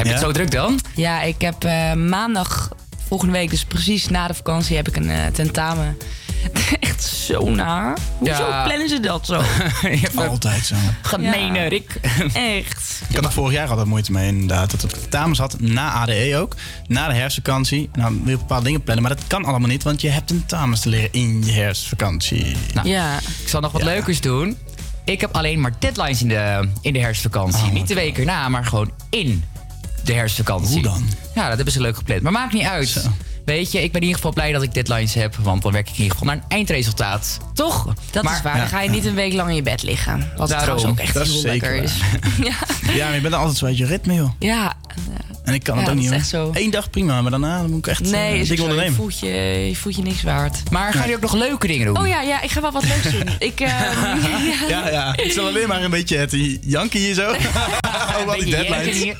Heb 0.00 0.06
je 0.08 0.12
het 0.12 0.22
zo 0.22 0.32
druk 0.32 0.50
dan? 0.50 0.80
Ja, 0.94 1.22
ik 1.22 1.40
heb 1.40 1.64
eh, 1.64 1.92
maandag 1.92 2.68
volgende 3.08 3.32
week, 3.32 3.50
dus 3.50 3.64
precies 3.64 4.08
na 4.08 4.26
de 4.26 4.34
vakantie, 4.34 4.76
heb 4.76 4.88
ik 4.88 4.96
een 4.96 5.10
eh, 5.10 5.26
tentamen. 5.26 5.96
Echt 6.80 7.02
zo 7.02 7.50
naar. 7.50 7.98
Hoezo 8.18 8.48
Ja. 8.48 8.64
plannen 8.64 8.88
ze 8.88 9.00
dat 9.00 9.26
zo? 9.26 9.42
Altijd 10.28 10.64
zo. 10.66 10.74
Gemene 11.02 11.66
Rick. 11.68 12.00
Echt. 12.32 13.00
Ik 13.08 13.14
had 13.16 13.24
er 13.24 13.32
vorig 13.32 13.52
jaar 13.52 13.68
altijd 13.68 13.86
moeite 13.86 14.12
mee 14.12 14.28
inderdaad. 14.28 14.70
Dat 14.70 14.82
ik 14.84 14.90
tentamens 15.00 15.38
had, 15.38 15.60
na 15.60 15.92
ADE 15.92 16.36
ook. 16.36 16.54
Na 16.86 17.08
de 17.08 17.14
herfstvakantie. 17.14 17.90
Nou, 17.92 18.20
wil 18.22 18.30
je 18.32 18.38
bepaalde 18.38 18.64
dingen 18.64 18.82
plannen. 18.82 19.04
Maar 19.04 19.16
dat 19.16 19.26
kan 19.26 19.44
allemaal 19.44 19.68
niet, 19.68 19.82
want 19.82 20.00
je 20.00 20.08
hebt 20.08 20.26
tentamens 20.26 20.80
te 20.80 20.88
leren 20.88 21.08
in 21.12 21.44
je 21.44 21.52
herfstvakantie. 21.52 22.56
Nou, 22.74 22.88
ja. 22.88 23.16
Ik 23.42 23.48
zal 23.48 23.60
nog 23.60 23.72
wat 23.72 23.82
leukers 23.82 24.20
doen. 24.20 24.56
Ik 25.04 25.20
heb 25.20 25.36
alleen 25.36 25.60
maar 25.60 25.72
deadlines 25.78 26.22
in 26.22 26.28
de, 26.28 26.68
in 26.80 26.92
de 26.92 26.98
herfstvakantie. 27.00 27.70
Niet 27.72 27.88
de 27.88 27.94
week 27.94 28.18
erna, 28.18 28.48
maar 28.48 28.64
gewoon 28.64 28.90
in 29.10 29.44
de 30.04 30.12
herfstvakantie. 30.12 30.72
Hoe 30.72 30.82
dan? 30.82 31.08
Ja, 31.34 31.46
dat 31.46 31.54
hebben 31.56 31.72
ze 31.74 31.80
leuk 31.80 31.96
gepland. 31.96 32.22
Maar 32.22 32.32
maakt 32.32 32.52
niet 32.52 32.64
uit. 32.64 33.08
Weet 33.44 33.72
je, 33.72 33.82
ik 33.82 33.92
ben 33.92 34.00
in 34.00 34.06
ieder 34.06 34.16
geval 34.16 34.32
blij 34.32 34.52
dat 34.52 34.62
ik 34.62 34.74
deadlines 34.74 35.14
heb. 35.14 35.36
Want 35.36 35.62
dan 35.62 35.72
werk 35.72 35.88
ik 35.88 35.94
in 35.94 36.02
ieder 36.02 36.16
geval 36.18 36.34
naar 36.34 36.36
een 36.36 36.48
eindresultaat. 36.48 37.38
Toch? 37.54 37.94
Dat 38.10 38.24
is 38.24 38.42
waar. 38.42 38.56
Dan 38.56 38.66
ga 38.68 38.80
je 38.82 38.90
niet 38.90 39.04
een 39.04 39.14
week 39.14 39.32
lang 39.32 39.48
in 39.48 39.54
je 39.54 39.62
bed 39.62 39.82
liggen. 39.82 40.18
Wat 40.36 40.48
Daarom. 40.48 40.76
trouwens 40.76 40.84
ook 40.86 40.98
echt 40.98 41.14
heel 41.14 41.24
zeker 41.40 41.50
lekker 41.50 41.74
is. 41.82 41.92
Ja, 42.94 43.06
maar 43.06 43.14
je 43.14 43.20
bent 43.20 43.34
altijd 43.34 43.56
zo 43.56 43.66
uit 43.66 43.76
je 43.76 43.86
ritme, 43.86 44.14
joh. 44.14 44.30
Ja. 44.38 44.74
En 45.44 45.54
ik 45.54 45.62
kan 45.62 45.74
Ja, 45.74 45.80
het 45.80 45.90
ook 45.90 45.96
dat 45.96 46.04
niet, 46.04 46.12
echt 46.14 46.28
zo. 46.28 46.50
Eén 46.54 46.70
dag 46.70 46.90
prima, 46.90 47.22
maar 47.22 47.30
daarna 47.30 47.60
dan 47.60 47.70
moet 47.70 47.78
ik 47.78 47.86
echt 47.86 48.00
Nee, 48.10 48.40
eh, 48.40 48.46
zo. 48.46 48.54
je, 48.54 48.62
ondernemen. 48.62 48.94
voelt 48.94 49.18
je, 49.18 49.26
je 49.68 49.76
voelt 49.76 49.96
je 49.96 50.02
niks 50.02 50.22
waard. 50.22 50.70
Maar 50.70 50.92
gaan 50.92 51.00
jullie 51.00 51.16
ook 51.16 51.22
nog 51.22 51.32
leuke 51.34 51.66
dingen 51.66 51.86
doen? 51.86 51.98
Oh 51.98 52.06
ja, 52.08 52.20
ja, 52.22 52.40
ik 52.42 52.50
ga 52.50 52.60
wel 52.60 52.72
wat 52.72 52.84
leuks 52.84 53.10
doen. 53.10 53.28
Ik, 53.48 53.60
eh, 53.60 53.68
Ja, 54.68 54.88
ja. 54.88 55.16
Ik 55.16 55.32
zal 55.32 55.46
alleen 55.46 55.68
maar 55.68 55.82
een 55.82 55.90
beetje 55.90 56.16
het 56.16 56.36
janken 56.60 57.00
hier 57.00 57.14
zo. 57.14 57.34
Al 58.26 58.36
die 58.38 58.50
deadlines. 58.50 59.14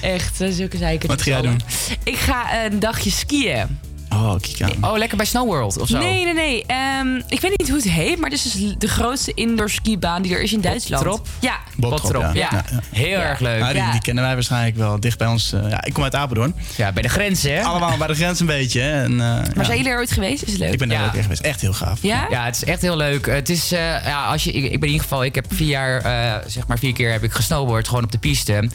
Echt, 0.00 0.40
eh, 0.40 0.48
zulke 0.50 0.76
zeiken. 0.76 1.08
Wat 1.08 1.22
ga 1.22 1.30
jij 1.30 1.42
doen? 1.42 1.60
Ik 2.04 2.16
ga 2.16 2.64
een 2.64 2.78
dagje 2.78 3.10
skiën. 3.10 3.78
Oh, 4.12 4.34
kijk 4.40 4.72
aan. 4.82 4.90
Oh, 4.90 4.98
lekker 4.98 5.16
bij 5.16 5.26
Snow 5.26 5.46
World 5.46 5.78
of 5.78 5.88
zo? 5.88 5.98
Nee, 5.98 6.24
nee, 6.24 6.34
nee. 6.34 6.64
Ehm, 6.66 7.16
ik 7.28 7.40
weet 7.40 7.58
niet 7.58 7.68
hoe 7.68 7.76
het 7.76 7.90
heet, 7.90 8.18
maar 8.18 8.30
dit 8.30 8.44
is 8.44 8.52
dus 8.52 8.74
de 8.78 8.88
grootste 8.88 9.32
indoor 9.34 9.70
skibaan 9.70 10.22
die 10.22 10.34
er 10.34 10.42
is 10.42 10.52
in 10.52 10.60
Duitsland. 10.60 11.04
Bottrop? 11.04 11.26
Ja. 11.40 11.58
Bottrop, 11.76 12.22
ja. 12.22 12.32
ja. 12.32 12.50
Ja, 12.50 12.64
Heel 12.92 13.18
erg 13.18 13.38
leuk. 13.40 13.72
Ja, 13.74 13.90
die, 13.92 14.00
kennen 14.00 14.24
wij 14.24 14.34
waarschijnlijk 14.34 14.76
wel 14.76 15.00
dicht 15.00 15.18
bij 15.18 15.26
ons. 15.26 15.52
eh, 15.52 15.70
ja, 15.70 15.84
ik 15.84 15.92
kom 15.92 16.02
uit 16.02 16.14
Apeldoorn. 16.14 16.54
Ja, 16.76 16.92
bij 16.92 17.02
de 17.02 17.08
grens, 17.08 17.42
hè? 17.42 17.62
Allemaal 17.62 17.96
bij 17.96 18.06
de 18.06 18.14
grens 18.14 18.40
een 18.40 18.46
beetje. 18.46 18.80
hè. 18.80 19.02
En, 19.02 19.10
eh, 19.12 19.18
Maar 19.18 19.46
ja. 19.54 19.64
zijn 19.64 19.76
jullie 19.76 19.92
er 19.92 19.98
ooit 19.98 20.10
geweest? 20.12 20.42
Is 20.42 20.50
het 20.50 20.60
leuk? 20.60 20.72
Ik 20.72 20.78
ben 20.78 20.90
er 20.90 20.94
Ja. 20.96 21.00
ook 21.00 21.06
een 21.06 21.12
keer 21.12 21.22
geweest. 21.22 21.40
Echt 21.42 21.60
heel 21.60 21.72
gaaf. 21.72 21.98
Ja? 22.02 22.26
Ja, 22.30 22.44
het 22.44 22.56
is 22.56 22.64
echt 22.64 22.82
heel 22.82 22.96
leuk. 22.96 23.26
Het 23.26 23.48
is, 23.48 23.72
eh, 23.72 24.04
ja, 24.04 24.24
als 24.24 24.44
je, 24.44 24.52
ik, 24.52 24.64
ik 24.64 24.70
ben 24.70 24.80
in 24.80 24.86
ieder 24.94 25.00
geval, 25.02 25.24
ik 25.24 25.34
heb 25.34 25.44
vier 25.48 25.68
jaar, 25.68 26.00
eh, 26.00 26.34
zeg 26.46 26.66
maar 26.66 26.78
vier 26.78 26.92
keer 26.92 27.12
heb 27.12 27.22
ik 27.22 27.32
gesnowboard, 27.32 27.88
gewoon 27.88 28.04
op 28.04 28.12
de 28.12 28.18
piste. 28.18 28.68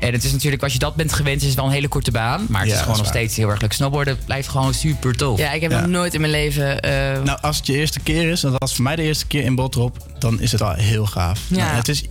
En 0.00 0.12
het 0.12 0.24
is 0.24 0.32
natuurlijk, 0.32 0.62
als 0.62 0.72
je 0.72 0.78
dat 0.78 0.94
bent 0.94 1.12
gewend, 1.12 1.40
is 1.40 1.46
het 1.46 1.56
wel 1.56 1.64
een 1.64 1.70
hele 1.72 1.88
korte 1.88 2.10
baan. 2.10 2.46
Maar 2.48 2.60
het 2.60 2.70
Ja, 2.70 2.74
is 2.76 2.80
gewoon 2.82 2.96
nog 2.96 3.06
waar. 3.06 3.14
steeds 3.14 3.36
heel 3.36 3.48
erg 3.48 3.60
leuk. 3.60 3.72
Snowboarden 3.72 4.18
blijft 4.24 4.48
gewoon 4.48 4.74
super 4.74 5.16
tof. 5.16 5.38
Ja, 5.38 5.52
ik 5.52 5.60
heb 5.60 5.70
Ja. 5.70 5.80
nog 5.80 5.88
nooit 5.90 6.14
in 6.14 6.20
mijn 6.20 6.32
leven... 6.32 6.80
eh, 6.80 7.22
Nou, 7.22 7.38
als 7.40 7.56
het 7.56 7.66
je 7.66 7.72
eerste 7.72 8.00
keer 8.00 8.30
is, 8.30 8.42
en 8.44 8.50
dat 8.50 8.60
was 8.60 8.74
voor 8.74 8.84
mij 8.84 8.96
de 8.96 9.02
eerste 9.02 9.26
keer 9.26 9.44
in 9.44 9.54
Botrop, 9.54 9.96
dan 10.18 10.40
is 10.40 10.52
het 10.52 10.62
al 10.62 10.72
heel 10.72 11.06
gaaf. 11.06 11.40
Ja. 11.48 11.56
Nou, 11.56 11.76
het 11.76 11.88
is, 11.88 12.02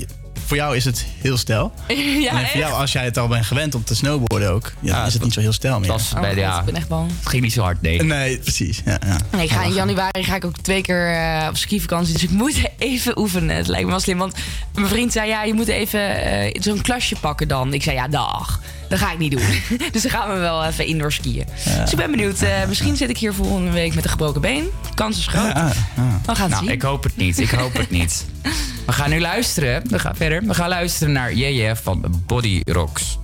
voor 0.48 0.58
jou 0.58 0.76
is 0.76 0.86
het 0.86 1.06
heel 1.22 1.38
stijl. 1.38 1.74
ja, 2.28 2.40
en 2.40 2.48
voor 2.48 2.60
jou, 2.60 2.74
als 2.74 2.92
jij 2.92 3.04
het 3.04 3.18
al 3.18 3.28
bent 3.28 3.46
gewend 3.46 3.76
om 3.76 3.84
te 3.84 3.96
snowboarden 3.96 4.52
ook, 4.52 4.72
ja, 4.80 5.06
is 5.06 5.14
het 5.14 5.24
niet 5.24 5.34
zo 5.34 5.40
heel 5.40 5.52
stijl 5.54 5.80
meer. 5.80 5.88
Dat 5.88 6.12
Oh, 6.16 6.22
bij, 6.22 6.36
ja, 6.36 6.60
ik 6.60 6.66
ben 6.66 6.76
echt 6.76 6.88
bang. 6.88 7.12
het 7.20 7.30
ging 7.30 7.44
niet 7.44 7.54
zo 7.54 7.62
hard, 7.62 7.82
nee. 7.82 8.04
Nee, 8.04 8.38
precies. 8.38 8.82
Ja, 8.86 9.00
ja. 9.06 9.18
Nee, 9.32 9.44
ik 9.44 9.52
ga 9.52 9.64
in 9.64 9.74
januari 9.74 10.24
ga 10.24 10.36
ik 10.36 10.46
ook 10.46 10.58
twee 10.62 10.82
keer 10.82 11.14
eh, 11.14 11.48
op 11.50 11.58
skivakantie. 11.58 12.14
Dus 12.14 12.24
ik 12.24 12.30
moet 12.42 12.62
even 12.78 13.20
oefenen. 13.20 13.56
Het 13.56 13.68
lijkt 13.68 13.86
me 13.86 13.92
wel 13.92 14.00
slim. 14.00 14.18
Want 14.18 14.36
mijn 14.74 14.88
vriend 14.88 15.12
zei, 15.12 15.28
ja, 15.30 15.44
je 15.44 15.54
moet 15.54 15.68
even 15.68 16.22
eh, 16.24 16.62
zo'n 16.62 16.82
klasje 16.82 17.16
pakken 17.20 17.48
dan. 17.48 17.74
Ik 17.74 17.84
zei, 17.84 17.96
ja, 17.96 18.08
dag. 18.08 18.62
Dat 18.90 19.00
ga 19.00 19.12
ik 19.12 19.18
niet 19.18 19.32
doen. 19.32 19.62
dus 19.92 20.02
dan 20.02 20.12
gaan 20.12 20.34
we 20.34 20.40
wel 20.40 20.66
even 20.66 20.86
indoor 20.86 21.12
skiën. 21.14 21.46
Dus 21.82 21.92
ik 21.92 21.98
ben 21.98 22.12
benieuwd. 22.12 22.42
eh, 22.42 22.68
misschien 22.68 22.96
zit 22.96 23.10
ik 23.10 23.18
hier 23.18 23.34
volgende 23.34 23.72
week 23.72 23.96
met 23.96 24.04
een 24.04 24.10
gebroken 24.10 24.42
been. 24.42 24.68
Kans 24.96 25.18
is 25.18 25.28
groot. 25.28 25.46
Ja, 25.56 25.72
ja. 25.96 26.20
We 26.26 26.36
gaan 26.36 26.42
het 26.42 26.50
Nou, 26.50 26.64
zien. 26.64 26.72
ik 26.74 26.82
hoop 26.82 27.04
het 27.04 27.18
niet. 27.18 27.40
Ik 27.40 27.50
hoop 27.50 27.74
het 27.74 27.90
niet. 27.90 28.26
We 28.86 28.94
gaan 28.94 29.10
nu 29.10 29.20
luisteren. 29.20 29.82
We 29.90 30.00
gaan 30.00 30.16
verder. 30.16 30.44
We 30.44 30.54
gaan 30.54 30.70
luisteren 30.70 31.14
naar 31.14 31.34
Jeje 31.34 31.76
van 31.76 32.22
Body 32.26 32.62
Rocks. 32.66 33.18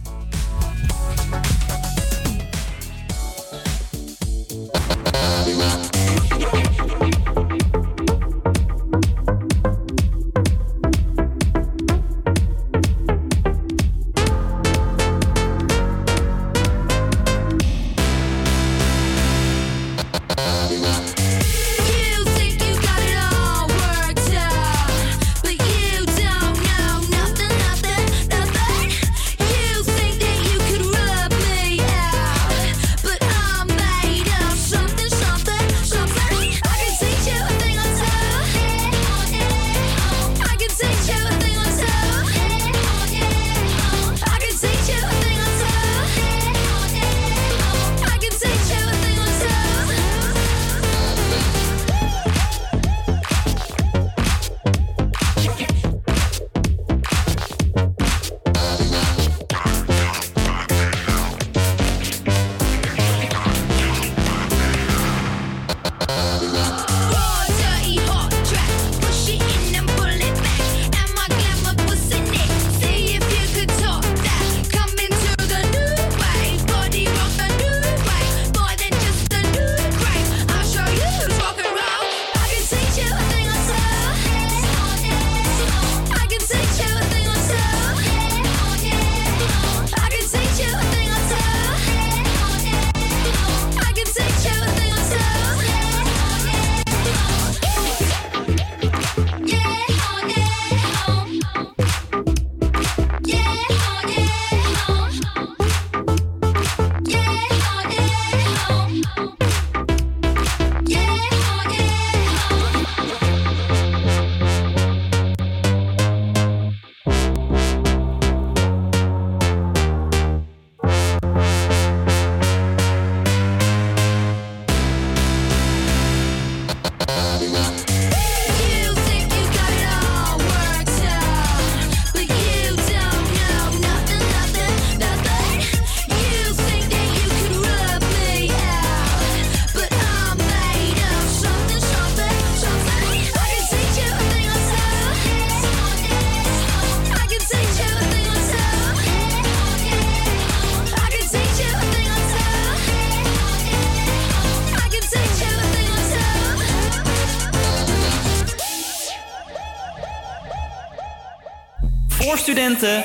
Studenten. 162.44 163.03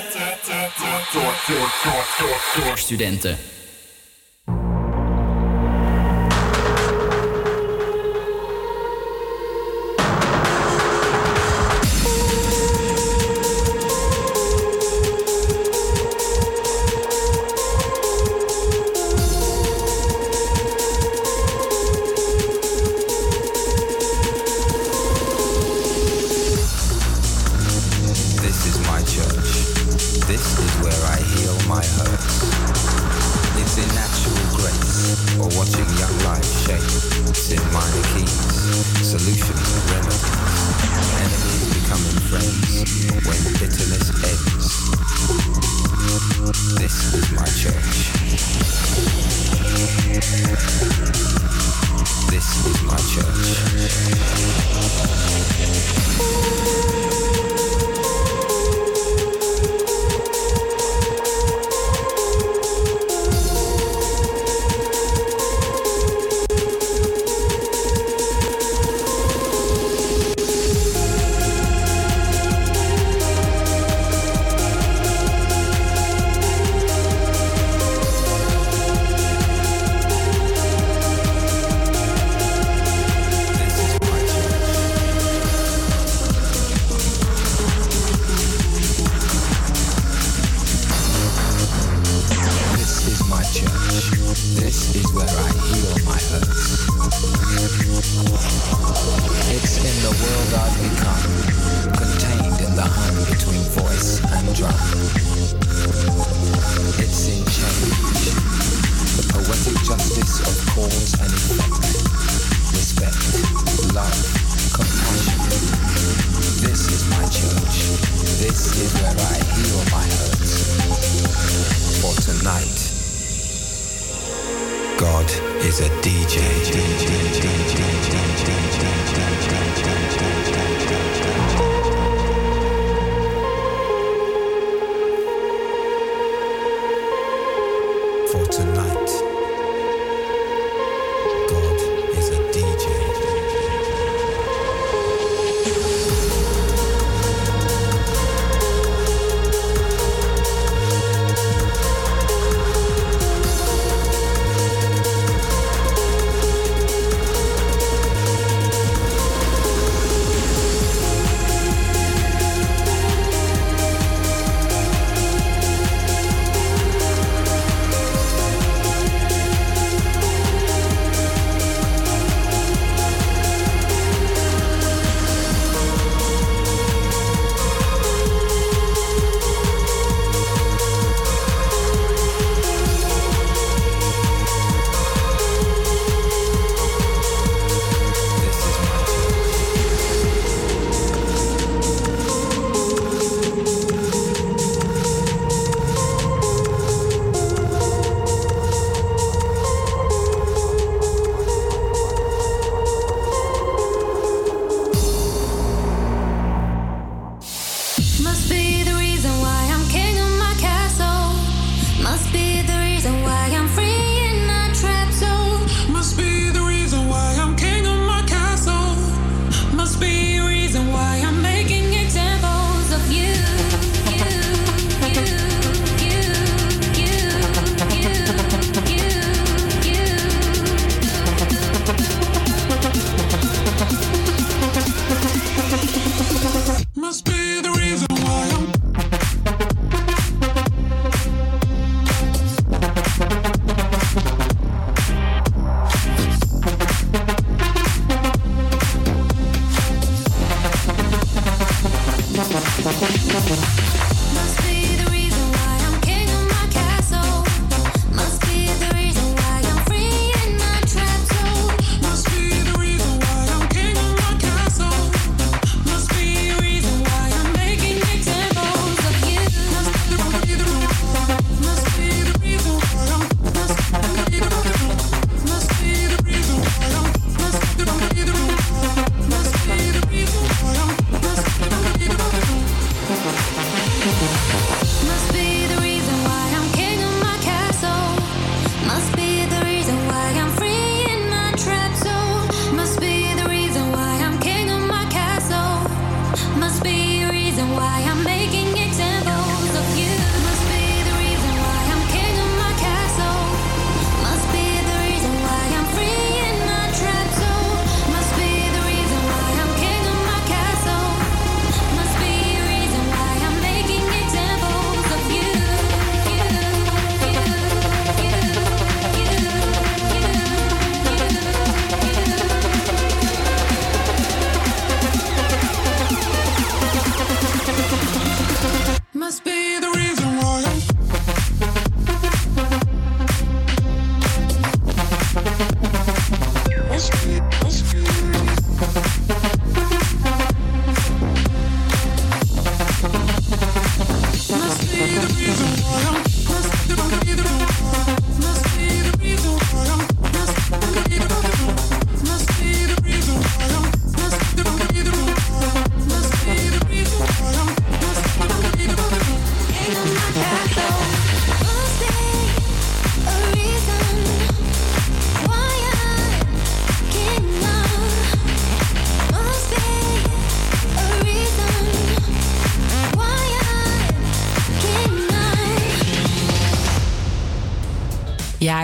Door 2.64 2.78
studenten. 2.78 3.38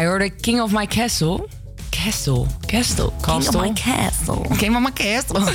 Je 0.05 0.10
hoorde 0.10 0.31
King 0.31 0.60
of 0.60 0.70
My 0.70 0.86
Castle. 0.86 1.48
Castle. 1.90 2.47
Castle. 2.66 3.10
King 3.20 3.36
of 3.36 3.44
Castle. 3.44 3.60
My 3.60 3.72
Castle. 3.72 4.56
King 4.56 4.76
of 4.76 4.82
My 4.82 4.93
Castle. 4.93 5.52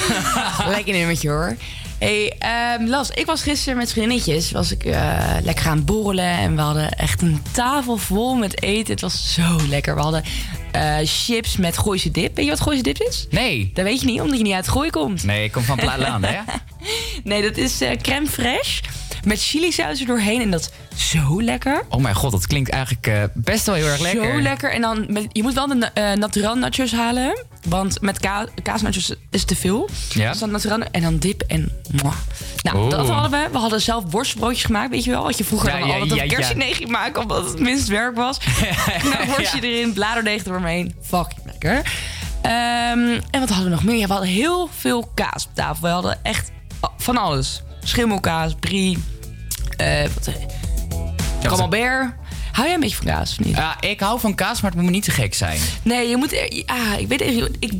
Lekker 0.75 0.93
nummertje 0.93 1.29
hoor. 1.29 1.55
Hey, 1.99 2.35
ehm, 2.39 2.87
Las, 2.87 3.09
ik 3.09 3.25
was 3.25 3.41
gisteren 3.41 3.77
met 3.77 3.91
vriendinnetjes. 3.91 4.51
Was 4.51 4.71
ik 4.71 4.85
eh, 4.85 5.35
lekker 5.43 5.63
gaan 5.63 5.85
borrelen. 5.85 6.25
En 6.25 6.55
we 6.55 6.61
hadden 6.61 6.91
echt 6.91 7.21
een 7.21 7.41
tafel 7.51 7.97
vol 7.97 8.35
met 8.35 8.61
eten. 8.61 8.91
Het 8.91 9.01
was 9.01 9.33
zo 9.33 9.57
lekker. 9.67 9.95
We 9.95 10.01
hadden 10.01 10.23
eh, 10.71 10.97
chips 11.03 11.57
met 11.57 11.77
Gooise 11.77 12.11
dip. 12.11 12.35
Weet 12.35 12.45
je 12.45 12.51
wat 12.51 12.61
Gooise 12.61 12.83
dip 12.83 13.01
is? 13.01 13.27
Nee. 13.29 13.71
Dat 13.73 13.85
weet 13.85 13.99
je 13.99 14.05
niet, 14.05 14.21
omdat 14.21 14.37
je 14.37 14.43
niet 14.43 14.53
uit 14.53 14.67
Gooi 14.67 14.89
komt. 14.89 15.23
Nee, 15.23 15.43
ik 15.43 15.51
kom 15.51 15.63
van 15.63 15.77
Plaatlaan, 15.77 16.23
hè? 16.23 16.39
Nee, 17.23 17.41
dat 17.41 17.57
is 17.57 17.81
eh, 17.81 17.97
crème 18.01 18.27
fraîche. 18.27 18.83
Met 19.23 19.41
chilisaus 19.41 19.99
er 19.99 20.05
doorheen. 20.05 20.41
En 20.41 20.51
dat 20.51 20.71
is 20.95 21.09
zo 21.09 21.41
lekker. 21.41 21.85
Oh 21.89 22.01
mijn 22.01 22.15
god, 22.15 22.31
dat 22.31 22.47
klinkt 22.47 22.69
eigenlijk 22.69 23.29
best 23.51 23.65
wel 23.65 23.75
heel 23.75 23.87
erg 23.87 23.99
lekker. 23.99 24.31
Zo 24.31 24.41
lekker. 24.41 24.71
En 24.71 24.81
dan, 24.81 25.05
met, 25.07 25.25
je 25.31 25.43
moet 25.43 25.53
wel 25.53 25.67
de 25.67 25.75
na- 25.75 25.93
eh, 25.93 26.11
natural 26.11 26.55
nachos 26.55 26.91
halen. 26.91 27.45
Want 27.63 28.01
met 28.01 28.19
ka 28.19 28.47
kaasnachos 28.63 29.09
is 29.29 29.39
het 29.39 29.47
te 29.47 29.55
veel. 29.55 29.89
Ja. 30.13 30.29
Dus 30.29 30.39
dan 30.39 30.51
natural 30.51 30.81
en 30.91 31.01
dan 31.01 31.17
dip 31.17 31.41
en... 31.41 31.71
mwah. 31.91 32.13
Nou, 32.61 32.77
Oeh. 32.77 32.89
dat 32.89 33.09
hadden 33.09 33.31
we. 33.31 33.47
We 33.51 33.57
hadden 33.57 33.81
zelf 33.81 34.03
worstbroodjes 34.09 34.63
gemaakt, 34.63 34.89
weet 34.89 35.03
je 35.03 35.11
wel. 35.11 35.23
Wat 35.23 35.37
je 35.37 35.43
vroeger 35.43 35.69
Ja, 35.69 35.77
ja, 35.77 35.99
altijd 35.99 36.19
ja, 36.21 36.35
kerstdiner 36.35 36.75
ging 36.75 36.89
maken. 36.89 37.21
Omdat 37.21 37.45
het 37.45 37.59
minst 37.59 37.87
werk 37.87 38.15
was. 38.15 38.37
nou, 39.13 39.25
worstje 39.27 39.61
erin, 39.61 39.93
bladerdeeg 39.93 40.45
eromheen. 40.45 40.95
Fucking 41.01 41.41
lekker. 41.45 41.91
Ehm, 42.41 43.19
en 43.31 43.39
wat 43.39 43.49
hadden 43.49 43.63
we 43.63 43.69
nog 43.69 43.83
meer? 43.83 43.97
Ja, 43.97 44.07
we 44.07 44.13
hadden 44.13 44.31
heel 44.31 44.69
veel 44.77 45.11
kaas 45.13 45.45
op 45.45 45.55
tafel. 45.55 45.81
We 45.81 45.93
hadden 45.93 46.19
echt 46.23 46.51
van 46.97 47.17
alles. 47.17 47.61
Schimmelkaas, 47.83 48.55
brie, 48.59 48.97
eh 49.77 50.07
wat, 50.13 50.29
camembert. 51.41 52.18
Hou 52.59 52.71
jij 52.71 52.73
een 52.77 52.83
beetje 52.83 53.03
van 53.03 53.13
kaas 53.13 53.31
of 53.39 53.45
niet? 53.45 53.55
Ja, 53.55 53.77
ik 53.81 53.99
hou 53.99 54.19
van 54.19 54.35
kaas, 54.35 54.61
maar 54.61 54.71
het 54.71 54.79
moet 54.79 54.89
me 54.89 54.95
niet 54.95 55.03
te 55.03 55.11
gek 55.11 55.33
zijn. 55.33 55.59
Nee, 55.81 56.07
je 56.07 56.17
moet. 56.17 56.63
Ah, 56.65 56.99
ik 56.99 57.07
weet 57.07 57.21
echt- 57.21 57.49
Ik 57.59 57.71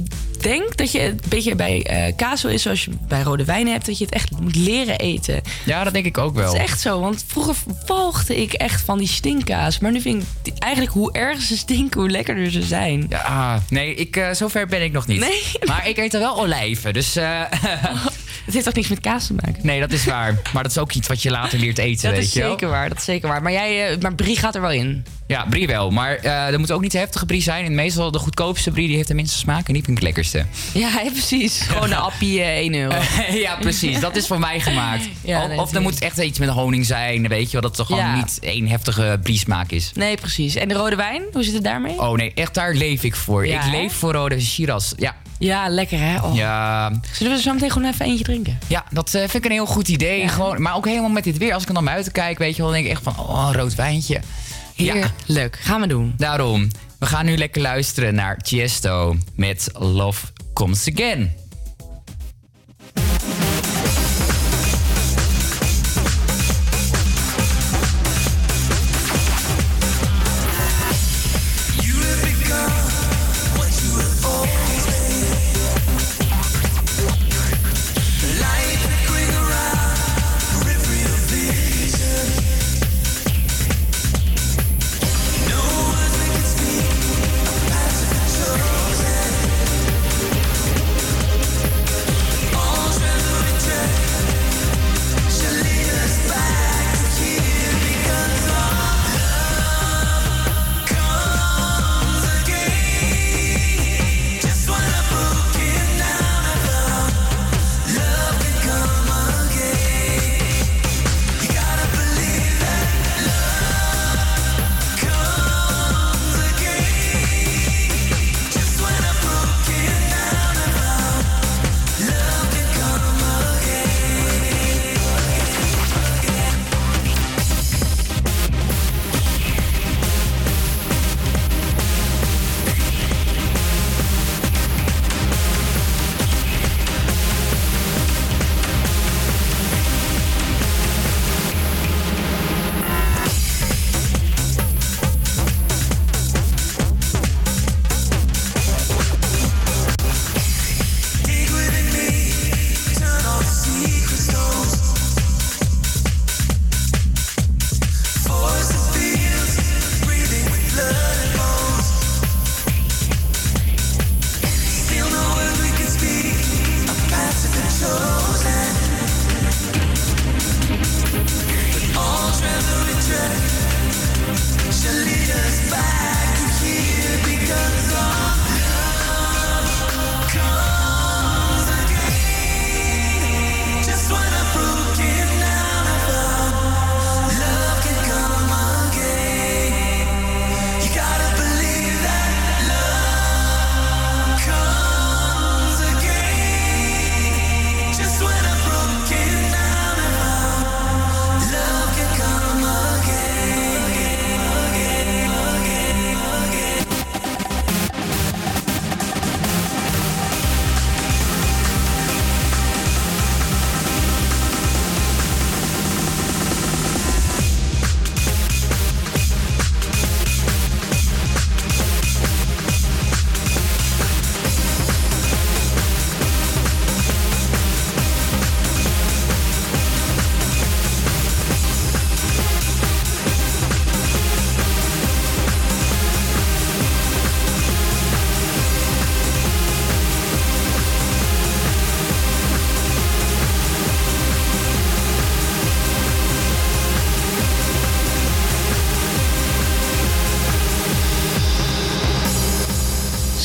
denk 0.42 0.78
dat 0.78 0.92
je 0.92 1.02
een 1.04 1.20
beetje 1.28 1.56
bij 1.56 1.84
eh 1.86 2.16
kaas 2.16 2.44
is 2.44 2.62
zoals 2.62 2.86
je 2.86 2.92
bij 3.08 3.22
rode 3.22 3.46
wijnen 3.46 3.74
hebt. 3.74 3.86
Dat 3.86 3.98
je 3.98 4.06
het 4.06 4.14
echt 4.14 4.32
moet 4.42 4.56
leren 4.56 4.98
eten. 5.00 5.42
Ja, 5.66 5.84
dat 5.84 5.94
denk 5.94 6.06
ik 6.06 6.18
ook 6.18 6.36
wel. 6.36 6.46
Dat 6.46 6.54
is 6.56 6.60
echt 6.62 6.82
zo. 6.82 7.00
Want 7.00 7.24
vroeger 7.28 7.56
walgde 7.86 8.42
ik 8.42 8.54
echt 8.54 8.82
van 8.82 8.98
die 8.98 9.08
stinkkaas. 9.08 9.80
Maar 9.80 9.92
nu 9.92 10.02
vind 10.02 10.22
ik 10.22 10.28
die- 10.42 10.54
eigenlijk 10.60 10.94
hoe 10.94 11.12
erger 11.12 11.44
ze 11.44 11.58
stinken, 11.58 12.00
hoe 12.02 12.10
lekkerder 12.10 12.52
ze 12.52 12.62
zijn. 12.62 13.06
Ja, 13.10 13.20
ah, 13.22 13.56
nee, 13.70 13.96
ik, 13.96 14.16
eh, 14.16 14.32
zover 14.32 14.68
ben 14.68 14.84
ik 14.84 14.92
nog 14.92 15.08
niet. 15.08 15.20
Nee? 15.20 15.42
Maar 15.66 15.88
ik 15.88 15.98
eet 15.98 16.14
er 16.14 16.20
wel 16.20 16.40
olijven, 16.40 16.94
dus... 16.94 17.16
Het 18.50 18.58
heeft 18.58 18.68
toch 18.68 18.76
niks 18.84 18.88
met 18.96 19.14
kaas 19.14 19.28
te 19.28 19.34
maken? 19.34 19.66
nee, 19.66 19.80
dat 19.80 19.92
is 19.92 20.06
waar. 20.06 20.34
Maar 20.54 20.64
dat 20.64 20.72
is 20.72 20.78
ook 20.78 20.94
iets 20.94 21.08
wat 21.08 21.22
je 21.22 21.30
later 21.32 21.60
leert 21.60 21.78
eten, 21.78 22.04
dat 22.04 22.12
weet 22.12 22.28
is 22.28 22.34
je 22.34 22.40
wel. 22.40 22.50
zeker 22.50 22.70
waar. 22.70 22.90
Dat 22.90 22.98
is 22.98 23.04
zeker 23.04 23.28
waar. 23.30 23.42
Maar, 23.42 23.52
jij, 23.52 23.92
eh, 23.92 24.00
maar 24.02 24.16
brie 24.16 24.38
gaat 24.38 24.56
er 24.56 24.62
wel 24.62 24.72
in. 24.72 25.06
Ja, 25.30 25.46
brie 25.50 25.68
wel. 25.68 25.92
Maar 25.92 26.16
eh 26.16 26.48
er 26.54 26.60
moet 26.60 26.72
ook 26.72 26.82
niet 26.82 26.92
te 26.92 26.98
heftige 26.98 27.26
brie 27.26 27.42
zijn. 27.42 27.66
En 27.66 27.76
meestal 27.76 28.12
de 28.12 28.20
goedkoopste 28.20 28.72
brie 28.72 28.88
die 28.88 28.96
heeft 28.96 29.08
de 29.08 29.14
minste 29.14 29.38
smaak 29.38 29.68
en 29.68 29.74
niet 29.74 29.86
het 29.88 30.02
lekkerste. 30.02 30.46
Ja, 30.74 30.90
ja, 31.04 31.10
precies. 31.12 31.62
Gewoon 31.62 31.92
een 31.92 31.98
appie, 31.98 32.42
eh, 32.42 32.58
1 32.58 32.74
euro. 32.76 32.96
ja, 33.46 33.56
precies. 33.56 34.00
Dat 34.00 34.16
is 34.16 34.28
voor 34.28 34.40
mij 34.40 34.60
gemaakt. 34.60 35.04
Ja, 35.22 35.42
of, 35.42 35.48
nee, 35.48 35.60
of 35.60 35.74
er 35.74 35.82
moet 35.82 36.00
echt 36.00 36.18
iets 36.18 36.40
met 36.40 36.50
honing 36.50 36.86
zijn, 36.86 37.28
weet 37.28 37.46
je 37.46 37.52
wel. 37.52 37.62
Dat 37.62 37.78
het 37.78 37.86
gewoon 37.88 38.02
Ja. 38.02 38.16
niet 38.16 38.40
één 38.42 38.68
heftige 38.68 39.20
brie-smaak 39.24 39.72
is. 39.72 39.92
Nee, 39.94 40.16
precies. 40.16 40.56
En 40.56 40.68
de 40.68 40.74
rode 40.74 40.96
wijn, 40.96 41.22
hoe 41.34 41.44
zit 41.44 41.54
het 41.54 41.64
daarmee? 41.64 42.00
Oh 42.02 42.18
nee, 42.18 42.32
echt 42.34 42.54
daar 42.54 42.74
leef 42.74 43.04
ik 43.04 43.16
voor. 43.16 43.46
Ik 43.46 43.66
leef 43.72 43.94
voor 43.94 44.14
rode 44.14 44.42
Shiraz. 44.42 44.94
Ja. 44.98 45.16
Ja, 45.40 45.70
lekker 45.70 46.00
hè? 46.00 46.22
Oh. 46.22 46.36
Ja, 46.36 46.92
Zullen 47.12 47.36
we 47.36 47.42
zo 47.42 47.54
meteen 47.54 47.72
gewoon 47.72 47.88
even 47.92 48.06
eentje 48.06 48.24
drinken? 48.24 48.60
ja, 48.68 48.84
dat 48.92 49.08
eh, 49.14 49.20
vind 49.22 49.34
ik 49.36 49.46
een 49.46 49.52
heel 49.52 49.66
goed 49.66 49.88
idee. 49.88 50.28
Gewoon, 50.28 50.62
maar 50.62 50.76
ook 50.76 50.86
helemaal 50.86 51.10
met 51.10 51.24
dit 51.24 51.38
weer. 51.38 51.54
Als 51.54 51.62
ik 51.62 51.68
er 51.70 51.74
dan 51.76 51.86
buiten 51.86 52.12
kijk, 52.12 52.38
weet 52.38 52.56
je 52.56 52.62
wel, 52.62 52.72
dan 52.72 52.82
denk 52.82 52.86
ik 52.86 52.92
echt 52.92 53.04
van, 53.04 53.20
oh, 53.28 53.46
een 53.48 53.54
rood 53.60 53.76
wijntje. 53.76 54.22
Heerlijk. 54.80 55.60
Gaan 55.62 55.82
we 55.82 55.88
doen. 55.88 56.14
Daarom, 56.18 56.68
we 57.00 57.06
gaan 57.06 57.26
nu 57.26 57.38
lekker 57.38 57.62
luisteren 57.62 58.16
naar 58.16 58.38
Tiesto 58.38 59.16
met 59.36 59.70
Love 59.74 60.26
Comes 60.54 60.90
Again. 60.94 61.39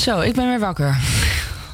Zo, 0.04 0.20
ik 0.20 0.34
ben 0.34 0.48
weer 0.48 0.58
wakker. 0.60 0.96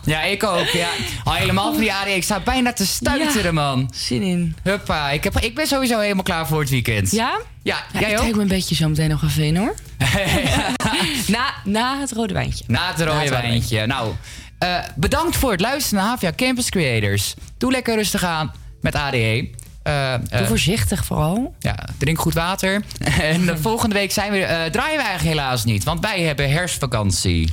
Ja, 0.04 0.22
ik 0.22 0.44
ook. 0.44 0.66
Ja. 0.66 0.88
Al 1.24 1.32
helemaal 1.34 1.72
van 1.72 1.80
die 1.80 1.92
ADE. 1.92 2.14
Ik 2.14 2.22
sta 2.22 2.40
bijna 2.40 2.72
te 2.72 2.86
stuiteren, 2.86 3.42
Ja, 3.44 3.52
man. 3.52 3.90
Zin 3.94 4.22
in. 4.22 4.56
Huppa. 4.62 5.10
Ik, 5.10 5.24
heb, 5.24 5.38
ik 5.38 5.54
ben 5.54 5.66
sowieso 5.66 5.98
helemaal 5.98 6.22
klaar 6.22 6.46
voor 6.46 6.60
het 6.60 6.70
weekend. 6.70 7.10
Ja? 7.10 7.40
Ja, 7.62 7.84
Ja, 7.92 8.00
jij 8.00 8.10
ik 8.10 8.16
ook? 8.16 8.22
trek 8.22 8.36
me 8.36 8.42
een 8.42 8.48
beetje 8.48 8.74
zo 8.74 8.88
meteen 8.88 9.08
nog 9.08 9.22
even 9.22 9.44
in 9.44 9.56
hoor. 9.56 9.74
na, 11.26 11.44
na 11.64 12.00
het 12.00 12.12
rode 12.12 12.34
wijntje. 12.34 12.64
Na 12.66 12.86
het 12.88 12.98
rode 12.98 13.10
Na 13.10 13.18
het 13.20 13.30
rode 13.30 13.42
wijntje. 13.42 13.86
Nou, 13.86 14.12
eh, 14.58 14.76
bedankt 14.96 15.36
voor 15.36 15.50
het 15.50 15.60
luisteren 15.60 15.98
naar 16.02 16.08
Havia 16.08 16.32
Campus 16.36 16.68
Creators. 16.70 17.34
Doe 17.58 17.70
lekker 17.70 17.94
rustig 17.94 18.24
aan 18.24 18.52
met 18.80 18.94
ADE. 18.94 19.48
Eh, 19.82 20.14
eh, 20.14 20.20
Doe 20.30 20.46
voorzichtig 20.46 21.04
vooral. 21.04 21.54
Ja, 21.58 21.76
drink 21.98 22.18
goed 22.18 22.34
water. 22.34 22.82
en 23.20 23.46
de 23.46 23.56
volgende 23.58 23.94
week 23.94 24.12
zijn 24.12 24.32
we, 24.32 24.38
draaien 24.70 24.96
we 24.96 25.04
eigenlijk 25.04 25.22
helaas 25.36 25.64
niet. 25.64 25.84
Want 25.84 26.00
wij 26.00 26.20
hebben 26.22 26.50
herfstvakantie. 26.50 27.48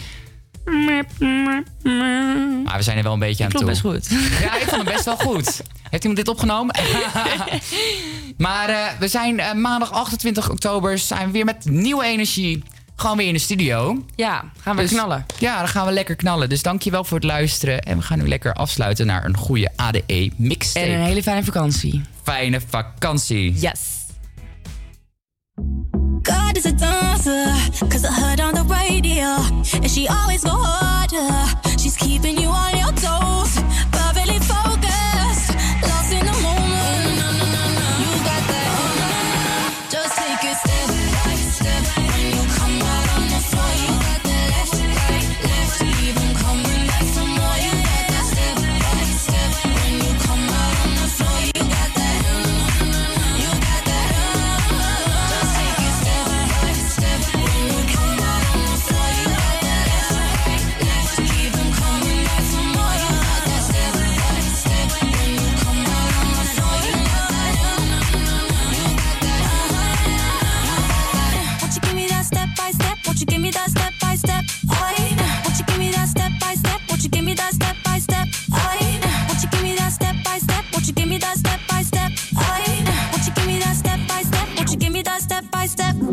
Maar 2.64 2.77
we 2.77 2.84
zijn 2.84 2.98
er 2.98 3.03
wel 3.03 3.14
een 3.14 3.19
beetje 3.19 3.44
aan 3.44 3.49
toe. 3.49 3.65
Best 3.65 3.81
goed. 3.81 4.07
Ja, 4.41 4.56
ik 4.56 4.64
vond 4.68 4.81
hem 4.84 4.94
best 4.94 5.06
wel 5.06 5.15
goed. 5.18 5.61
Heeft 5.89 6.03
iemand 6.03 6.15
dit 6.26 6.27
opgenomen? 6.27 6.76
maar 8.38 8.69
eh, 8.69 8.85
we 8.99 9.07
zijn 9.07 9.39
eh, 9.39 9.53
maandag 9.53 9.91
28 9.91 10.49
oktober 10.49 10.98
zijn 10.98 11.26
we 11.26 11.31
weer 11.31 11.45
met 11.45 11.65
nieuwe 11.65 12.06
energie. 12.06 12.64
Gewoon 12.95 13.18
weer 13.18 13.27
in 13.27 13.34
de 13.34 13.39
studio. 13.39 14.03
Ja, 14.15 14.44
gaan 14.61 14.76
we 14.76 14.81
Dus- 14.81 14.91
knallen. 14.91 15.26
Ja, 15.39 15.57
dan 15.57 15.68
gaan 15.68 15.85
we 15.85 15.91
lekker 15.91 16.15
knallen. 16.15 16.49
Dus 16.49 16.61
dankjewel 16.61 17.03
voor 17.03 17.18
het 17.18 17.26
luisteren. 17.26 17.81
En 17.81 17.98
we 17.98 18.03
gaan 18.03 18.18
nu 18.19 18.27
lekker 18.27 18.53
afsluiten 18.53 19.06
naar 19.06 19.26
een 19.26 19.38
goede 19.38 19.69
ADE 19.76 20.31
mixtape. 20.35 20.85
En 20.85 20.94
een 20.94 21.06
hele 21.06 21.23
fijne 21.23 21.44
vakantie. 21.44 22.02
fijne 22.23 22.61
vakantie. 22.69 23.53
Yes. 23.53 23.80
God 26.28 26.58
is 26.58 26.66
a 26.66 26.74
dancer, 26.74 27.45
cause 27.88 28.04
I 28.04 28.12
heard 28.12 28.41
on 28.41 28.54
the 28.54 28.64
radio. 28.64 29.40
And 29.82 29.90
she 29.90 30.08
always 30.10 30.44
go 30.44 30.52
harder. 30.52 31.80
She's 31.80 31.95
keeping 31.95 32.38
you 32.38 32.49
on 32.49 32.78
your 32.78 32.91
toes. 32.91 33.27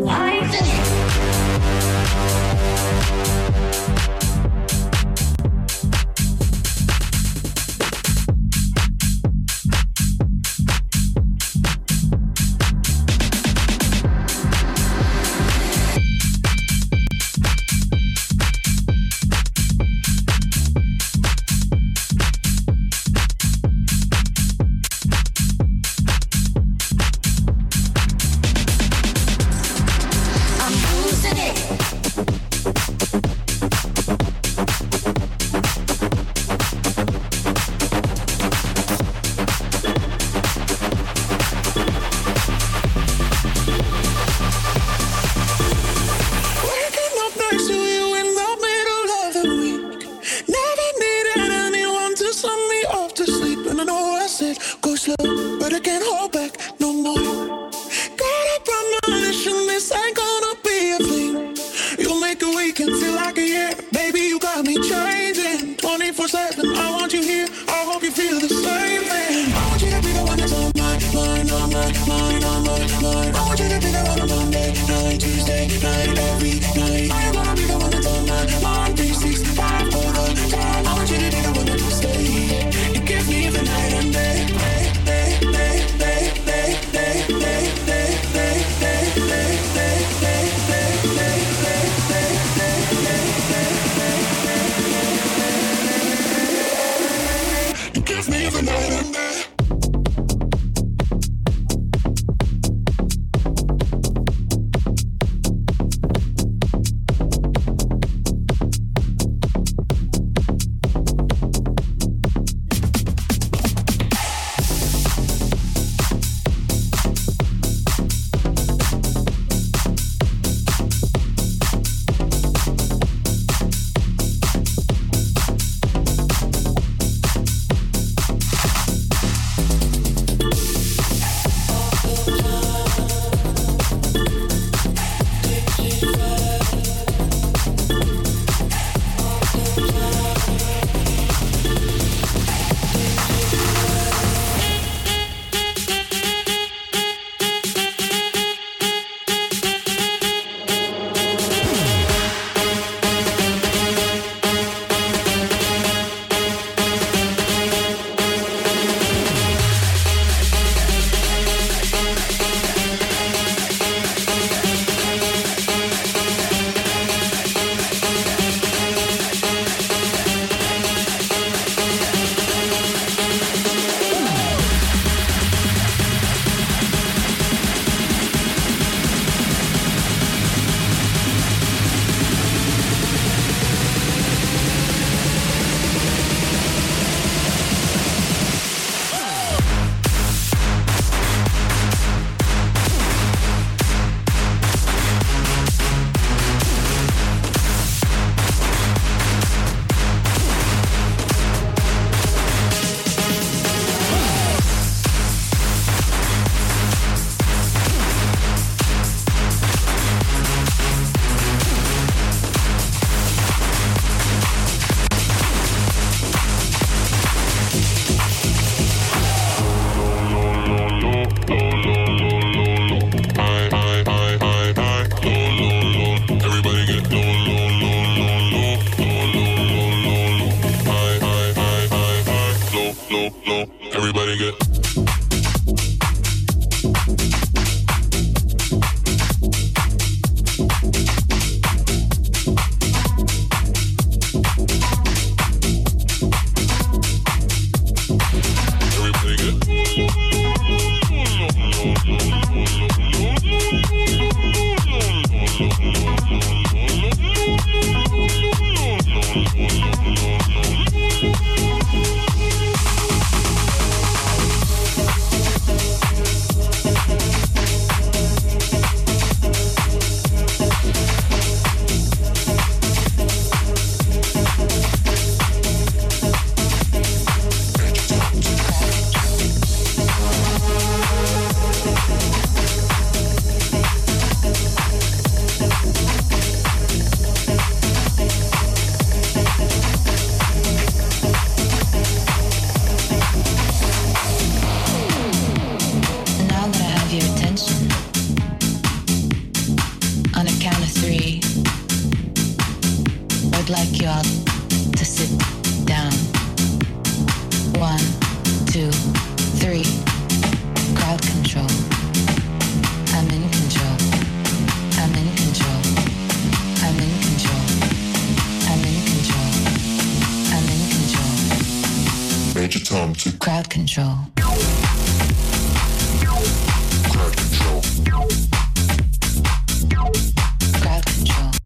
Why? 0.05 0.34